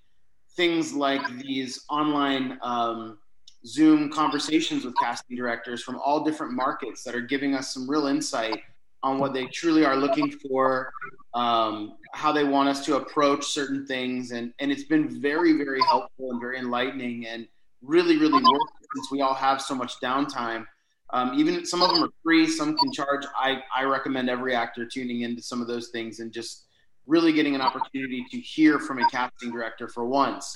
things 0.56 0.94
like 0.94 1.22
these 1.38 1.84
online 1.90 2.58
um, 2.62 3.18
Zoom 3.66 4.10
conversations 4.12 4.86
with 4.86 4.94
casting 5.02 5.36
directors 5.36 5.84
from 5.84 5.98
all 5.98 6.24
different 6.24 6.54
markets 6.54 7.04
that 7.04 7.16
are 7.16 7.22
giving 7.22 7.54
us 7.56 7.74
some 7.74 7.90
real 7.90 8.08
insight 8.08 8.62
on 9.04 9.20
what 9.20 9.34
they 9.34 9.46
truly 9.48 9.86
are 9.86 9.96
looking 9.96 10.32
for, 10.32 10.92
um, 11.34 11.98
how 12.14 12.32
they 12.32 12.44
want 12.44 12.70
us 12.70 12.86
to 12.86 12.98
approach 12.98 13.46
certain 13.46 13.86
things, 13.86 14.32
and 14.32 14.54
and 14.60 14.72
it's 14.72 14.84
been 14.84 15.22
very 15.22 15.54
very 15.54 15.82
helpful 15.82 16.32
and 16.32 16.40
very 16.40 16.58
enlightening 16.58 17.28
and 17.28 17.48
really 17.82 18.18
really 18.18 18.42
worth 18.42 18.70
since 18.96 19.12
we 19.12 19.22
all 19.22 19.34
have 19.34 19.62
so 19.62 19.76
much 19.76 20.00
downtime. 20.02 20.66
Um, 21.12 21.34
even 21.40 21.66
some 21.66 21.82
of 21.82 21.90
them 21.90 22.04
are 22.04 22.10
free, 22.24 22.48
some 22.48 22.78
can 22.78 22.92
charge. 22.92 23.26
I 23.38 23.62
I 23.76 23.84
recommend 23.84 24.30
every 24.30 24.56
actor 24.56 24.86
tuning 24.86 25.22
into 25.22 25.42
some 25.42 25.62
of 25.62 25.68
those 25.68 25.90
things 25.90 26.20
and 26.20 26.32
just 26.32 26.66
really 27.08 27.34
getting 27.34 27.56
an 27.56 27.62
opportunity 27.62 28.26
to 28.30 28.40
hear 28.40 28.80
from 28.80 29.00
a 29.00 29.10
casting 29.10 29.52
director 29.52 29.88
for 29.88 30.06
once. 30.06 30.56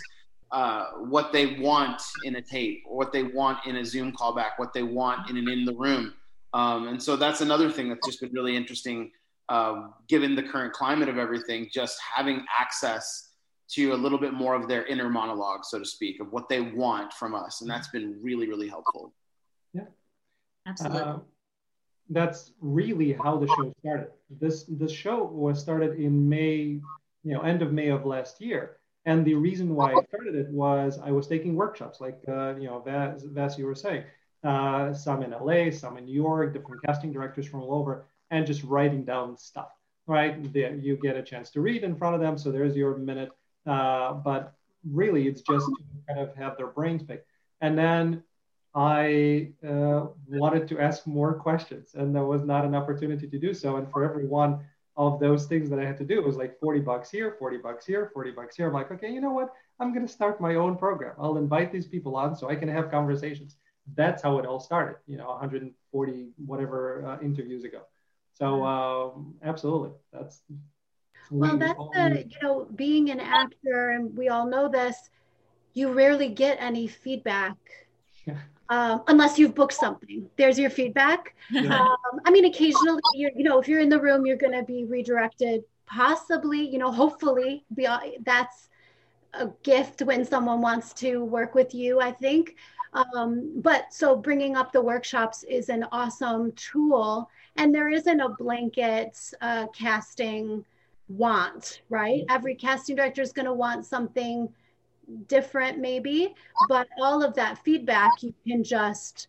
Uh, 0.51 0.85
what 1.05 1.33
they 1.33 1.55
want 1.59 1.99
in 2.25 2.35
a 2.35 2.41
tape, 2.41 2.83
or 2.87 2.95
what 2.95 3.11
they 3.11 3.23
want 3.23 3.57
in 3.65 3.77
a 3.77 3.85
Zoom 3.85 4.11
callback, 4.11 4.51
what 4.57 4.71
they 4.71 4.83
want 4.83 5.27
in 5.31 5.37
an 5.37 5.49
in 5.49 5.65
the 5.65 5.73
room. 5.73 6.13
Um, 6.53 6.87
and 6.87 7.01
so 7.01 7.15
that's 7.15 7.41
another 7.41 7.69
thing 7.69 7.89
that's 7.89 8.05
just 8.05 8.21
been 8.21 8.31
really 8.31 8.55
interesting, 8.55 9.11
uh, 9.49 9.87
given 10.07 10.35
the 10.35 10.43
current 10.43 10.73
climate 10.73 11.09
of 11.09 11.17
everything, 11.17 11.69
just 11.71 11.97
having 12.15 12.45
access 12.57 13.29
to 13.71 13.93
a 13.93 13.95
little 13.95 14.19
bit 14.19 14.33
more 14.33 14.53
of 14.53 14.67
their 14.67 14.85
inner 14.85 15.09
monologue, 15.09 15.65
so 15.65 15.79
to 15.79 15.85
speak, 15.85 16.19
of 16.19 16.31
what 16.31 16.47
they 16.49 16.61
want 16.61 17.11
from 17.13 17.33
us. 17.33 17.61
And 17.61 17.69
that's 17.69 17.87
been 17.87 18.19
really, 18.21 18.47
really 18.47 18.67
helpful. 18.67 19.13
Yeah. 19.73 19.85
Absolutely. 20.67 21.01
Uh, 21.01 21.17
that's 22.09 22.51
really 22.59 23.13
how 23.13 23.37
the 23.37 23.47
show 23.47 23.73
started. 23.79 24.09
This 24.29 24.65
the 24.65 24.87
show 24.87 25.23
was 25.23 25.59
started 25.59 25.99
in 25.99 26.27
May, 26.29 26.81
you 27.23 27.33
know, 27.33 27.41
end 27.41 27.61
of 27.61 27.71
May 27.71 27.89
of 27.89 28.05
last 28.05 28.41
year. 28.41 28.77
And 29.05 29.25
the 29.25 29.33
reason 29.33 29.75
why 29.75 29.93
I 29.93 30.03
started 30.03 30.35
it 30.35 30.49
was 30.49 30.99
I 31.03 31.11
was 31.11 31.27
taking 31.27 31.55
workshops, 31.55 31.99
like 31.99 32.19
uh, 32.27 32.55
you 32.55 32.67
know, 32.67 32.79
Vas, 32.79 33.23
Vas, 33.23 33.57
you 33.57 33.65
were 33.65 33.75
saying 33.75 34.03
uh, 34.43 34.93
some 34.93 35.23
in 35.23 35.31
LA, 35.31 35.71
some 35.71 35.97
in 35.97 36.05
New 36.05 36.13
York, 36.13 36.53
different 36.53 36.81
casting 36.83 37.11
directors 37.11 37.47
from 37.47 37.61
all 37.61 37.73
over, 37.73 38.05
and 38.31 38.45
just 38.45 38.63
writing 38.63 39.03
down 39.05 39.37
stuff, 39.37 39.69
right? 40.07 40.37
you 40.53 40.97
get 41.01 41.15
a 41.15 41.23
chance 41.23 41.49
to 41.51 41.61
read 41.61 41.83
in 41.83 41.95
front 41.95 42.15
of 42.15 42.21
them, 42.21 42.37
so 42.37 42.51
there's 42.51 42.75
your 42.75 42.97
minute. 42.97 43.31
Uh, 43.65 44.13
but 44.13 44.53
really, 44.91 45.27
it's 45.27 45.41
just 45.41 45.65
to 45.65 45.83
kind 46.07 46.19
of 46.19 46.35
have 46.35 46.57
their 46.57 46.67
brains 46.67 47.03
pick. 47.03 47.25
And 47.61 47.77
then 47.77 48.23
I 48.75 49.51
uh, 49.65 50.07
wanted 50.27 50.67
to 50.69 50.79
ask 50.79 51.07
more 51.07 51.33
questions, 51.35 51.95
and 51.95 52.13
there 52.13 52.25
was 52.25 52.43
not 52.43 52.65
an 52.65 52.75
opportunity 52.75 53.27
to 53.27 53.39
do 53.39 53.53
so. 53.53 53.77
And 53.77 53.89
for 53.91 54.03
every 54.03 54.27
one 54.27 54.59
of 54.97 55.19
those 55.19 55.45
things 55.45 55.69
that 55.69 55.79
I 55.79 55.85
had 55.85 55.97
to 55.97 56.05
do, 56.05 56.19
it 56.19 56.25
was 56.25 56.35
like 56.35 56.59
40 56.59 56.81
bucks 56.81 57.09
here, 57.09 57.35
40 57.39 57.57
bucks 57.57 57.85
here, 57.85 58.11
40 58.13 58.31
bucks 58.31 58.55
here. 58.57 58.67
I'm 58.67 58.73
like, 58.73 58.91
okay, 58.91 59.11
you 59.11 59.21
know 59.21 59.31
what? 59.31 59.53
I'm 59.79 59.93
going 59.93 60.05
to 60.05 60.11
start 60.11 60.41
my 60.41 60.55
own 60.55 60.75
program. 60.75 61.13
I'll 61.17 61.37
invite 61.37 61.71
these 61.71 61.87
people 61.87 62.15
on 62.15 62.35
so 62.35 62.49
I 62.49 62.55
can 62.55 62.67
have 62.67 62.91
conversations 62.91 63.55
that's 63.95 64.21
how 64.21 64.39
it 64.39 64.45
all 64.45 64.59
started, 64.59 64.95
you 65.07 65.17
know, 65.17 65.27
140 65.27 66.29
whatever 66.45 67.05
uh, 67.05 67.23
interviews 67.23 67.63
ago. 67.63 67.81
So 68.33 68.65
um, 68.65 69.35
absolutely, 69.43 69.91
that's. 70.11 70.41
Well, 71.31 71.57
that's 71.57 71.79
the, 71.93 72.25
you 72.27 72.37
know, 72.41 72.67
being 72.75 73.09
an 73.09 73.19
actor, 73.19 73.91
and 73.91 74.15
we 74.15 74.29
all 74.29 74.45
know 74.45 74.67
this, 74.67 75.09
you 75.73 75.91
rarely 75.91 76.29
get 76.29 76.57
any 76.59 76.87
feedback. 76.87 77.57
Yeah. 78.25 78.37
Um, 78.69 79.03
unless 79.07 79.37
you've 79.37 79.53
booked 79.53 79.73
something. 79.73 80.27
There's 80.37 80.57
your 80.57 80.69
feedback. 80.69 81.35
Yeah. 81.51 81.79
Um, 81.79 82.21
I 82.25 82.31
mean, 82.31 82.45
occasionally, 82.45 83.01
you 83.13 83.29
you 83.35 83.43
know, 83.43 83.59
if 83.59 83.67
you're 83.67 83.81
in 83.81 83.89
the 83.89 83.99
room, 83.99 84.25
you're 84.25 84.37
going 84.37 84.53
to 84.53 84.63
be 84.63 84.85
redirected. 84.85 85.63
Possibly, 85.85 86.67
you 86.69 86.79
know, 86.79 86.89
hopefully, 86.89 87.65
be, 87.75 87.85
that's 88.25 88.69
a 89.33 89.49
gift 89.63 90.01
when 90.01 90.25
someone 90.25 90.61
wants 90.61 90.93
to 90.93 91.23
work 91.23 91.55
with 91.55 91.73
you. 91.73 91.99
I 91.99 92.11
think. 92.11 92.55
Um, 92.93 93.53
but 93.55 93.91
so 93.91 94.15
bringing 94.15 94.55
up 94.55 94.71
the 94.71 94.81
workshops 94.81 95.43
is 95.43 95.69
an 95.69 95.85
awesome 95.91 96.51
tool. 96.51 97.29
And 97.55 97.73
there 97.73 97.89
isn't 97.89 98.19
a 98.19 98.29
blanket 98.29 99.17
uh, 99.41 99.67
casting 99.67 100.63
want, 101.07 101.81
right? 101.89 102.23
Every 102.29 102.55
casting 102.55 102.95
director 102.95 103.21
is 103.21 103.33
going 103.33 103.45
to 103.45 103.53
want 103.53 103.85
something 103.85 104.49
different, 105.27 105.79
maybe, 105.79 106.33
but 106.69 106.87
all 106.99 107.23
of 107.23 107.33
that 107.35 107.57
feedback 107.63 108.11
you 108.21 108.33
can 108.47 108.63
just 108.63 109.27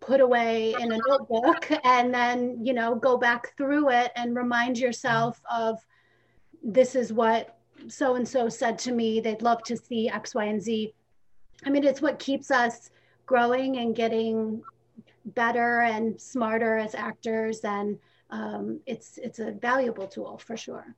put 0.00 0.20
away 0.20 0.74
in 0.80 0.92
a 0.92 0.98
notebook 1.08 1.70
and 1.84 2.12
then, 2.12 2.58
you 2.62 2.74
know, 2.74 2.94
go 2.94 3.16
back 3.16 3.56
through 3.56 3.90
it 3.90 4.12
and 4.16 4.36
remind 4.36 4.78
yourself 4.78 5.40
of 5.50 5.78
this 6.62 6.94
is 6.94 7.12
what 7.12 7.58
so 7.88 8.16
and 8.16 8.26
so 8.26 8.48
said 8.48 8.78
to 8.80 8.92
me. 8.92 9.20
They'd 9.20 9.42
love 9.42 9.62
to 9.64 9.76
see 9.76 10.08
X, 10.08 10.34
Y, 10.34 10.44
and 10.44 10.62
Z. 10.62 10.94
I 11.64 11.70
mean, 11.70 11.84
it's 11.84 12.02
what 12.02 12.18
keeps 12.18 12.50
us 12.50 12.90
growing 13.26 13.78
and 13.78 13.94
getting 13.94 14.62
better 15.24 15.80
and 15.82 16.20
smarter 16.20 16.76
as 16.76 16.94
actors 16.94 17.60
and 17.60 17.98
um, 18.30 18.80
it's 18.86 19.18
it's 19.18 19.38
a 19.38 19.52
valuable 19.52 20.06
tool 20.06 20.38
for 20.38 20.56
sure 20.56 20.94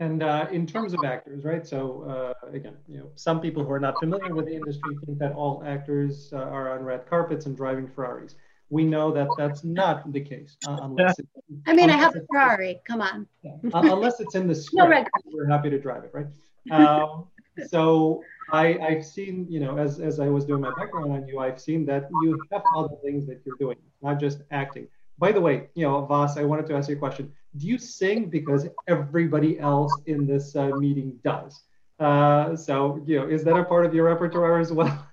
and 0.00 0.22
uh, 0.22 0.46
in 0.50 0.66
terms 0.66 0.92
of 0.92 1.00
actors 1.04 1.44
right 1.44 1.66
so 1.66 2.34
uh, 2.44 2.48
again 2.48 2.74
you 2.88 2.98
know 2.98 3.08
some 3.14 3.40
people 3.40 3.64
who 3.64 3.70
are 3.72 3.80
not 3.80 3.98
familiar 4.00 4.34
with 4.34 4.46
the 4.46 4.54
industry 4.54 4.96
think 5.06 5.18
that 5.18 5.32
all 5.32 5.62
actors 5.64 6.30
uh, 6.32 6.36
are 6.36 6.76
on 6.76 6.84
red 6.84 7.08
carpets 7.08 7.46
and 7.46 7.56
driving 7.56 7.88
ferraris 7.88 8.34
we 8.72 8.84
know 8.84 9.12
that 9.12 9.28
that's 9.36 9.62
not 9.64 10.10
the 10.12 10.20
case 10.20 10.56
uh, 10.66 10.78
unless 10.82 11.16
i 11.66 11.72
mean 11.72 11.90
i 11.90 11.96
have 11.96 12.14
a 12.16 12.22
ferrari 12.28 12.80
come 12.88 13.00
on 13.02 13.26
yeah, 13.42 13.56
unless 13.74 14.18
it's 14.18 14.34
in 14.34 14.48
the 14.48 14.54
script 14.64 14.90
no 14.90 15.30
we're 15.32 15.46
happy 15.46 15.70
to 15.70 15.78
drive 15.78 16.04
it 16.04 16.10
right 16.14 16.26
um, 16.70 17.26
so 17.66 18.22
I, 18.52 18.78
I've 18.78 19.04
seen, 19.04 19.46
you 19.48 19.60
know, 19.60 19.78
as, 19.78 19.98
as 19.98 20.20
I 20.20 20.28
was 20.28 20.44
doing 20.44 20.60
my 20.60 20.72
background 20.76 21.12
on 21.12 21.26
you, 21.26 21.38
I've 21.38 21.60
seen 21.60 21.86
that 21.86 22.08
you 22.22 22.38
have 22.52 22.62
other 22.76 22.94
things 23.02 23.26
that 23.26 23.40
you're 23.44 23.56
doing, 23.56 23.78
not 24.02 24.20
just 24.20 24.42
acting. 24.50 24.88
By 25.18 25.32
the 25.32 25.40
way, 25.40 25.68
you 25.74 25.86
know, 25.86 26.04
Vas, 26.04 26.36
I 26.36 26.44
wanted 26.44 26.66
to 26.66 26.74
ask 26.74 26.88
you 26.88 26.96
a 26.96 26.98
question. 26.98 27.32
Do 27.56 27.66
you 27.66 27.78
sing 27.78 28.30
because 28.30 28.68
everybody 28.88 29.58
else 29.58 29.92
in 30.06 30.26
this 30.26 30.54
uh, 30.54 30.68
meeting 30.76 31.18
does? 31.24 31.62
Uh, 31.98 32.56
so, 32.56 33.02
you 33.06 33.20
know, 33.20 33.28
is 33.28 33.42
that 33.44 33.56
a 33.56 33.64
part 33.64 33.86
of 33.86 33.94
your 33.94 34.06
repertoire 34.06 34.58
as 34.58 34.72
well? 34.72 35.06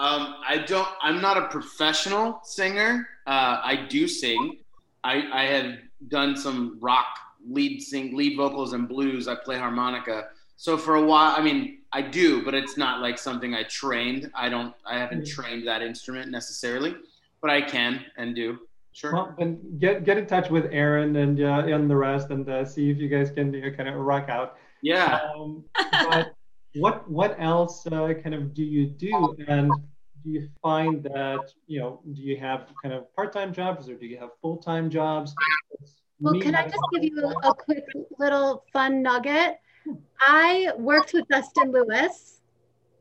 Um, 0.00 0.36
I 0.48 0.56
don't. 0.56 0.88
I'm 1.02 1.20
not 1.20 1.36
a 1.36 1.48
professional 1.48 2.40
singer. 2.42 3.06
Uh, 3.26 3.60
I 3.62 3.86
do 3.90 4.08
sing. 4.08 4.56
I, 5.04 5.22
I 5.30 5.44
have 5.44 5.74
done 6.08 6.34
some 6.36 6.78
rock 6.80 7.06
lead 7.46 7.82
sing 7.82 8.16
lead 8.16 8.34
vocals 8.34 8.72
and 8.72 8.88
blues. 8.88 9.28
I 9.28 9.34
play 9.34 9.58
harmonica. 9.58 10.28
So 10.56 10.78
for 10.78 10.94
a 10.94 11.04
while, 11.04 11.34
I 11.36 11.42
mean, 11.42 11.80
I 11.92 12.00
do, 12.00 12.42
but 12.42 12.54
it's 12.54 12.78
not 12.78 13.02
like 13.02 13.18
something 13.18 13.54
I 13.54 13.64
trained. 13.64 14.30
I 14.34 14.48
don't. 14.48 14.74
I 14.86 14.98
haven't 14.98 15.24
mm. 15.24 15.30
trained 15.30 15.68
that 15.68 15.82
instrument 15.82 16.30
necessarily, 16.30 16.96
but 17.42 17.50
I 17.50 17.60
can 17.60 18.02
and 18.16 18.34
do. 18.34 18.58
Sure. 18.92 19.12
Well, 19.12 19.34
then 19.38 19.60
get 19.78 20.04
get 20.04 20.16
in 20.16 20.26
touch 20.26 20.48
with 20.48 20.64
Erin 20.72 21.14
and 21.16 21.38
uh, 21.42 21.66
and 21.66 21.90
the 21.90 21.96
rest, 21.96 22.30
and 22.30 22.48
uh, 22.48 22.64
see 22.64 22.90
if 22.90 22.96
you 22.96 23.08
guys 23.08 23.30
can 23.30 23.54
uh, 23.54 23.68
kind 23.76 23.90
of 23.90 23.96
rock 23.96 24.30
out. 24.30 24.56
Yeah. 24.80 25.20
Um, 25.36 25.62
but 26.08 26.32
what 26.76 27.10
what 27.10 27.36
else 27.38 27.86
uh, 27.86 28.14
kind 28.22 28.34
of 28.34 28.54
do 28.54 28.64
you 28.64 28.86
do, 28.86 29.36
and 29.46 29.70
do 30.24 30.30
you 30.30 30.48
find 30.62 31.02
that 31.04 31.52
you 31.66 31.80
know 31.80 32.00
do 32.12 32.20
you 32.20 32.36
have 32.36 32.68
kind 32.82 32.94
of 32.94 33.14
part 33.14 33.32
time 33.32 33.52
jobs 33.52 33.88
or 33.88 33.94
do 33.94 34.06
you 34.06 34.18
have 34.18 34.30
full 34.40 34.56
time 34.56 34.90
jobs? 34.90 35.34
Well, 36.20 36.38
can 36.40 36.54
I 36.54 36.64
just 36.64 36.82
give 36.92 37.04
you 37.04 37.18
a, 37.24 37.48
a 37.48 37.54
quick 37.54 37.84
little 38.18 38.64
fun 38.72 39.02
nugget? 39.02 39.58
I 40.20 40.72
worked 40.76 41.14
with 41.14 41.26
Dustin 41.28 41.72
Lewis 41.72 42.40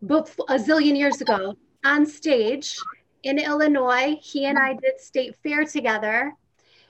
a 0.01 0.55
zillion 0.55 0.97
years 0.97 1.19
ago 1.19 1.55
on 1.83 2.05
stage 2.05 2.77
in 3.23 3.37
Illinois. 3.37 4.17
He 4.21 4.45
and 4.45 4.57
I 4.57 4.73
did 4.73 4.99
state 4.99 5.35
fair 5.43 5.65
together. 5.65 6.33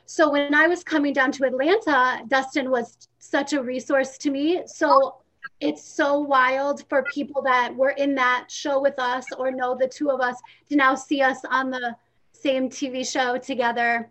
So 0.05 0.29
when 0.29 0.53
I 0.53 0.67
was 0.67 0.83
coming 0.83 1.13
down 1.13 1.31
to 1.33 1.45
Atlanta, 1.45 2.23
Dustin 2.27 2.69
was 2.69 3.07
such 3.19 3.53
a 3.53 3.61
resource 3.61 4.17
to 4.19 4.29
me. 4.31 4.63
So 4.65 5.21
it's 5.61 5.83
so 5.83 6.19
wild 6.19 6.87
for 6.87 7.03
people 7.03 7.41
that 7.41 7.75
were 7.75 7.91
in 7.91 8.15
that 8.15 8.45
show 8.49 8.79
with 8.79 8.97
us 8.97 9.25
or 9.37 9.51
know 9.51 9.75
the 9.75 9.87
two 9.87 10.09
of 10.09 10.21
us 10.21 10.37
to 10.69 10.75
now 10.75 10.95
see 10.95 11.21
us 11.21 11.39
on 11.49 11.69
the 11.69 11.95
same 12.31 12.69
TV 12.69 13.09
show 13.09 13.37
together. 13.37 14.09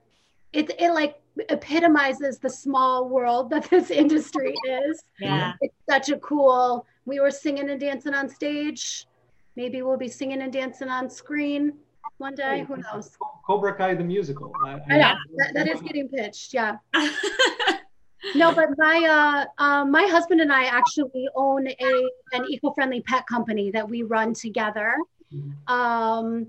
It, 0.53 0.71
it 0.79 0.93
like 0.93 1.21
epitomizes 1.49 2.39
the 2.39 2.51
small 2.51 3.09
world 3.09 3.51
that 3.51 3.69
this 3.71 3.91
industry 4.05 4.55
is. 4.69 5.03
Yeah. 5.19 5.55
It's 5.61 5.75
such 5.89 6.11
a 6.11 6.19
cool, 6.19 6.87
we 7.07 7.21
were 7.21 7.31
singing 7.31 7.71
and 7.71 7.81
dancing 7.81 8.15
on 8.15 8.29
stage. 8.29 9.07
Maybe 9.57 9.83
we'll 9.83 9.97
be 9.97 10.09
singing 10.09 10.43
and 10.43 10.53
dancing 10.53 10.89
on 10.89 11.09
screen 11.09 11.73
one 12.19 12.35
day. 12.35 12.65
Who 12.69 12.77
knows? 12.77 13.17
Cobra 13.47 13.75
Kai 13.75 13.95
the 13.95 14.05
musical. 14.05 14.53
I, 14.65 14.73
I 14.91 14.97
yeah, 14.97 15.15
that, 15.37 15.55
that 15.55 15.69
is 15.69 15.81
getting 15.81 16.09
pitched. 16.09 16.53
Yeah. 16.53 16.77
no, 18.35 18.53
but 18.53 18.71
my 18.77 19.47
uh, 19.59 19.63
uh, 19.63 19.85
my 19.85 20.05
husband 20.07 20.41
and 20.41 20.53
I 20.53 20.65
actually 20.65 21.29
own 21.35 21.67
a 21.67 22.09
an 22.33 22.45
eco-friendly 22.49 23.03
pet 23.03 23.27
company 23.27 23.71
that 23.71 23.89
we 23.89 24.03
run 24.03 24.35
together. 24.35 24.97
Um, 25.67 26.49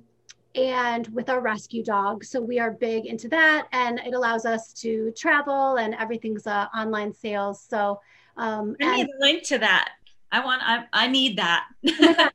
and 0.55 1.07
with 1.09 1.30
our 1.30 1.41
rescue 1.41 1.84
dog. 1.84 2.24
So 2.24 2.41
we 2.41 2.59
are 2.59 2.72
big 2.72 3.05
into 3.05 3.28
that, 3.30 3.67
and 3.72 3.99
it 3.99 4.13
allows 4.13 4.45
us 4.45 4.74
to 4.82 5.11
travel, 5.11 5.78
and 5.78 5.93
everything's 5.95 6.47
uh, 6.47 6.67
online 6.76 7.13
sales. 7.13 7.63
So 7.67 8.01
um, 8.38 8.76
I 8.82 8.97
need 8.97 9.07
a 9.07 9.24
link 9.24 9.43
to 9.47 9.57
that. 9.59 9.91
I 10.32 10.43
want. 10.43 10.61
I, 10.63 10.86
I 10.93 11.07
need 11.07 11.38
that. 11.38 11.65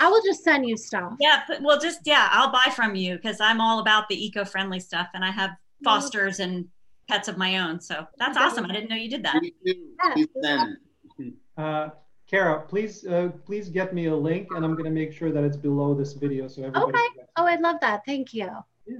I 0.00 0.08
will 0.08 0.22
just 0.24 0.42
send 0.42 0.66
you 0.68 0.76
stuff. 0.76 1.14
Yeah, 1.20 1.42
but, 1.46 1.62
well, 1.62 1.78
just 1.78 2.00
yeah, 2.04 2.28
I'll 2.30 2.50
buy 2.50 2.72
from 2.74 2.94
you 2.94 3.16
because 3.16 3.40
I'm 3.40 3.60
all 3.60 3.78
about 3.78 4.08
the 4.08 4.24
eco-friendly 4.24 4.80
stuff, 4.80 5.08
and 5.14 5.24
I 5.24 5.30
have 5.30 5.50
fosters 5.82 6.40
and 6.40 6.66
pets 7.08 7.28
of 7.28 7.36
my 7.36 7.58
own. 7.58 7.80
So 7.80 8.06
that's 8.18 8.36
awesome. 8.36 8.64
I 8.66 8.72
didn't 8.72 8.90
know 8.90 8.96
you 8.96 9.10
did 9.10 9.24
that. 9.24 9.42
Yeah. 9.62 10.66
Uh, 11.56 11.90
Kara, 12.26 12.62
please, 12.66 13.06
uh, 13.06 13.30
please 13.46 13.68
get 13.68 13.94
me 13.94 14.06
a 14.06 14.16
link, 14.16 14.48
and 14.56 14.64
I'm 14.64 14.72
going 14.72 14.86
to 14.86 14.90
make 14.90 15.12
sure 15.12 15.30
that 15.30 15.44
it's 15.44 15.56
below 15.56 15.94
this 15.94 16.14
video 16.14 16.48
so 16.48 16.62
everybody. 16.64 16.92
Okay. 16.92 17.26
Oh, 17.36 17.44
I'd 17.44 17.60
love 17.60 17.76
that. 17.80 18.02
Thank 18.04 18.34
you. 18.34 18.50
Yeah. 18.86 18.96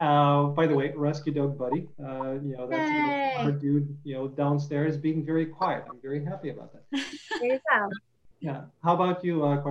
Uh, 0.00 0.48
by 0.48 0.66
the 0.66 0.74
way, 0.74 0.92
Rescue 0.96 1.32
Dog 1.32 1.56
Buddy, 1.56 1.88
uh, 2.04 2.32
you 2.32 2.56
know 2.56 2.66
that's 2.66 2.90
Yay. 2.90 3.34
our 3.38 3.52
dude, 3.52 3.96
you 4.04 4.14
know, 4.14 4.28
downstairs 4.28 4.96
being 4.96 5.24
very 5.24 5.46
quiet. 5.46 5.84
I'm 5.88 6.00
very 6.02 6.24
happy 6.24 6.50
about 6.50 6.72
that. 6.72 6.82
There 7.40 7.52
you 7.54 7.60
go. 7.70 7.88
Yeah. 8.40 8.62
How 8.82 8.94
about 8.94 9.24
you, 9.24 9.44
uh, 9.44 9.62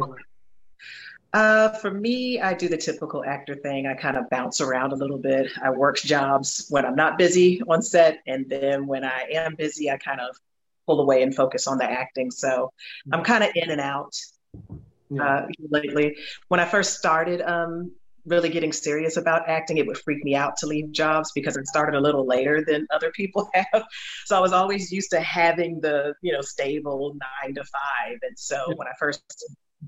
uh, 1.35 1.67
for 1.79 1.91
me, 1.91 2.39
I 2.39 2.53
do 2.53 2.69
the 2.69 2.77
typical 2.77 3.25
actor 3.25 3.55
thing. 3.55 3.87
I 3.87 3.93
kind 3.93 4.15
of 4.15 4.29
bounce 4.29 4.61
around 4.61 4.93
a 4.93 4.95
little 4.95 5.17
bit. 5.17 5.51
I 5.61 5.69
work 5.69 5.97
jobs 5.97 6.67
when 6.69 6.85
I'm 6.85 6.95
not 6.95 7.17
busy 7.17 7.61
on 7.67 7.81
set, 7.81 8.19
and 8.25 8.49
then 8.49 8.87
when 8.87 9.03
I 9.03 9.27
am 9.33 9.55
busy, 9.55 9.91
I 9.91 9.97
kind 9.97 10.21
of 10.21 10.33
pull 10.85 11.01
away 11.01 11.23
and 11.23 11.35
focus 11.35 11.67
on 11.67 11.77
the 11.77 11.83
acting. 11.83 12.31
So 12.31 12.71
I'm 13.11 13.21
kind 13.21 13.43
of 13.43 13.49
in 13.53 13.69
and 13.69 13.81
out 13.81 14.15
uh, 15.19 15.41
lately. 15.69 16.15
When 16.47 16.61
I 16.61 16.65
first 16.65 16.97
started 16.97 17.41
um, 17.41 17.91
really 18.25 18.47
getting 18.47 18.71
serious 18.71 19.17
about 19.17 19.49
acting, 19.49 19.77
it 19.77 19.85
would 19.87 19.97
freak 19.97 20.23
me 20.23 20.35
out 20.35 20.55
to 20.59 20.67
leave 20.67 20.89
jobs 20.93 21.33
because 21.35 21.57
I 21.57 21.63
started 21.63 21.97
a 21.97 22.01
little 22.01 22.25
later 22.25 22.63
than 22.65 22.87
other 22.93 23.11
people 23.11 23.49
have. 23.53 23.83
So 24.23 24.37
I 24.37 24.39
was 24.39 24.53
always 24.53 24.89
used 24.89 25.11
to 25.11 25.19
having 25.19 25.81
the 25.81 26.13
you 26.21 26.31
know 26.31 26.39
stable 26.39 27.17
nine 27.43 27.55
to 27.55 27.63
five, 27.65 28.19
and 28.21 28.39
so 28.39 28.55
yeah. 28.69 28.75
when 28.75 28.87
I 28.87 28.91
first 28.97 29.21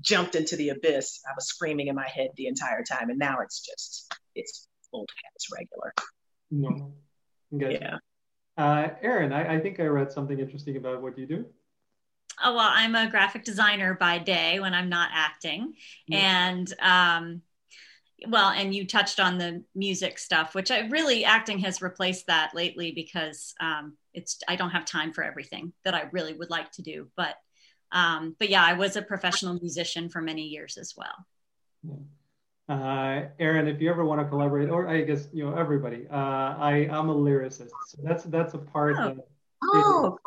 jumped 0.00 0.34
into 0.34 0.56
the 0.56 0.70
abyss, 0.70 1.20
I 1.28 1.32
was 1.36 1.46
screaming 1.46 1.88
in 1.88 1.94
my 1.94 2.08
head 2.08 2.30
the 2.36 2.46
entire 2.46 2.82
time, 2.82 3.10
and 3.10 3.18
now 3.18 3.38
it's 3.42 3.60
just 3.60 4.12
it's 4.34 4.68
old 4.92 5.08
hats 5.24 5.46
regular. 5.52 5.92
No, 6.50 6.92
good. 7.56 7.80
Yeah. 7.80 7.98
Uh, 8.56 8.88
Erin, 9.02 9.32
I, 9.32 9.56
I 9.56 9.60
think 9.60 9.78
I 9.78 9.84
read 9.84 10.10
something 10.10 10.38
interesting 10.38 10.76
about 10.76 11.00
what 11.00 11.16
you 11.16 11.26
do. 11.26 11.46
Oh 12.42 12.54
well, 12.54 12.70
I'm 12.72 12.94
a 12.94 13.10
graphic 13.10 13.44
designer 13.44 13.94
by 13.94 14.18
day 14.18 14.60
when 14.60 14.74
I'm 14.74 14.88
not 14.88 15.10
acting, 15.12 15.74
and 16.10 16.72
um, 16.80 17.42
well, 18.26 18.50
and 18.50 18.74
you 18.74 18.86
touched 18.86 19.20
on 19.20 19.38
the 19.38 19.64
music 19.74 20.18
stuff, 20.18 20.54
which 20.54 20.70
I 20.70 20.88
really 20.88 21.24
acting 21.24 21.58
has 21.60 21.82
replaced 21.82 22.26
that 22.26 22.54
lately 22.54 22.92
because 22.92 23.54
um, 23.60 23.96
it's 24.14 24.40
I 24.48 24.56
don't 24.56 24.70
have 24.70 24.84
time 24.84 25.12
for 25.12 25.22
everything 25.22 25.72
that 25.84 25.94
I 25.94 26.08
really 26.12 26.32
would 26.32 26.50
like 26.50 26.70
to 26.72 26.82
do, 26.82 27.08
but 27.16 27.36
um, 27.92 28.36
but 28.38 28.48
yeah, 28.48 28.64
I 28.64 28.74
was 28.74 28.96
a 28.96 29.02
professional 29.02 29.54
musician 29.54 30.08
for 30.08 30.20
many 30.20 30.42
years 30.42 30.76
as 30.76 30.94
well. 30.96 31.26
Yeah. 31.82 32.74
Uh, 32.74 33.28
Erin, 33.38 33.66
if 33.66 33.80
you 33.80 33.88
ever 33.90 34.04
want 34.04 34.20
to 34.20 34.28
collaborate, 34.28 34.68
or 34.68 34.88
I 34.88 35.00
guess 35.02 35.28
you 35.32 35.44
know 35.44 35.56
everybody, 35.56 36.06
uh, 36.10 36.14
I 36.14 36.88
am 36.90 37.08
a 37.08 37.14
lyricist, 37.14 37.70
so 37.86 37.98
that's 38.02 38.24
that's 38.24 38.52
a 38.52 38.58
part 38.58 38.96
oh. 38.98 39.14
that 39.14 39.16
oh, 39.64 40.18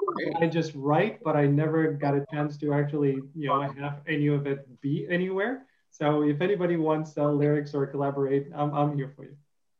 I 0.42 0.48
just 0.48 0.72
write, 0.74 1.24
but 1.24 1.36
I 1.36 1.46
never 1.46 1.92
got 1.94 2.16
a 2.16 2.26
chance 2.34 2.58
to 2.58 2.74
actually 2.74 3.20
you 3.36 3.48
know 3.48 3.62
have 3.62 4.02
any 4.08 4.28
of 4.28 4.48
it 4.48 4.66
be 4.82 5.06
anywhere. 5.08 5.68
So 5.92 6.24
if 6.24 6.42
anybody 6.42 6.78
wants 6.78 7.16
uh, 7.16 7.30
lyrics 7.30 7.76
or 7.76 7.86
collaborate, 7.86 8.48
I'm 8.56 8.74
I'm 8.74 8.98
here 8.98 9.14
for 9.16 9.26
you. 9.26 9.36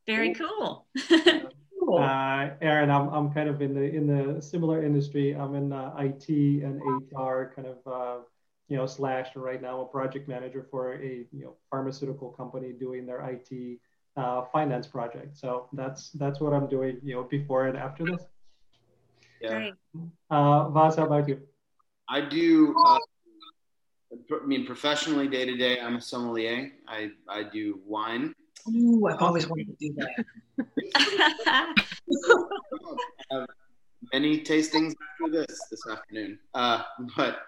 Very 0.06 0.36
cool. 0.36 0.86
uh, 1.98 2.50
Erin, 2.62 2.90
I'm, 2.90 3.10
I'm 3.10 3.34
kind 3.34 3.50
of 3.50 3.62
in 3.62 3.74
the 3.74 3.82
in 3.82 4.08
the 4.08 4.42
similar 4.42 4.84
industry. 4.84 5.32
I'm 5.34 5.56
in 5.56 5.74
uh, 5.74 5.94
IT 6.00 6.30
and 6.30 6.82
HR 6.82 7.52
kind 7.56 7.68
of 7.68 7.78
uh, 7.86 8.24
you 8.68 8.78
know 8.78 8.86
slash 8.86 9.36
right 9.36 9.62
now 9.62 9.82
a 9.82 9.86
project 9.86 10.28
manager 10.28 10.68
for 10.70 10.94
a 10.94 11.26
you 11.32 11.44
know 11.44 11.56
pharmaceutical 11.70 12.30
company 12.30 12.72
doing 12.72 13.06
their 13.06 13.22
IT 13.22 13.80
uh, 14.18 14.44
finance 14.52 14.88
project. 14.88 15.38
So 15.38 15.68
that's 15.74 16.12
that's 16.12 16.40
what 16.40 16.54
I'm 16.54 16.68
doing 16.68 17.00
you 17.04 17.16
know 17.16 17.24
before 17.24 17.68
and 17.68 17.78
after 17.78 18.06
this. 18.06 18.22
Yeah. 19.42 19.72
Uh, 20.30 20.70
Vas, 20.70 20.96
how 20.96 21.06
about 21.06 21.28
you? 21.28 21.42
I 22.08 22.22
do. 22.22 22.76
Uh, 22.86 23.00
I 24.14 24.46
mean, 24.46 24.66
professionally, 24.66 25.28
day 25.28 25.46
to 25.46 25.56
day, 25.56 25.80
I'm 25.80 25.96
a 25.96 26.02
sommelier. 26.02 26.72
I, 26.88 27.10
I 27.30 27.44
do 27.44 27.80
wine 27.86 28.34
Ooh, 28.70 29.08
I've 29.08 29.22
always 29.22 29.48
wanted 29.48 29.68
to 29.68 29.76
do 29.80 29.96
that. 29.96 30.26
many 34.14 34.42
tastings 34.42 34.94
after 35.22 35.32
this 35.32 35.60
this 35.70 35.82
afternoon. 35.90 36.40
Uh, 36.54 36.84
but 37.16 37.40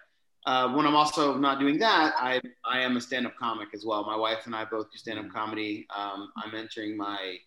uh, 0.45 0.71
when 0.73 0.85
I'm 0.85 0.95
also 0.95 1.37
not 1.37 1.59
doing 1.59 1.77
that, 1.79 2.13
I, 2.17 2.41
I 2.65 2.79
am 2.81 2.97
a 2.97 3.01
stand-up 3.01 3.35
comic 3.37 3.69
as 3.73 3.85
well. 3.85 4.03
My 4.03 4.15
wife 4.15 4.45
and 4.45 4.55
I 4.55 4.65
both 4.65 4.91
do 4.91 4.97
stand-up 4.97 5.29
comedy. 5.31 5.87
Um, 5.95 6.31
I'm 6.37 6.53
entering 6.53 6.97
my 6.97 7.37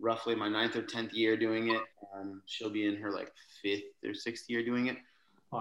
roughly 0.00 0.34
my 0.34 0.48
ninth 0.48 0.74
or 0.74 0.82
tenth 0.82 1.12
year 1.12 1.36
doing 1.36 1.70
it. 1.70 1.82
Um, 2.14 2.42
she'll 2.46 2.70
be 2.70 2.86
in 2.86 2.96
her 2.96 3.10
like 3.10 3.32
fifth 3.62 3.82
or 4.04 4.14
sixth 4.14 4.48
year 4.48 4.64
doing 4.64 4.86
it. 4.86 4.96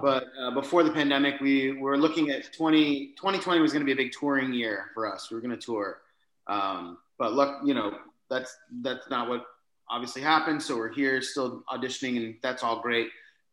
But 0.02 0.26
uh, 0.42 0.50
before 0.52 0.82
the 0.82 0.90
pandemic, 0.90 1.40
we 1.40 1.74
were 1.74 2.00
looking 2.00 2.32
at 2.32 2.52
20, 2.52 3.14
2020 3.16 3.62
was 3.62 3.72
going 3.72 3.82
to 3.82 3.86
be 3.86 3.92
a 3.92 3.96
big 3.96 4.12
touring 4.12 4.52
year 4.52 4.86
for 4.96 5.12
us. 5.12 5.30
We 5.30 5.36
were 5.36 5.42
going 5.42 5.56
to 5.56 5.64
tour. 5.64 6.02
Um, 6.48 6.98
but 7.24 7.36
look, 7.36 7.62
you 7.64 7.74
know, 7.74 7.94
that's 8.30 8.54
that's 8.82 9.10
not 9.10 9.30
what 9.30 9.46
obviously 9.90 10.22
happened. 10.22 10.62
So 10.62 10.76
we're 10.76 10.92
here 10.92 11.22
still 11.22 11.64
auditioning, 11.72 12.18
and 12.18 12.36
that's 12.44 12.64
all 12.64 12.82
great. 12.82 13.08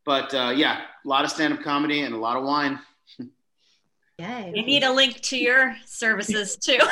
But 0.05 0.35
uh, 0.35 0.53
yeah, 0.57 0.81
a 1.05 1.09
lot 1.09 1.25
of 1.25 1.31
stand-up 1.31 1.63
comedy 1.63 2.01
and 2.01 2.13
a 2.13 2.19
lot 2.19 2.37
of 2.37 2.43
wine. 2.43 2.81
Yay. 4.19 4.51
We 4.53 4.63
need 4.63 4.83
a 4.83 4.93
link 4.93 5.21
to 5.21 5.39
your 5.39 5.77
services 5.87 6.57
too. 6.57 6.81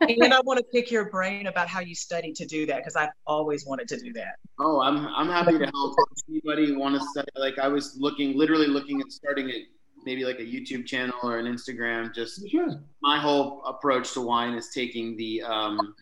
and 0.00 0.32
I 0.32 0.40
want 0.44 0.56
to 0.56 0.64
pick 0.72 0.90
your 0.90 1.10
brain 1.10 1.46
about 1.46 1.68
how 1.68 1.80
you 1.80 1.94
study 1.94 2.32
to 2.32 2.46
do 2.46 2.64
that 2.64 2.78
because 2.78 2.96
I've 2.96 3.10
always 3.26 3.66
wanted 3.66 3.86
to 3.88 4.00
do 4.00 4.14
that. 4.14 4.36
Oh, 4.58 4.80
I'm 4.80 5.06
I'm 5.08 5.28
happy 5.28 5.58
to 5.58 5.66
help 5.66 5.94
anybody 6.30 6.74
want 6.74 6.94
to 6.98 7.06
study. 7.10 7.28
Like 7.36 7.58
I 7.58 7.68
was 7.68 7.98
looking, 8.00 8.34
literally 8.34 8.66
looking 8.66 9.02
at 9.02 9.12
starting 9.12 9.50
it 9.50 9.66
maybe 10.06 10.24
like 10.24 10.38
a 10.38 10.44
YouTube 10.44 10.86
channel 10.86 11.18
or 11.22 11.38
an 11.38 11.46
Instagram. 11.46 12.14
Just 12.14 12.48
sure. 12.48 12.80
my 13.02 13.18
whole 13.18 13.62
approach 13.66 14.12
to 14.14 14.20
wine 14.20 14.54
is 14.54 14.70
taking 14.72 15.16
the 15.16 15.42
um, 15.42 15.94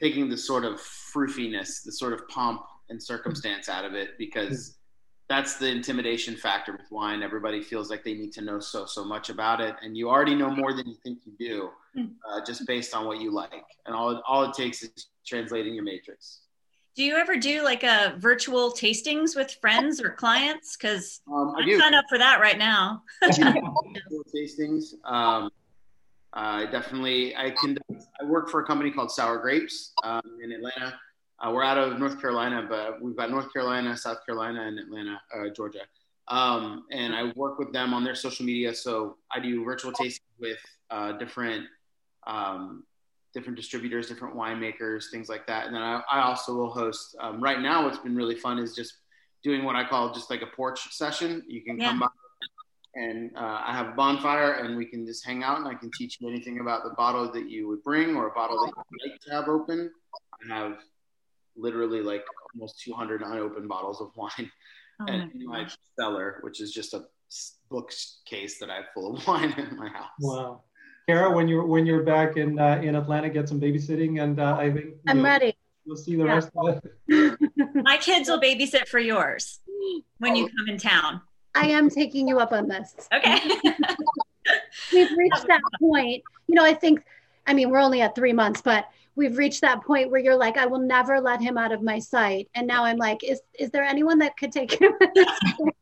taking 0.00 0.28
the 0.28 0.36
sort 0.36 0.64
of 0.64 0.74
froofiness, 0.80 1.82
the 1.82 1.90
sort 1.90 2.12
of 2.12 2.28
pomp 2.28 2.62
and 2.90 3.02
circumstance 3.02 3.68
out 3.68 3.84
of 3.84 3.94
it 3.94 4.18
because 4.18 4.76
that's 5.28 5.56
the 5.56 5.66
intimidation 5.66 6.36
factor 6.36 6.72
with 6.72 6.90
wine. 6.90 7.22
Everybody 7.22 7.62
feels 7.62 7.88
like 7.88 8.04
they 8.04 8.14
need 8.14 8.32
to 8.32 8.42
know 8.42 8.60
so 8.60 8.84
so 8.84 9.04
much 9.04 9.30
about 9.30 9.60
it, 9.60 9.74
and 9.82 9.96
you 9.96 10.10
already 10.10 10.34
know 10.34 10.50
more 10.50 10.72
than 10.74 10.86
you 10.86 10.96
think 11.02 11.20
you 11.24 11.32
do, 11.38 11.70
hmm. 11.94 12.12
uh, 12.28 12.44
just 12.44 12.66
based 12.66 12.94
on 12.94 13.06
what 13.06 13.20
you 13.20 13.32
like. 13.32 13.64
And 13.86 13.94
all 13.94 14.22
all 14.28 14.44
it 14.44 14.54
takes 14.54 14.82
is 14.82 15.08
translating 15.26 15.74
your 15.74 15.84
matrix. 15.84 16.42
Do 16.96 17.04
you 17.04 17.16
ever 17.16 17.36
do 17.36 17.62
like 17.62 17.82
a 17.82 18.14
virtual 18.18 18.72
tastings 18.72 19.36
with 19.36 19.52
friends 19.60 20.00
or 20.00 20.10
clients? 20.10 20.76
Because 20.76 21.20
um, 21.32 21.54
I 21.56 21.78
sign 21.78 21.94
up 21.94 22.04
for 22.08 22.18
that 22.18 22.40
right 22.40 22.58
now. 22.58 23.02
tastings. 23.22 24.94
Um, 25.04 25.50
I 26.32 26.66
definitely 26.66 27.34
I 27.36 27.50
can. 27.50 27.78
I 28.20 28.24
work 28.24 28.50
for 28.50 28.60
a 28.60 28.64
company 28.64 28.90
called 28.90 29.10
Sour 29.10 29.38
Grapes 29.38 29.92
um, 30.04 30.22
in 30.42 30.52
Atlanta 30.52 30.98
uh, 31.40 31.50
we're 31.50 31.64
out 31.64 31.78
of 31.78 31.98
North 31.98 32.20
Carolina, 32.20 32.66
but 32.68 33.00
we've 33.00 33.16
got 33.16 33.30
North 33.30 33.52
Carolina, 33.52 33.96
South 33.96 34.18
Carolina, 34.26 34.66
and 34.66 34.78
Atlanta, 34.78 35.20
uh, 35.34 35.48
Georgia. 35.48 35.80
Um, 36.28 36.84
and 36.92 37.14
I 37.14 37.32
work 37.34 37.58
with 37.58 37.72
them 37.72 37.94
on 37.94 38.04
their 38.04 38.14
social 38.14 38.44
media. 38.44 38.74
So 38.74 39.16
I 39.34 39.40
do 39.40 39.64
virtual 39.64 39.92
tastings 39.92 40.20
with 40.38 40.58
uh, 40.90 41.12
different 41.12 41.66
um, 42.26 42.84
different 43.32 43.56
distributors, 43.56 44.08
different 44.08 44.34
winemakers, 44.34 45.04
things 45.10 45.28
like 45.28 45.46
that. 45.46 45.66
And 45.66 45.74
then 45.74 45.82
I, 45.82 46.02
I 46.10 46.22
also 46.22 46.54
will 46.54 46.70
host. 46.70 47.16
Um, 47.20 47.42
right 47.42 47.60
now, 47.60 47.84
what's 47.84 47.98
been 47.98 48.16
really 48.16 48.34
fun 48.34 48.58
is 48.58 48.74
just 48.74 48.94
doing 49.42 49.64
what 49.64 49.76
I 49.76 49.84
call 49.84 50.12
just 50.12 50.30
like 50.30 50.42
a 50.42 50.56
porch 50.56 50.92
session. 50.92 51.42
You 51.46 51.62
can 51.62 51.78
yeah. 51.78 51.90
come 51.90 52.00
by 52.00 52.06
and 52.94 53.30
uh, 53.36 53.60
I 53.64 53.72
have 53.72 53.88
a 53.88 53.92
bonfire, 53.92 54.54
and 54.54 54.76
we 54.76 54.84
can 54.84 55.06
just 55.06 55.24
hang 55.24 55.44
out, 55.44 55.58
and 55.58 55.68
I 55.68 55.74
can 55.74 55.90
teach 55.96 56.18
you 56.20 56.28
anything 56.28 56.58
about 56.58 56.82
the 56.82 56.90
bottle 56.90 57.30
that 57.32 57.48
you 57.48 57.68
would 57.68 57.84
bring 57.84 58.16
or 58.16 58.26
a 58.26 58.32
bottle 58.32 58.58
that 58.64 58.72
you 58.90 59.10
like 59.10 59.20
to 59.20 59.30
have 59.30 59.48
open. 59.48 59.90
I 60.50 60.54
have 60.54 60.78
literally 61.56 62.02
like 62.02 62.24
almost 62.54 62.80
200 62.82 63.22
unopened 63.22 63.68
bottles 63.68 64.00
of 64.00 64.10
wine 64.16 64.50
oh 65.00 65.06
and 65.06 65.30
my, 65.44 65.62
my 65.62 65.68
cellar, 65.98 66.38
which 66.42 66.60
is 66.60 66.72
just 66.72 66.94
a 66.94 67.04
bookcase 67.70 68.58
that 68.58 68.70
I 68.70 68.76
have 68.76 68.86
full 68.94 69.16
of 69.16 69.26
wine 69.28 69.52
in 69.52 69.76
my 69.76 69.88
house. 69.88 70.10
Wow. 70.20 70.62
Kara, 71.08 71.30
when 71.30 71.48
you're 71.48 71.64
when 71.64 71.86
you're 71.86 72.02
back 72.02 72.36
in 72.36 72.58
uh, 72.58 72.80
in 72.82 72.94
Atlanta, 72.94 73.28
get 73.28 73.48
some 73.48 73.60
babysitting, 73.60 74.22
and 74.22 74.38
uh, 74.38 74.56
I 74.56 74.70
think 74.70 74.94
I'm 75.08 75.18
know, 75.18 75.24
ready. 75.24 75.56
We'll 75.86 75.96
see 75.96 76.16
the 76.16 76.24
yeah. 76.24 76.34
rest 76.34 76.50
of 76.56 76.80
it. 77.08 77.38
my 77.74 77.96
kids 77.96 78.28
will 78.28 78.40
babysit 78.40 78.86
for 78.86 79.00
yours 79.00 79.58
when 80.18 80.36
you 80.36 80.48
come 80.48 80.68
in 80.68 80.78
town. 80.78 81.20
I 81.54 81.66
am 81.66 81.90
taking 81.90 82.28
you 82.28 82.38
up 82.38 82.52
on 82.52 82.68
this. 82.68 82.94
Okay. 83.12 83.40
We've 84.92 85.10
reached 85.16 85.46
that 85.48 85.60
point. 85.80 86.22
You 86.46 86.54
know, 86.54 86.64
I 86.64 86.74
think, 86.74 87.04
I 87.46 87.54
mean, 87.54 87.70
we're 87.70 87.80
only 87.80 88.02
at 88.02 88.14
three 88.14 88.32
months, 88.32 88.60
but 88.60 88.88
we've 89.14 89.36
reached 89.36 89.60
that 89.60 89.82
point 89.82 90.10
where 90.10 90.20
you're 90.20 90.36
like, 90.36 90.56
I 90.56 90.66
will 90.66 90.78
never 90.78 91.20
let 91.20 91.40
him 91.40 91.58
out 91.58 91.72
of 91.72 91.82
my 91.82 91.98
sight. 91.98 92.48
And 92.54 92.66
now 92.66 92.84
I'm 92.84 92.96
like, 92.96 93.22
is 93.22 93.40
is 93.58 93.70
there 93.70 93.84
anyone 93.84 94.18
that 94.18 94.36
could 94.36 94.52
take 94.52 94.72
him? 94.72 94.92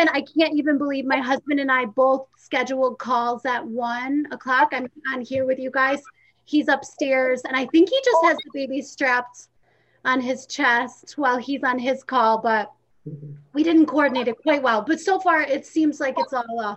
Even 0.00 0.14
I 0.14 0.22
can't 0.22 0.56
even 0.56 0.78
believe 0.78 1.04
my 1.04 1.18
husband 1.18 1.60
and 1.60 1.70
I 1.70 1.84
both 1.84 2.26
scheduled 2.38 2.98
calls 2.98 3.44
at 3.44 3.62
one 3.66 4.26
o'clock. 4.30 4.70
I'm 4.72 4.90
on 5.12 5.20
here 5.20 5.44
with 5.44 5.58
you 5.58 5.70
guys. 5.70 6.00
He's 6.46 6.68
upstairs, 6.68 7.42
and 7.44 7.54
I 7.54 7.66
think 7.66 7.90
he 7.90 8.00
just 8.02 8.24
has 8.24 8.36
the 8.38 8.50
baby 8.54 8.80
strapped 8.80 9.48
on 10.06 10.22
his 10.22 10.46
chest 10.46 11.18
while 11.18 11.36
he's 11.36 11.62
on 11.64 11.78
his 11.78 12.02
call, 12.02 12.38
but 12.38 12.72
we 13.52 13.62
didn't 13.62 13.86
coordinate 13.86 14.26
it 14.26 14.40
quite 14.42 14.62
well. 14.62 14.80
But 14.80 15.00
so 15.00 15.20
far, 15.20 15.42
it 15.42 15.66
seems 15.66 16.00
like 16.00 16.14
it's 16.16 16.32
all 16.32 16.58
uh, 16.58 16.76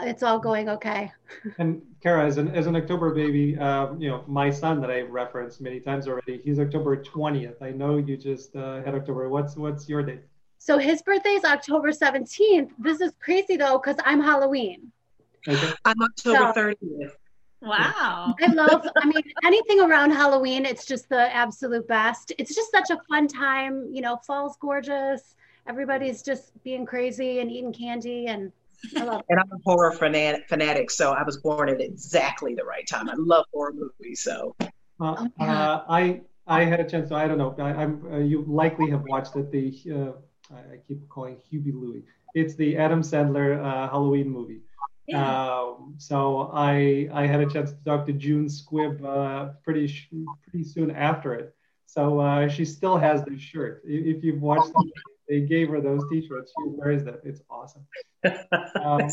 it's 0.00 0.24
all 0.24 0.40
going 0.40 0.68
okay. 0.68 1.12
and 1.58 1.80
Kara, 2.02 2.26
as 2.26 2.38
an 2.38 2.48
as 2.56 2.66
an 2.66 2.74
October 2.74 3.14
baby, 3.14 3.56
um, 3.58 4.00
you 4.00 4.08
know, 4.08 4.24
my 4.26 4.50
son 4.50 4.80
that 4.80 4.90
I've 4.90 5.10
referenced 5.10 5.60
many 5.60 5.78
times 5.78 6.08
already, 6.08 6.40
he's 6.44 6.58
October 6.58 6.96
20th. 6.96 7.62
I 7.62 7.70
know 7.70 7.98
you 7.98 8.16
just 8.16 8.56
uh, 8.56 8.82
had 8.82 8.96
October. 8.96 9.28
What's 9.28 9.56
what's 9.56 9.88
your 9.88 10.02
date? 10.02 10.22
So 10.64 10.78
his 10.78 11.02
birthday 11.02 11.30
is 11.30 11.42
October 11.42 11.90
17th. 11.90 12.70
This 12.78 13.00
is 13.00 13.10
crazy 13.20 13.56
though, 13.56 13.80
because 13.82 13.96
I'm 14.04 14.20
Halloween. 14.20 14.92
Okay. 15.48 15.72
I'm 15.84 16.00
October 16.00 16.52
so, 16.54 16.60
30th. 16.60 17.10
Wow. 17.62 18.32
I 18.40 18.46
love, 18.52 18.86
I 18.96 19.06
mean, 19.06 19.24
anything 19.44 19.80
around 19.80 20.12
Halloween, 20.12 20.64
it's 20.64 20.86
just 20.86 21.08
the 21.08 21.34
absolute 21.34 21.88
best. 21.88 22.32
It's 22.38 22.54
just 22.54 22.70
such 22.70 22.90
a 22.90 22.98
fun 23.08 23.26
time. 23.26 23.90
You 23.92 24.02
know, 24.02 24.18
fall's 24.24 24.56
gorgeous. 24.60 25.34
Everybody's 25.66 26.22
just 26.22 26.52
being 26.62 26.86
crazy 26.86 27.40
and 27.40 27.50
eating 27.50 27.72
candy 27.72 28.28
and 28.28 28.52
I 28.96 29.02
love. 29.02 29.22
and 29.30 29.40
I'm 29.40 29.50
a 29.50 29.60
horror 29.64 29.90
fanatic, 29.90 30.48
fanatic, 30.48 30.92
so 30.92 31.10
I 31.10 31.24
was 31.24 31.38
born 31.38 31.70
at 31.70 31.80
exactly 31.80 32.54
the 32.54 32.64
right 32.64 32.86
time. 32.86 33.08
I 33.08 33.14
love 33.16 33.46
horror 33.52 33.72
movies, 33.74 34.20
so. 34.20 34.54
Uh, 35.00 35.26
uh, 35.40 35.82
I 35.88 36.20
I 36.46 36.64
had 36.64 36.78
a 36.78 36.88
chance. 36.88 37.08
So 37.08 37.16
I 37.16 37.26
don't 37.26 37.38
know. 37.38 37.52
I, 37.58 37.82
am 37.82 38.06
uh, 38.12 38.18
you 38.18 38.44
likely 38.46 38.90
have 38.90 39.02
watched 39.02 39.34
it. 39.34 39.50
The 39.50 40.14
uh, 40.52 40.72
I 40.72 40.76
keep 40.86 41.08
calling 41.08 41.36
Huey 41.48 41.72
Louie. 41.72 42.04
It's 42.34 42.54
the 42.54 42.76
Adam 42.76 43.02
Sandler 43.02 43.58
uh, 43.58 43.88
Halloween 43.88 44.28
movie. 44.28 44.60
Yeah. 45.06 45.50
Um, 45.50 45.94
so 45.98 46.50
I 46.52 47.08
I 47.12 47.26
had 47.26 47.40
a 47.40 47.46
chance 47.46 47.72
to 47.72 47.84
talk 47.84 48.06
to 48.06 48.12
June 48.12 48.46
Squibb 48.46 49.04
uh, 49.04 49.52
pretty 49.64 49.92
pretty 50.42 50.64
soon 50.64 50.90
after 50.90 51.34
it. 51.34 51.54
So 51.86 52.48
she 52.48 52.64
still 52.64 52.96
has 52.96 53.22
the 53.24 53.38
shirt. 53.38 53.82
If 53.84 54.24
you've 54.24 54.40
watched 54.40 54.72
it, 54.74 54.92
they 55.28 55.40
gave 55.40 55.68
her 55.70 55.80
those 55.80 56.02
t-shirts. 56.10 56.52
She 56.56 56.68
wears 56.68 57.04
them. 57.04 57.18
It's 57.24 57.42
awesome. 57.50 57.86
Um, 58.84 59.10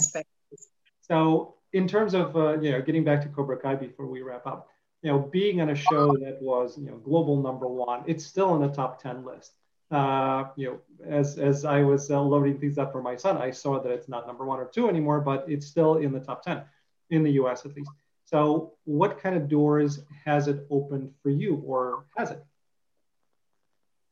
so 1.02 1.56
in 1.74 1.88
terms 1.88 2.14
of 2.14 2.36
uh, 2.36 2.60
you 2.60 2.72
know 2.72 2.82
getting 2.82 3.04
back 3.04 3.22
to 3.24 3.30
Cobra 3.30 3.58
Kai 3.58 3.76
before 3.76 4.06
we 4.06 4.22
wrap 4.22 4.46
up, 4.46 4.70
you 5.02 5.12
know 5.12 5.20
being 5.20 5.62
on 5.62 5.70
a 5.70 5.76
show 5.76 6.16
that 6.18 6.38
was 6.42 6.78
you 6.78 6.86
know 6.86 6.98
global 6.98 7.42
number 7.42 7.68
one, 7.68 8.04
it's 8.06 8.26
still 8.26 8.56
in 8.56 8.62
the 8.62 8.74
top 8.74 9.02
ten 9.02 9.26
list. 9.26 9.54
Uh, 9.92 10.46
you 10.56 10.68
know, 10.68 10.80
as 11.08 11.40
as 11.40 11.66
I 11.66 11.82
was 11.82 12.12
uh, 12.12 12.22
loading 12.22 12.60
things 12.60 12.78
up 12.78 12.92
for 12.92 13.02
my 13.02 13.16
son, 13.16 13.38
I 13.38 13.50
saw 13.50 13.80
that 13.82 13.92
it's 13.92 14.08
not 14.08 14.28
number 14.28 14.46
one 14.46 14.60
or 14.60 14.66
two 14.66 14.88
anymore, 14.88 15.20
but 15.20 15.46
it's 15.48 15.66
still 15.66 15.96
in 15.98 16.12
the 16.12 16.20
top 16.20 16.44
ten 16.44 16.64
in 17.10 17.24
the 17.24 17.32
U.S. 17.32 17.66
at 17.66 17.76
least. 17.76 17.90
So, 18.26 18.74
what 18.84 19.20
kind 19.20 19.36
of 19.36 19.50
doors 19.50 20.02
has 20.26 20.48
it 20.48 20.68
opened 20.70 21.12
for 21.24 21.32
you, 21.32 21.64
or 21.66 22.06
has 22.18 22.30
it? 22.30 22.44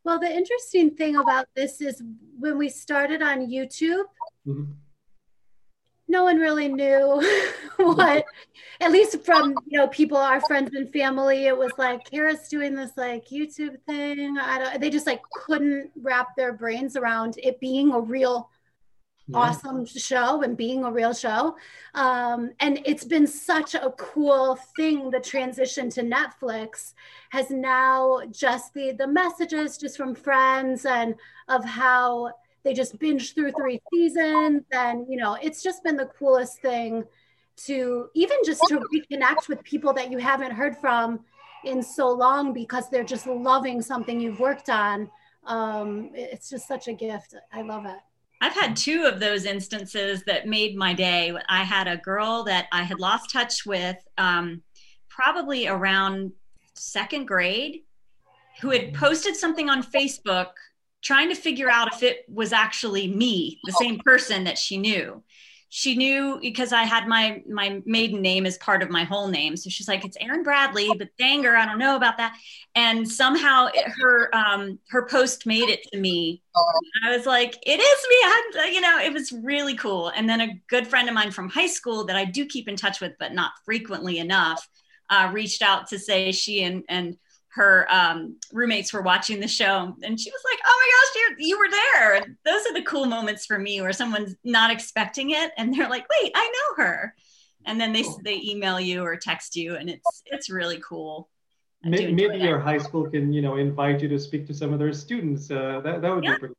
Well, 0.03 0.19
the 0.19 0.33
interesting 0.33 0.91
thing 0.91 1.17
about 1.17 1.47
this 1.55 1.81
is 1.81 2.01
when 2.39 2.57
we 2.57 2.69
started 2.69 3.21
on 3.21 3.47
YouTube, 3.47 4.05
mm-hmm. 4.47 4.71
No 6.07 6.23
one 6.23 6.37
really 6.37 6.67
knew 6.67 7.21
what, 7.77 8.25
at 8.79 8.91
least 8.91 9.23
from 9.25 9.55
you 9.67 9.77
know 9.77 9.87
people, 9.87 10.17
our 10.17 10.41
friends 10.41 10.73
and 10.75 10.91
family. 10.91 11.47
It 11.47 11.57
was 11.57 11.71
like 11.77 12.09
Kara's 12.09 12.47
doing 12.47 12.75
this 12.75 12.91
like 12.97 13.27
YouTube 13.27 13.79
thing. 13.85 14.37
I 14.37 14.59
don't. 14.59 14.81
They 14.81 14.89
just 14.89 15.07
like 15.07 15.21
couldn't 15.31 15.91
wrap 16.01 16.35
their 16.35 16.53
brains 16.53 16.95
around 16.95 17.37
it 17.41 17.59
being 17.59 17.91
a 17.91 17.99
real 17.99 18.49
yeah. 19.27 19.37
awesome 19.37 19.85
show 19.85 20.41
and 20.43 20.55
being 20.55 20.83
a 20.83 20.91
real 20.91 21.13
show. 21.13 21.55
Um, 21.93 22.51
and 22.59 22.79
it's 22.85 23.03
been 23.03 23.27
such 23.27 23.75
a 23.75 23.93
cool 23.97 24.57
thing. 24.75 25.09
The 25.09 25.19
transition 25.19 25.89
to 25.91 26.01
Netflix 26.03 26.93
has 27.31 27.49
now 27.49 28.21
just 28.31 28.73
the 28.73 28.93
the 28.93 29.07
messages 29.07 29.77
just 29.77 29.97
from 29.97 30.15
friends 30.15 30.85
and 30.85 31.15
of 31.49 31.65
how 31.65 32.31
they 32.63 32.73
just 32.73 32.99
binge 32.99 33.33
through 33.33 33.51
three 33.53 33.79
seasons. 33.93 34.63
And 34.71 35.05
you 35.09 35.17
know, 35.17 35.37
it's 35.41 35.63
just 35.63 35.83
been 35.83 35.97
the 35.97 36.09
coolest 36.17 36.61
thing 36.61 37.03
to 37.65 38.09
even 38.13 38.37
just 38.45 38.61
to 38.67 38.79
reconnect 38.93 39.47
with 39.47 39.63
people 39.63 39.93
that 39.93 40.11
you 40.11 40.17
haven't 40.17 40.51
heard 40.51 40.77
from 40.77 41.19
in 41.65 41.81
so 41.81 42.09
long 42.09 42.53
because 42.53 42.89
they're 42.89 43.03
just 43.03 43.25
loving 43.27 43.81
something 43.81 44.19
you've 44.19 44.39
worked 44.39 44.69
on. 44.69 45.09
Um, 45.45 46.11
it's 46.13 46.49
just 46.49 46.67
such 46.67 46.87
a 46.87 46.93
gift. 46.93 47.33
I 47.51 47.61
love 47.61 47.85
it. 47.85 47.97
I've 48.41 48.53
had 48.53 48.75
two 48.75 49.05
of 49.05 49.19
those 49.19 49.45
instances 49.45 50.23
that 50.25 50.45
made 50.45 50.75
my 50.75 50.93
day. 50.93 51.35
I 51.49 51.63
had 51.63 51.87
a 51.87 51.97
girl 51.97 52.43
that 52.43 52.67
I 52.71 52.83
had 52.83 52.99
lost 52.99 53.31
touch 53.31 53.65
with 53.65 53.97
um, 54.17 54.61
probably 55.09 55.67
around 55.67 56.31
second 56.75 57.27
grade 57.27 57.81
who 58.61 58.69
had 58.69 58.93
posted 58.93 59.35
something 59.35 59.69
on 59.69 59.81
Facebook 59.81 60.51
trying 61.07 61.29
to 61.29 61.35
figure 61.35 61.69
out 61.69 61.93
if 61.93 62.03
it 62.03 62.25
was 62.27 62.51
actually 62.51 63.07
me, 63.07 63.59
the 63.63 63.71
same 63.71 63.97
person 63.99 64.43
that 64.43 64.57
she 64.57 64.77
knew 64.77 65.23
she 65.69 65.95
knew 65.95 66.39
because 66.41 66.71
I 66.71 66.83
had 66.83 67.07
my 67.07 67.43
my 67.47 67.81
maiden 67.85 68.21
name 68.21 68.45
as 68.45 68.57
part 68.57 68.81
of 68.81 68.89
my 68.89 69.03
whole 69.03 69.27
name. 69.27 69.57
So 69.57 69.69
she's 69.69 69.87
like, 69.87 70.05
"It's 70.05 70.17
Erin 70.19 70.43
Bradley," 70.43 70.89
but 70.97 71.09
Dangar, 71.19 71.55
I 71.55 71.65
don't 71.65 71.77
know 71.77 71.97
about 71.97 72.17
that. 72.17 72.37
And 72.75 73.09
somehow 73.09 73.67
it, 73.73 73.85
her 73.99 74.33
um, 74.33 74.79
her 74.89 75.05
post 75.05 75.45
made 75.45 75.69
it 75.69 75.83
to 75.91 75.99
me. 75.99 76.41
I 77.03 77.15
was 77.15 77.25
like, 77.25 77.57
"It 77.65 77.79
is 77.81 78.07
me!" 78.09 78.63
I'm, 78.63 78.73
you 78.73 78.81
know, 78.81 78.99
it 78.99 79.11
was 79.11 79.31
really 79.33 79.75
cool. 79.75 80.07
And 80.09 80.29
then 80.29 80.39
a 80.39 80.61
good 80.69 80.87
friend 80.87 81.09
of 81.09 81.15
mine 81.15 81.31
from 81.31 81.49
high 81.49 81.67
school 81.67 82.05
that 82.05 82.15
I 82.15 82.23
do 82.23 82.45
keep 82.45 82.69
in 82.69 82.77
touch 82.77 83.01
with, 83.01 83.13
but 83.19 83.33
not 83.33 83.51
frequently 83.65 84.19
enough, 84.19 84.65
uh, 85.09 85.29
reached 85.33 85.61
out 85.61 85.87
to 85.89 85.99
say 85.99 86.31
she 86.31 86.63
and 86.63 86.83
and 86.87 87.17
her 87.57 87.87
um, 87.89 88.37
roommates 88.53 88.93
were 88.93 89.01
watching 89.01 89.39
the 89.39 89.47
show 89.47 89.95
and 90.03 90.19
she 90.19 90.29
was 90.29 90.41
like 90.49 90.59
oh 90.65 90.79
my 90.81 90.91
gosh 90.91 91.37
you 91.39 91.57
were 91.57 91.69
there 91.69 92.15
and 92.15 92.35
those 92.45 92.65
are 92.67 92.73
the 92.73 92.83
cool 92.83 93.05
moments 93.05 93.45
for 93.45 93.59
me 93.59 93.81
where 93.81 93.93
someone's 93.93 94.35
not 94.43 94.71
expecting 94.71 95.31
it 95.31 95.51
and 95.57 95.73
they're 95.73 95.89
like 95.89 96.05
wait 96.21 96.31
i 96.35 96.45
know 96.45 96.83
her 96.83 97.13
and 97.65 97.81
then 97.81 97.91
they 97.91 98.03
they 98.23 98.39
email 98.43 98.79
you 98.79 99.03
or 99.03 99.17
text 99.17 99.55
you 99.55 99.75
and 99.75 99.89
it's 99.89 100.23
it's 100.27 100.49
really 100.49 100.79
cool 100.87 101.29
maybe, 101.83 102.13
maybe 102.13 102.37
your 102.37 102.59
high 102.59 102.77
school 102.77 103.09
can 103.09 103.33
you 103.33 103.41
know 103.41 103.55
invite 103.55 104.01
you 104.01 104.07
to 104.09 104.19
speak 104.19 104.45
to 104.47 104.53
some 104.53 104.73
of 104.73 104.79
their 104.79 104.93
students. 104.93 105.49
Uh, 105.49 105.81
that 105.83 106.01
that 106.01 106.13
would 106.13 106.23
yeah. 106.23 106.33
be 106.33 106.39
pretty 106.39 106.55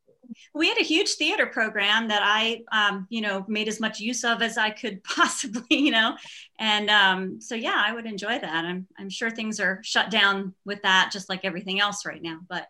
we 0.54 0.68
had 0.68 0.78
a 0.78 0.84
huge 0.84 1.12
theater 1.12 1.46
program 1.46 2.08
that 2.08 2.22
I, 2.24 2.62
um, 2.72 3.06
you 3.10 3.20
know, 3.20 3.44
made 3.48 3.68
as 3.68 3.80
much 3.80 4.00
use 4.00 4.24
of 4.24 4.42
as 4.42 4.58
I 4.58 4.70
could 4.70 5.02
possibly, 5.16 5.64
you 5.76 5.90
know, 5.90 6.16
and 6.58 6.90
um, 6.90 7.40
so 7.40 7.54
yeah, 7.54 7.82
I 7.84 7.92
would 7.92 8.06
enjoy 8.06 8.38
that. 8.38 8.64
I'm, 8.64 8.86
I'm 8.98 9.10
sure 9.10 9.30
things 9.30 9.60
are 9.60 9.80
shut 9.82 10.10
down 10.10 10.54
with 10.64 10.82
that, 10.82 11.10
just 11.12 11.28
like 11.28 11.44
everything 11.44 11.80
else 11.80 12.04
right 12.06 12.22
now. 12.22 12.40
But 12.48 12.66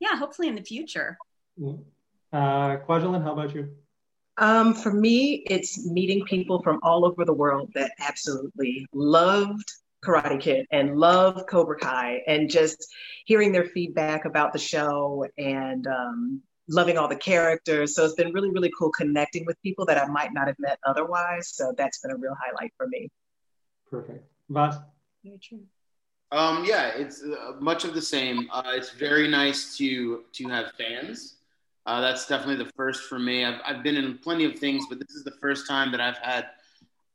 yeah, 0.00 0.16
hopefully 0.16 0.48
in 0.48 0.54
the 0.54 0.62
future. 0.62 1.16
Uh, 2.32 2.76
Kwajalein, 2.78 3.22
how 3.22 3.32
about 3.32 3.54
you? 3.54 3.70
Um, 4.38 4.74
for 4.74 4.92
me, 4.92 5.44
it's 5.48 5.86
meeting 5.86 6.24
people 6.24 6.62
from 6.62 6.78
all 6.82 7.06
over 7.06 7.24
the 7.24 7.32
world 7.32 7.70
that 7.74 7.92
absolutely 7.98 8.86
loved 8.92 9.64
Karate 10.04 10.40
Kid 10.40 10.66
and 10.70 10.98
love 10.98 11.46
Cobra 11.48 11.78
Kai 11.78 12.22
and 12.26 12.50
just 12.50 12.86
hearing 13.24 13.50
their 13.50 13.64
feedback 13.64 14.24
about 14.24 14.52
the 14.52 14.58
show 14.58 15.26
and 15.38 15.86
um, 15.86 16.42
loving 16.68 16.98
all 16.98 17.08
the 17.08 17.16
characters. 17.16 17.94
So 17.94 18.04
it's 18.04 18.14
been 18.14 18.32
really, 18.32 18.50
really 18.50 18.72
cool 18.78 18.90
connecting 18.90 19.44
with 19.46 19.60
people 19.62 19.86
that 19.86 19.98
I 19.98 20.06
might 20.06 20.32
not 20.32 20.46
have 20.46 20.58
met 20.58 20.78
otherwise. 20.86 21.48
So 21.48 21.72
that's 21.76 22.00
been 22.00 22.10
a 22.10 22.16
real 22.16 22.36
highlight 22.44 22.72
for 22.76 22.86
me. 22.88 23.08
Perfect. 23.90 24.24
Vas? 24.48 24.76
Very 25.24 25.38
true. 25.38 25.62
Um, 26.32 26.64
yeah, 26.66 26.88
it's 26.88 27.22
uh, 27.22 27.52
much 27.60 27.84
of 27.84 27.94
the 27.94 28.02
same. 28.02 28.48
Uh, 28.52 28.72
it's 28.74 28.90
very 28.90 29.28
nice 29.28 29.76
to 29.78 30.24
to 30.32 30.48
have 30.48 30.72
fans. 30.72 31.36
Uh, 31.86 32.00
that's 32.00 32.26
definitely 32.26 32.62
the 32.64 32.70
first 32.72 33.04
for 33.04 33.18
me. 33.18 33.44
I've, 33.44 33.60
I've 33.64 33.82
been 33.84 33.96
in 33.96 34.18
plenty 34.18 34.44
of 34.44 34.58
things, 34.58 34.86
but 34.88 34.98
this 34.98 35.14
is 35.14 35.22
the 35.22 35.34
first 35.40 35.68
time 35.68 35.92
that 35.92 36.00
I've 36.00 36.18
had 36.18 36.46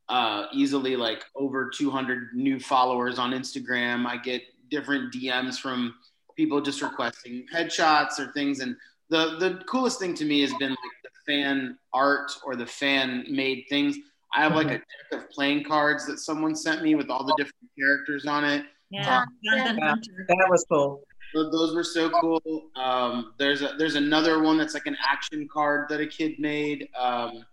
uh, 0.07 0.45
easily 0.53 0.95
like 0.95 1.25
over 1.35 1.69
200 1.69 2.33
new 2.33 2.57
followers 2.57 3.19
on 3.19 3.31
Instagram. 3.31 4.05
I 4.05 4.15
get 4.15 4.43
different 4.69 5.13
DMs 5.13 5.59
from 5.59 5.95
people 6.37 6.61
just 6.61 6.81
requesting 6.81 7.45
headshots 7.53 8.17
or 8.17 8.31
things, 8.31 8.61
and 8.61 8.77
the 9.11 9.35
the 9.37 9.63
coolest 9.65 9.99
thing 9.99 10.15
to 10.15 10.25
me 10.25 10.41
has 10.41 10.53
been 10.55 10.71
like 10.71 10.77
the 11.03 11.31
fan 11.31 11.77
art 11.93 12.31
or 12.43 12.55
the 12.55 12.65
fan 12.65 13.25
made 13.29 13.65
things. 13.69 13.97
I 14.33 14.41
have 14.41 14.55
like 14.55 14.67
a 14.67 14.77
deck 14.77 14.85
of 15.11 15.29
playing 15.29 15.65
cards 15.65 16.07
that 16.07 16.19
someone 16.19 16.55
sent 16.55 16.81
me 16.81 16.95
with 16.95 17.09
all 17.09 17.25
the 17.25 17.35
different 17.37 17.69
characters 17.77 18.25
on 18.25 18.45
it. 18.45 18.65
Yeah, 18.89 19.19
um, 19.19 19.25
yeah. 19.43 19.73
that 19.73 20.47
was 20.49 20.65
cool. 20.71 21.03
Those 21.33 21.75
were 21.75 21.83
so 21.83 22.09
cool. 22.09 22.41
Um, 22.75 23.33
there's 23.37 23.61
a, 23.61 23.73
there's 23.77 23.95
another 23.95 24.41
one 24.41 24.57
that's 24.57 24.73
like 24.73 24.87
an 24.87 24.97
action 25.05 25.47
card 25.51 25.87
that 25.89 25.99
a 25.99 26.07
kid 26.07 26.39
made. 26.39 26.87
Um, 26.97 27.45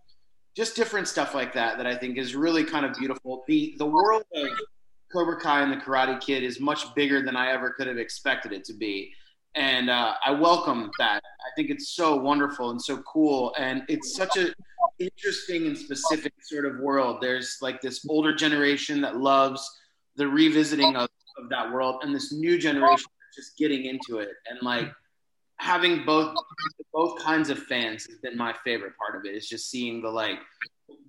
just 0.56 0.76
different 0.76 1.06
stuff 1.06 1.34
like 1.34 1.52
that 1.54 1.78
that 1.78 1.86
I 1.86 1.96
think 1.96 2.18
is 2.18 2.34
really 2.34 2.64
kind 2.64 2.86
of 2.86 2.96
beautiful. 2.96 3.44
The 3.48 3.74
the 3.78 3.86
world 3.86 4.22
of 4.34 4.48
Cobra 5.12 5.40
Kai 5.40 5.62
and 5.62 5.72
the 5.72 5.76
Karate 5.76 6.20
Kid 6.20 6.44
is 6.44 6.60
much 6.60 6.94
bigger 6.94 7.22
than 7.22 7.34
I 7.34 7.50
ever 7.50 7.70
could 7.70 7.88
have 7.88 7.98
expected 7.98 8.52
it 8.52 8.64
to 8.66 8.74
be 8.74 9.12
and 9.58 9.90
uh, 9.90 10.14
I 10.24 10.30
welcome 10.30 10.88
that. 11.00 11.20
I 11.24 11.50
think 11.56 11.68
it's 11.68 11.88
so 11.88 12.14
wonderful 12.14 12.70
and 12.70 12.80
so 12.80 12.98
cool, 12.98 13.52
and 13.58 13.82
it's 13.88 14.14
such 14.14 14.36
a 14.36 14.54
interesting 15.00 15.66
and 15.66 15.76
specific 15.76 16.32
sort 16.42 16.64
of 16.64 16.78
world. 16.78 17.18
There's 17.20 17.58
like 17.60 17.80
this 17.80 18.06
older 18.08 18.34
generation 18.34 19.00
that 19.00 19.16
loves 19.16 19.68
the 20.14 20.28
revisiting 20.28 20.94
of, 20.96 21.08
of 21.38 21.48
that 21.50 21.72
world, 21.72 22.02
and 22.02 22.14
this 22.14 22.32
new 22.32 22.56
generation 22.56 23.10
just 23.34 23.58
getting 23.58 23.86
into 23.86 24.18
it, 24.18 24.30
and 24.48 24.60
like 24.62 24.92
having 25.56 26.04
both 26.06 26.36
both 26.92 27.18
kinds 27.20 27.50
of 27.50 27.58
fans 27.58 28.06
has 28.06 28.18
been 28.18 28.36
my 28.36 28.54
favorite 28.64 28.92
part 28.96 29.16
of 29.16 29.28
it. 29.28 29.34
Is 29.34 29.48
just 29.48 29.68
seeing 29.68 30.00
the 30.00 30.08
like 30.08 30.38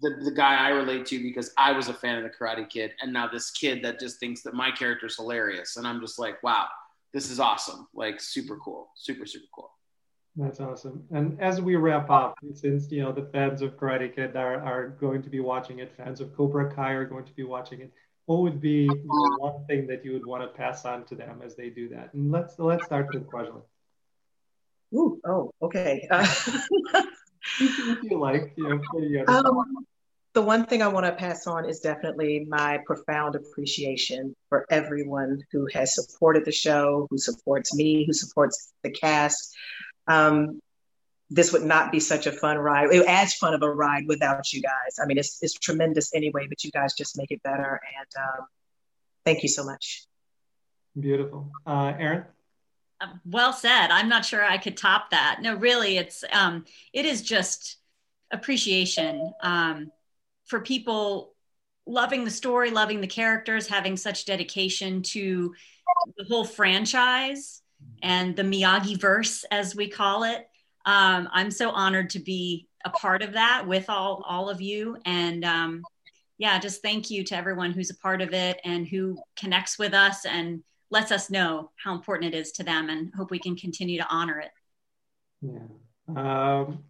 the, 0.02 0.22
the 0.24 0.32
guy 0.32 0.56
I 0.56 0.70
relate 0.70 1.06
to 1.08 1.22
because 1.22 1.54
I 1.56 1.72
was 1.72 1.88
a 1.88 1.93
fan 1.93 2.18
of 2.18 2.24
the 2.24 2.32
Karate 2.32 2.68
Kid, 2.68 2.93
and 3.00 3.14
now 3.14 3.28
this 3.28 3.52
kid 3.52 3.84
that 3.84 4.00
just 4.00 4.20
thinks 4.20 4.41
that 4.41 4.56
my 4.56 4.72
character's 4.72 5.18
hilarious, 5.18 5.78
and 5.78 5.86
I'm 5.86 6.02
just 6.02 6.18
like, 6.18 6.41
wow 6.41 6.66
this 7.14 7.30
is 7.30 7.39
awesome. 7.39 7.88
Like 7.93 8.20
super 8.22 8.57
cool, 8.57 8.89
super 8.95 9.26
super 9.26 9.45
cool. 9.53 9.72
That's 10.36 10.60
awesome. 10.60 11.03
And 11.12 11.39
as 11.41 11.60
we 11.60 11.76
wrap 11.76 12.10
up, 12.10 12.36
since 12.53 12.91
you 12.91 13.01
know 13.01 13.12
the 13.12 13.30
fans 13.34 13.62
of 13.62 13.78
Karate 13.78 14.14
Kid 14.14 14.36
are, 14.36 14.62
are 14.62 14.89
going 14.89 15.22
to 15.24 15.30
be 15.30 15.39
watching 15.39 15.80
it, 15.80 15.91
fans 15.97 16.22
of 16.22 16.36
Cobra 16.36 16.74
Kai 16.74 16.91
are 16.91 17.05
going 17.05 17.26
to 17.26 17.34
be 17.34 17.43
watching 17.43 17.82
it. 17.82 17.91
What 18.26 18.41
would 18.41 18.62
be 18.62 18.88
the 18.88 19.38
one 19.39 19.66
thing 19.66 19.88
that 19.88 20.05
you 20.05 20.14
would 20.14 20.26
want 20.26 20.43
to 20.43 20.49
pass 20.49 20.86
on 20.86 21.03
to 21.05 21.16
them 21.16 21.41
as 21.43 21.55
they 21.55 21.70
do 21.70 21.89
that? 21.89 22.14
And 22.14 22.32
let's 22.32 22.60
let's 22.60 22.86
start 22.86 23.07
with 23.14 23.26
Kwajalein. 23.28 23.64
Ooh, 24.93 25.20
oh, 25.26 25.51
okay. 25.62 26.07
Uh, 27.62 27.62
if 27.62 28.03
you 28.03 28.20
like, 28.20 28.53
you 28.57 28.70
know, 28.70 29.24
um, 29.28 29.88
the 30.39 30.45
one 30.45 30.65
thing 30.65 30.81
I 30.81 30.87
want 30.87 31.05
to 31.05 31.11
pass 31.11 31.47
on 31.47 31.67
is 31.67 31.81
definitely 31.81 32.45
my 32.47 32.79
profound 32.85 33.35
appreciation 33.35 34.33
for 34.47 34.65
everyone 34.69 35.43
who 35.51 35.67
has 35.73 35.93
supported 35.93 36.45
the 36.45 36.51
show, 36.53 37.07
who 37.09 37.17
supports 37.17 37.75
me, 37.75 38.05
who 38.05 38.13
supports 38.13 38.71
the 38.81 38.89
cast. 38.89 39.53
Um, 40.07 40.61
this 41.29 41.51
would 41.51 41.63
not 41.63 41.91
be 41.91 41.99
such 41.99 42.25
a 42.25 42.31
fun 42.31 42.57
ride, 42.57 42.87
it, 42.89 43.05
as 43.05 43.33
fun 43.33 43.53
of 43.53 43.63
a 43.63 43.69
ride 43.69 44.05
without 44.07 44.53
you 44.53 44.61
guys. 44.61 44.97
I 45.03 45.05
mean, 45.07 45.17
it's, 45.17 45.43
it's 45.43 45.55
tremendous 45.55 46.15
anyway, 46.15 46.47
but 46.47 46.63
you 46.63 46.71
guys 46.71 46.93
just 46.93 47.17
make 47.17 47.31
it 47.31 47.43
better. 47.43 47.81
And 47.99 48.23
um, 48.23 48.45
thank 49.25 49.43
you 49.43 49.49
so 49.49 49.65
much. 49.65 50.05
Beautiful. 50.97 51.51
Uh, 51.67 51.91
Erin? 51.99 52.23
Um, 53.01 53.19
well 53.25 53.51
said. 53.51 53.87
I'm 53.87 54.07
not 54.07 54.23
sure 54.23 54.41
I 54.41 54.57
could 54.57 54.77
top 54.77 55.09
that. 55.09 55.39
No, 55.41 55.55
really, 55.55 55.97
it's 55.97 56.23
um, 56.31 56.63
it 56.93 57.05
is 57.05 57.23
just 57.23 57.75
appreciation. 58.31 59.33
Um, 59.43 59.91
for 60.50 60.60
people 60.60 61.36
loving 61.86 62.26
the 62.26 62.32
story, 62.32 62.72
loving 62.72 63.02
the 63.02 63.08
characters, 63.08 63.68
having 63.68 63.95
such 63.95 64.26
dedication 64.26 65.02
to 65.02 65.54
the 66.18 66.26
whole 66.26 66.45
franchise 66.45 67.62
and 68.04 68.36
the 68.36 68.43
Miyagi 68.43 69.00
verse, 69.00 69.45
as 69.52 69.76
we 69.76 69.88
call 69.88 70.24
it. 70.24 70.47
Um, 70.86 71.30
I'm 71.32 71.52
so 71.52 71.70
honored 71.70 72.10
to 72.12 72.20
be 72.20 72.68
a 72.86 72.89
part 72.89 73.22
of 73.22 73.34
that 73.34 73.68
with 73.68 73.89
all 73.89 74.24
all 74.28 74.50
of 74.50 74.62
you, 74.62 74.97
and 75.06 75.43
um, 75.45 75.84
yeah, 76.38 76.58
just 76.60 76.82
thank 76.82 77.10
you 77.10 77.24
to 77.26 77.36
everyone 77.36 77.72
who's 77.72 77.89
a 77.89 77.97
part 77.97 78.22
of 78.22 78.34
it 78.34 78.60
and 78.64 78.88
who 78.88 79.18
connects 79.38 79.78
with 79.78 79.93
us 79.93 80.26
and 80.26 80.64
lets 80.89 81.12
us 81.12 81.30
know 81.30 81.72
how 81.76 81.93
important 81.93 82.34
it 82.34 82.38
is 82.38 82.52
to 82.54 82.64
them, 82.64 82.89
and 82.89 83.14
hope 83.16 83.32
we 83.32 83.39
can 83.39 83.56
continue 83.56 84.00
to 84.00 84.08
honor 84.10 84.39
it. 84.39 84.52
Yeah, 85.41 86.16
um. 86.16 86.84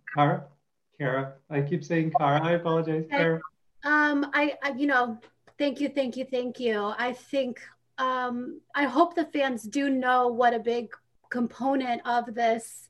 Kara. 1.00 1.34
I 1.50 1.62
keep 1.62 1.84
saying 1.84 2.12
Kara. 2.18 2.44
I 2.44 2.52
apologize, 2.52 3.06
Kara. 3.10 3.40
Um, 3.84 4.30
I, 4.34 4.54
I, 4.62 4.74
you 4.78 4.88
know, 4.88 5.20
thank 5.58 5.80
you, 5.80 5.90
thank 5.90 6.18
you, 6.18 6.26
thank 6.30 6.60
you. 6.60 6.94
I 6.98 7.14
think, 7.14 7.60
um, 7.98 8.60
I 8.76 8.84
hope 8.84 9.16
the 9.16 9.26
fans 9.26 9.64
do 9.64 9.90
know 9.90 10.28
what 10.28 10.54
a 10.54 10.60
big 10.60 10.90
component 11.30 12.02
of 12.06 12.34
this 12.36 12.90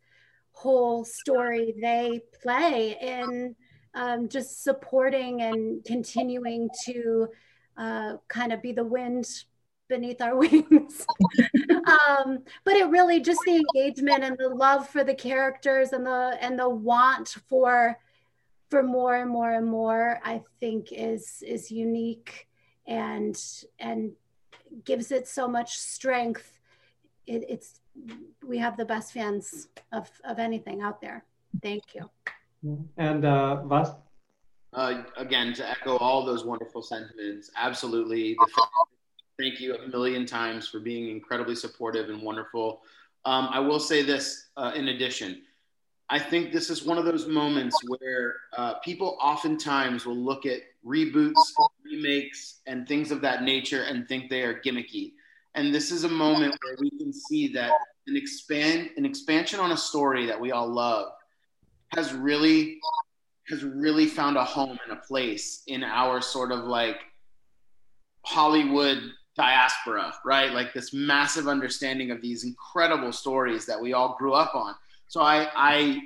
whole 0.52 1.06
story 1.06 1.76
they 1.82 2.22
play 2.42 2.98
in 3.00 3.56
um, 3.94 4.28
just 4.28 4.64
supporting 4.64 5.42
and 5.42 5.84
continuing 5.86 6.70
to 6.86 7.28
uh, 7.78 8.14
kind 8.28 8.52
of 8.52 8.62
be 8.62 8.72
the 8.72 8.84
wind 8.84 9.26
beneath 9.90 10.22
our 10.22 10.36
wings. 10.38 11.06
um, 12.08 12.40
but 12.64 12.76
it 12.76 12.88
really 12.90 13.20
just 13.20 13.42
the 13.46 13.56
engagement 13.76 14.24
and 14.24 14.38
the 14.38 14.48
love 14.48 14.88
for 14.88 15.04
the 15.04 15.14
characters 15.14 15.92
and 15.92 16.06
the 16.06 16.38
and 16.40 16.58
the 16.58 16.70
want 16.70 17.36
for 17.50 17.98
for 18.70 18.84
more 18.84 19.16
and 19.16 19.30
more 19.30 19.52
and 19.52 19.68
more 19.68 20.20
i 20.24 20.42
think 20.60 20.92
is 20.92 21.44
is 21.46 21.72
unique 21.72 22.48
and 22.88 23.66
and 23.80 24.12
gives 24.86 25.12
it 25.12 25.28
so 25.28 25.48
much 25.48 25.78
strength 25.78 26.60
it, 27.26 27.44
it's 27.50 27.82
we 28.48 28.58
have 28.58 28.78
the 28.78 28.86
best 28.86 29.12
fans 29.12 29.68
of 29.92 30.10
of 30.24 30.40
anything 30.40 30.82
out 30.82 31.02
there 31.02 31.26
thank 31.62 31.84
you 31.96 32.10
and 32.98 33.26
uh 33.26 33.64
Vas? 33.66 33.92
Uh, 34.72 35.02
again 35.18 35.52
to 35.52 35.68
echo 35.68 35.98
all 35.98 36.24
those 36.24 36.46
wonderful 36.46 36.84
sentiments 36.84 37.50
absolutely 37.58 38.38
thank 39.40 39.60
you 39.60 39.76
a 39.76 39.88
million 39.88 40.26
times 40.26 40.68
for 40.68 40.80
being 40.80 41.10
incredibly 41.10 41.56
supportive 41.56 42.10
and 42.10 42.22
wonderful 42.22 42.82
um, 43.26 43.50
i 43.52 43.60
will 43.60 43.80
say 43.80 44.02
this 44.04 44.50
uh, 44.58 44.72
in 44.76 44.90
addition 44.90 45.42
I 46.12 46.18
think 46.18 46.52
this 46.52 46.72
is 46.72 46.84
one 46.84 46.98
of 46.98 47.06
those 47.06 47.28
moments 47.28 47.78
where 47.88 48.38
uh, 48.58 48.76
people 48.80 49.16
oftentimes 49.22 50.08
will 50.08 50.18
look 50.18 50.48
at 50.48 50.62
reboots, 50.84 51.36
remakes, 51.86 52.62
and 52.66 52.88
things 52.88 53.12
of 53.12 53.22
that 53.22 53.44
nature 53.44 53.84
and 53.84 54.08
think 54.08 54.28
they 54.28 54.42
are 54.42 54.60
gimmicky. 54.60 55.14
And 55.54 55.74
this 55.74 55.92
is 55.92 56.06
a 56.06 56.10
moment 56.10 56.58
where 56.64 56.78
we 56.80 56.90
can 56.98 57.14
see 57.14 57.50
that 57.54 57.74
an 58.08 58.18
expand 58.18 58.90
an 58.98 59.06
expansion 59.06 59.60
on 59.60 59.72
a 59.72 59.78
story 59.78 60.26
that 60.26 60.40
we 60.40 60.52
all 60.52 60.68
love 60.68 61.12
has 61.90 62.12
really 62.14 62.80
has 63.48 63.64
really 63.64 64.08
found 64.08 64.36
a 64.36 64.44
home 64.44 64.80
and 64.88 64.98
a 64.98 65.02
place 65.02 65.62
in 65.68 65.84
our 65.84 66.22
sort 66.22 66.52
of 66.52 66.66
like 66.66 66.98
Hollywood 68.26 69.12
diaspora, 69.40 70.14
right? 70.26 70.52
Like 70.52 70.74
this 70.74 70.94
massive 70.94 71.48
understanding 71.48 72.12
of 72.12 72.22
these 72.22 72.44
incredible 72.44 73.12
stories 73.12 73.66
that 73.66 73.80
we 73.80 73.94
all 73.94 74.16
grew 74.20 74.34
up 74.34 74.54
on 74.56 74.76
so 75.10 75.22
I, 75.22 75.50
I, 75.56 76.02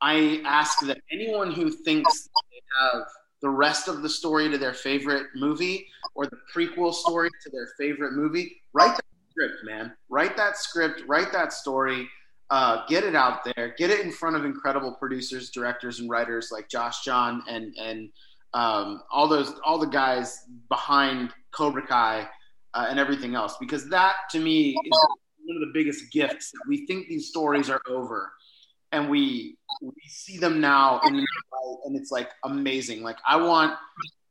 I 0.00 0.40
ask 0.44 0.80
that 0.86 0.98
anyone 1.12 1.52
who 1.52 1.70
thinks 1.70 2.24
they 2.24 2.62
have 2.80 3.02
the 3.42 3.50
rest 3.50 3.86
of 3.86 4.00
the 4.00 4.08
story 4.08 4.50
to 4.50 4.56
their 4.56 4.72
favorite 4.72 5.26
movie 5.36 5.86
or 6.14 6.24
the 6.24 6.38
prequel 6.54 6.92
story 6.92 7.28
to 7.44 7.50
their 7.50 7.68
favorite 7.78 8.14
movie, 8.14 8.56
write 8.72 8.96
that 8.96 9.04
script, 9.30 9.64
man. 9.64 9.92
Write 10.08 10.38
that 10.38 10.56
script. 10.56 11.02
Write 11.06 11.32
that 11.32 11.52
story. 11.52 12.08
Uh, 12.48 12.86
get 12.88 13.04
it 13.04 13.14
out 13.14 13.44
there. 13.44 13.74
Get 13.76 13.90
it 13.90 14.00
in 14.00 14.10
front 14.10 14.36
of 14.36 14.46
incredible 14.46 14.92
producers, 14.92 15.50
directors, 15.50 16.00
and 16.00 16.08
writers 16.08 16.48
like 16.50 16.70
Josh 16.70 17.04
Jon 17.04 17.42
and 17.48 17.74
and 17.76 18.08
um, 18.54 19.02
all 19.12 19.28
those 19.28 19.52
all 19.64 19.78
the 19.78 19.86
guys 19.86 20.44
behind 20.70 21.30
Cobra 21.50 21.86
Kai 21.86 22.26
uh, 22.76 22.86
and 22.88 22.98
everything 23.00 23.34
else. 23.34 23.56
Because 23.58 23.88
that 23.88 24.14
to 24.30 24.38
me 24.38 24.70
is 24.70 24.98
one 25.44 25.56
of 25.56 25.60
the 25.60 25.72
biggest 25.72 26.12
gifts. 26.12 26.52
We 26.68 26.86
think 26.86 27.08
these 27.08 27.28
stories 27.28 27.70
are 27.70 27.80
over, 27.88 28.32
and 28.92 29.08
we 29.08 29.56
we 29.82 29.92
see 30.06 30.38
them 30.38 30.60
now, 30.60 31.00
and, 31.02 31.16
and 31.16 31.96
it's 31.96 32.10
like 32.10 32.30
amazing. 32.44 33.02
Like 33.02 33.18
I 33.26 33.36
want 33.36 33.76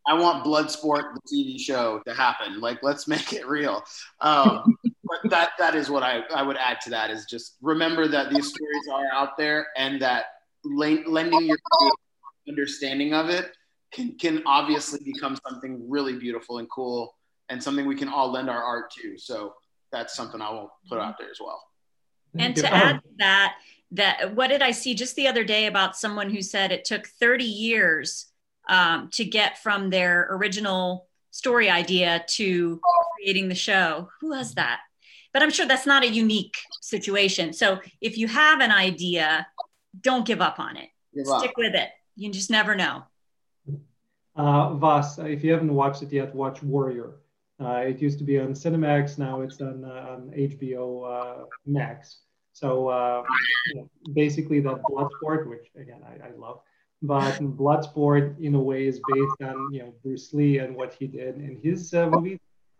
I 0.07 0.13
want 0.13 0.45
Bloodsport, 0.45 1.15
the 1.15 1.21
TV 1.33 1.59
show, 1.59 1.99
to 2.05 2.13
happen. 2.13 2.59
Like, 2.61 2.79
let's 2.83 3.07
make 3.07 3.33
it 3.33 3.47
real. 3.47 3.83
Um, 4.21 4.77
but 5.03 5.31
that 5.31 5.51
that 5.57 5.75
is 5.75 5.89
what 5.89 6.03
I, 6.03 6.21
I 6.33 6.43
would 6.43 6.57
add 6.57 6.79
to 6.81 6.89
that 6.91 7.09
is 7.09 7.25
just 7.25 7.55
remember 7.61 8.07
that 8.07 8.29
these 8.29 8.47
stories 8.47 8.87
are 8.91 9.07
out 9.11 9.37
there 9.37 9.67
and 9.75 10.01
that 10.01 10.25
lending 10.63 11.45
your 11.45 11.57
understanding 12.47 13.13
of 13.13 13.29
it 13.29 13.51
can 13.91 14.15
can 14.17 14.43
obviously 14.45 14.99
become 15.03 15.37
something 15.47 15.89
really 15.89 16.17
beautiful 16.17 16.59
and 16.59 16.69
cool 16.69 17.15
and 17.49 17.61
something 17.61 17.85
we 17.85 17.95
can 17.95 18.09
all 18.09 18.31
lend 18.31 18.49
our 18.49 18.61
art 18.61 18.91
to. 18.91 19.17
So 19.17 19.53
that's 19.91 20.15
something 20.15 20.41
I 20.41 20.49
will 20.51 20.71
put 20.89 20.99
out 20.99 21.17
there 21.19 21.29
as 21.29 21.37
well. 21.39 21.61
And 22.37 22.55
to 22.57 22.73
add 22.73 23.01
that, 23.17 23.55
that 23.91 24.35
what 24.35 24.47
did 24.47 24.61
I 24.61 24.71
see 24.71 24.93
just 24.93 25.15
the 25.15 25.27
other 25.27 25.43
day 25.43 25.67
about 25.67 25.95
someone 25.95 26.29
who 26.29 26.41
said 26.41 26.71
it 26.71 26.83
took 26.83 27.07
30 27.07 27.45
years 27.45 28.25
um, 28.67 29.09
to 29.13 29.23
get 29.23 29.59
from 29.59 29.89
their 29.89 30.27
original 30.31 31.07
story 31.31 31.69
idea 31.69 32.23
to 32.27 32.79
creating 33.15 33.49
the 33.49 33.55
show. 33.55 34.09
Who 34.21 34.33
has 34.33 34.53
that? 34.55 34.79
But 35.33 35.43
I'm 35.43 35.51
sure 35.51 35.65
that's 35.65 35.85
not 35.85 36.03
a 36.03 36.07
unique 36.07 36.57
situation. 36.81 37.51
So 37.51 37.79
if 37.99 38.17
you 38.17 38.27
have 38.27 38.61
an 38.61 38.71
idea, 38.71 39.45
don't 39.99 40.25
give 40.25 40.41
up 40.41 40.59
on 40.59 40.77
it. 40.77 40.89
Give 41.13 41.25
Stick 41.25 41.49
up. 41.49 41.57
with 41.57 41.75
it. 41.75 41.89
You 42.15 42.31
just 42.31 42.49
never 42.49 42.75
know. 42.75 43.03
Uh, 44.35 44.73
Vas, 44.75 45.19
if 45.19 45.43
you 45.43 45.51
haven't 45.51 45.73
watched 45.73 46.03
it 46.03 46.11
yet, 46.11 46.33
watch 46.33 46.63
Warrior. 46.63 47.15
Uh, 47.59 47.83
it 47.87 48.01
used 48.01 48.17
to 48.19 48.25
be 48.25 48.39
on 48.39 48.49
Cinemax. 48.53 49.17
Now 49.17 49.41
it's 49.41 49.61
on, 49.61 49.85
uh, 49.85 50.07
on 50.11 50.31
HBO 50.35 51.41
uh, 51.41 51.45
Max. 51.65 52.19
So 52.51 53.25
basically, 54.13 54.61
that 54.61 54.81
blood 54.87 55.09
sport, 55.17 55.49
which 55.49 55.67
again 55.75 56.01
I, 56.07 56.27
I 56.27 56.31
love, 56.37 56.61
but 57.01 57.33
Bloodsport 57.57 58.39
in 58.39 58.55
a 58.55 58.59
way 58.61 58.87
is 58.87 58.99
based 59.13 59.41
on 59.43 59.73
you 59.73 59.79
know 59.83 59.93
Bruce 60.03 60.33
Lee 60.33 60.59
and 60.59 60.75
what 60.75 60.93
he 60.93 61.07
did 61.07 61.35
in 61.35 61.59
his 61.61 61.93
uh, 61.93 62.09
movies, 62.09 62.39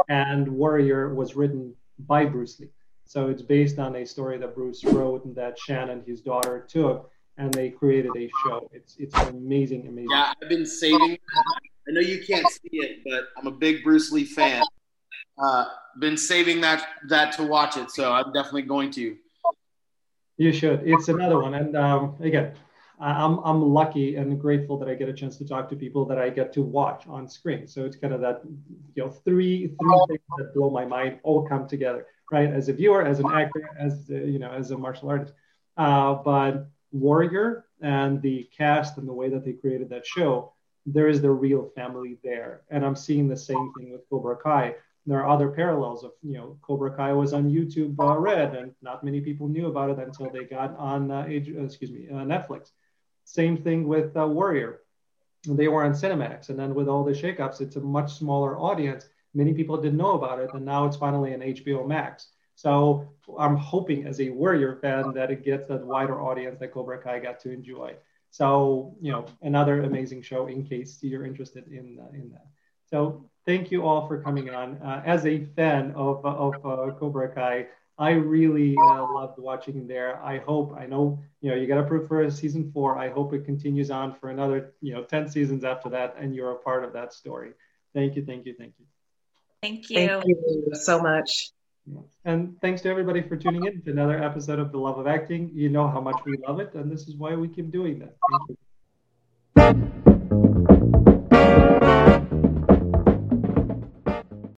and 0.10 0.48
Warrior 0.48 1.14
was 1.14 1.36
written 1.36 1.74
by 2.00 2.26
Bruce 2.26 2.60
Lee. 2.60 2.70
So 3.06 3.28
it's 3.28 3.42
based 3.42 3.78
on 3.78 3.96
a 3.98 4.06
story 4.06 4.38
that 4.40 4.56
Bruce 4.56 4.84
wrote 4.84 5.26
and 5.26 5.36
that 5.36 5.60
Shannon, 5.60 6.04
his 6.08 6.22
daughter, 6.22 6.66
took, 6.68 7.12
and 7.38 7.54
they 7.54 7.70
created 7.70 8.12
a 8.18 8.30
show. 8.46 8.68
It's 8.72 8.96
it's 8.98 9.16
amazing, 9.16 9.88
amazing. 9.88 10.12
Yeah, 10.12 10.34
I've 10.42 10.50
been 10.50 10.66
saving. 10.66 11.18
I 11.88 11.92
know 11.92 12.02
you 12.02 12.24
can't 12.24 12.48
see 12.50 12.70
it, 12.74 13.02
but 13.06 13.28
I'm 13.38 13.48
a 13.48 13.52
big 13.52 13.84
Bruce 13.84 14.12
Lee 14.12 14.26
fan. 14.26 14.64
Uh, 15.38 15.66
been 16.00 16.18
saving 16.18 16.62
that 16.62 16.88
that 17.10 17.34
to 17.34 17.44
watch 17.44 17.78
it, 17.78 17.92
so 17.92 18.12
I'm 18.12 18.32
definitely 18.34 18.64
going 18.64 18.92
to. 18.92 19.16
You 20.38 20.52
should. 20.52 20.82
It's 20.86 21.08
another 21.08 21.40
one, 21.40 21.54
and 21.54 21.76
um, 21.76 22.16
again, 22.20 22.54
I'm, 23.00 23.40
I'm 23.40 23.62
lucky 23.62 24.16
and 24.16 24.40
grateful 24.40 24.78
that 24.80 24.88
I 24.88 24.96
get 24.96 25.10
a 25.10 25.14
chance 25.14 25.38
to 25.38 25.46
talk 25.46 25.70
to 25.70 25.76
people 25.76 26.06
that 26.06 26.18
I 26.18 26.30
get 26.30 26.54
to 26.54 26.62
watch 26.62 27.08
on 27.08 27.28
screen. 27.28 27.68
So 27.68 27.86
it's 27.86 27.98
kind 27.98 28.14
of 28.14 28.22
that, 28.22 28.42
you 28.96 29.04
know, 29.04 29.10
three 29.10 29.68
three 29.68 30.06
things 30.08 30.22
that 30.38 30.54
blow 30.54 30.70
my 30.70 30.86
mind 30.86 31.20
all 31.24 31.48
come 31.48 31.68
together, 31.68 32.08
right? 32.32 32.50
As 32.50 32.70
a 32.70 32.74
viewer, 32.74 33.06
as 33.06 33.20
an 33.20 33.28
actor, 33.32 33.70
as 33.78 34.10
a, 34.10 34.14
you 34.14 34.40
know, 34.40 34.52
as 34.52 34.72
a 34.72 34.78
martial 34.78 35.10
artist. 35.10 35.34
Uh, 35.78 36.16
but 36.16 36.70
Warrior 36.92 37.66
and 37.82 38.22
the 38.22 38.50
cast 38.58 38.98
and 38.98 39.08
the 39.08 39.14
way 39.14 39.30
that 39.30 39.44
they 39.44 39.54
created 39.54 39.90
that 39.90 40.06
show, 40.06 40.54
there 40.86 41.08
is 41.08 41.22
the 41.22 41.32
real 41.32 41.72
family 41.76 42.18
there, 42.24 42.62
and 42.70 42.86
I'm 42.86 42.96
seeing 42.96 43.28
the 43.28 43.38
same 43.38 43.72
thing 43.78 43.92
with 43.92 44.08
Cobra 44.10 44.36
Kai. 44.36 44.76
There 45.08 45.20
are 45.20 45.30
other 45.30 45.50
parallels 45.50 46.04
of, 46.04 46.12
you 46.24 46.34
know, 46.34 46.58
Cobra 46.62 46.96
Kai 46.96 47.14
was 47.14 47.34
on 47.34 47.52
YouTube 47.52 47.96
uh, 48.00 48.18
Red, 48.18 48.56
and 48.56 48.74
not 48.82 49.04
many 49.04 49.22
people 49.22 49.48
knew 49.48 49.68
about 49.68 49.90
it 49.92 50.00
until 50.00 50.30
they 50.30 50.44
got 50.44 50.76
on, 50.78 51.12
uh, 51.12 51.22
uh, 51.22 51.64
excuse 51.64 51.92
me, 51.92 52.08
uh, 52.10 52.18
Netflix. 52.18 52.72
Same 53.24 53.58
thing 53.58 53.88
with 53.88 54.16
uh, 54.18 54.28
Warrior. 54.28 54.82
They 55.48 55.68
were 55.68 55.84
on 55.84 55.94
Cinemax, 55.94 56.50
and 56.50 56.58
then 56.58 56.74
with 56.74 56.88
all 56.88 57.04
the 57.04 57.12
shakeups, 57.12 57.62
it's 57.62 57.76
a 57.76 57.82
much 57.82 58.14
smaller 58.14 58.58
audience. 58.58 59.08
Many 59.34 59.54
people 59.54 59.78
didn't 59.78 59.98
know 59.98 60.14
about 60.14 60.40
it, 60.40 60.54
and 60.54 60.66
now 60.66 60.86
it's 60.86 60.98
finally 60.98 61.34
on 61.34 61.42
HBO 61.42 61.88
Max. 61.88 62.30
So 62.56 63.10
I'm 63.38 63.58
hoping, 63.58 64.08
as 64.08 64.22
a 64.22 64.30
Warrior 64.30 64.78
fan, 64.82 65.14
that 65.14 65.30
it 65.30 65.44
gets 65.44 65.68
that 65.68 65.86
wider 65.86 66.22
audience 66.22 66.60
that 66.60 66.72
Cobra 66.72 67.02
Kai 67.02 67.20
got 67.20 67.40
to 67.42 67.52
enjoy. 67.52 67.96
So 68.36 68.98
you 69.00 69.14
know, 69.14 69.24
another 69.42 69.84
amazing 69.84 70.22
show 70.22 70.48
in 70.48 70.66
case 70.66 71.00
you're 71.02 71.26
interested 71.26 71.70
in 71.70 71.98
uh, 72.02 72.14
in 72.14 72.32
that. 72.32 72.48
So 72.92 73.30
thank 73.46 73.72
you 73.72 73.88
all 73.88 74.10
for 74.10 74.22
coming 74.22 74.50
on. 74.50 74.76
Uh, 74.84 75.02
as 75.06 75.26
a 75.26 75.46
fan 75.56 75.94
of 75.96 76.26
of 76.26 76.54
uh, 76.66 76.92
Cobra 77.00 77.34
Kai, 77.34 77.68
I 77.98 78.12
really 78.12 78.76
uh, 78.78 79.06
loved 79.14 79.40
watching 79.40 79.88
there. 79.88 80.22
I 80.22 80.40
hope 80.40 80.76
I 80.78 80.86
know 80.86 81.24
you 81.40 81.50
know 81.50 81.56
you 81.56 81.66
got 81.66 81.78
approved 81.78 82.10
for 82.10 82.24
a 82.24 82.30
season 82.30 82.74
four. 82.74 82.98
I 82.98 83.08
hope 83.10 83.34
it 83.34 83.46
continues 83.46 83.90
on 83.90 84.14
for 84.14 84.30
another 84.30 84.74
you 84.82 84.94
know 84.94 85.04
ten 85.06 85.30
seasons 85.30 85.64
after 85.64 85.88
that, 85.92 86.18
and 86.20 86.36
you're 86.36 86.52
a 86.52 86.60
part 86.60 86.84
of 86.84 86.92
that 86.92 87.14
story. 87.14 87.52
Thank 87.94 88.18
you, 88.18 88.26
thank 88.26 88.46
you, 88.46 88.54
thank 88.60 88.74
you. 88.78 88.86
Thank 89.62 89.90
you. 89.90 89.96
Thank 89.96 90.26
you 90.26 90.72
so 90.74 91.02
much. 91.02 91.55
And 92.26 92.60
thanks 92.62 92.82
to 92.82 92.90
everybody 92.90 93.22
for 93.22 93.38
tuning 93.38 93.66
in 93.66 93.82
to 93.84 93.92
another 93.92 94.22
episode 94.24 94.60
of 94.60 94.72
The 94.72 94.78
Love 94.78 94.98
of 94.98 95.06
Acting. 95.06 95.52
You 95.54 95.70
know 95.70 95.88
how 95.88 96.02
much 96.02 96.18
we 96.26 96.38
love 96.48 96.60
it, 96.60 96.74
and 96.74 96.92
this 96.92 97.08
is 97.08 97.16
why 97.16 97.36
we 97.36 97.48
keep 97.48 97.72
doing 97.72 98.02
you. 99.58 100.06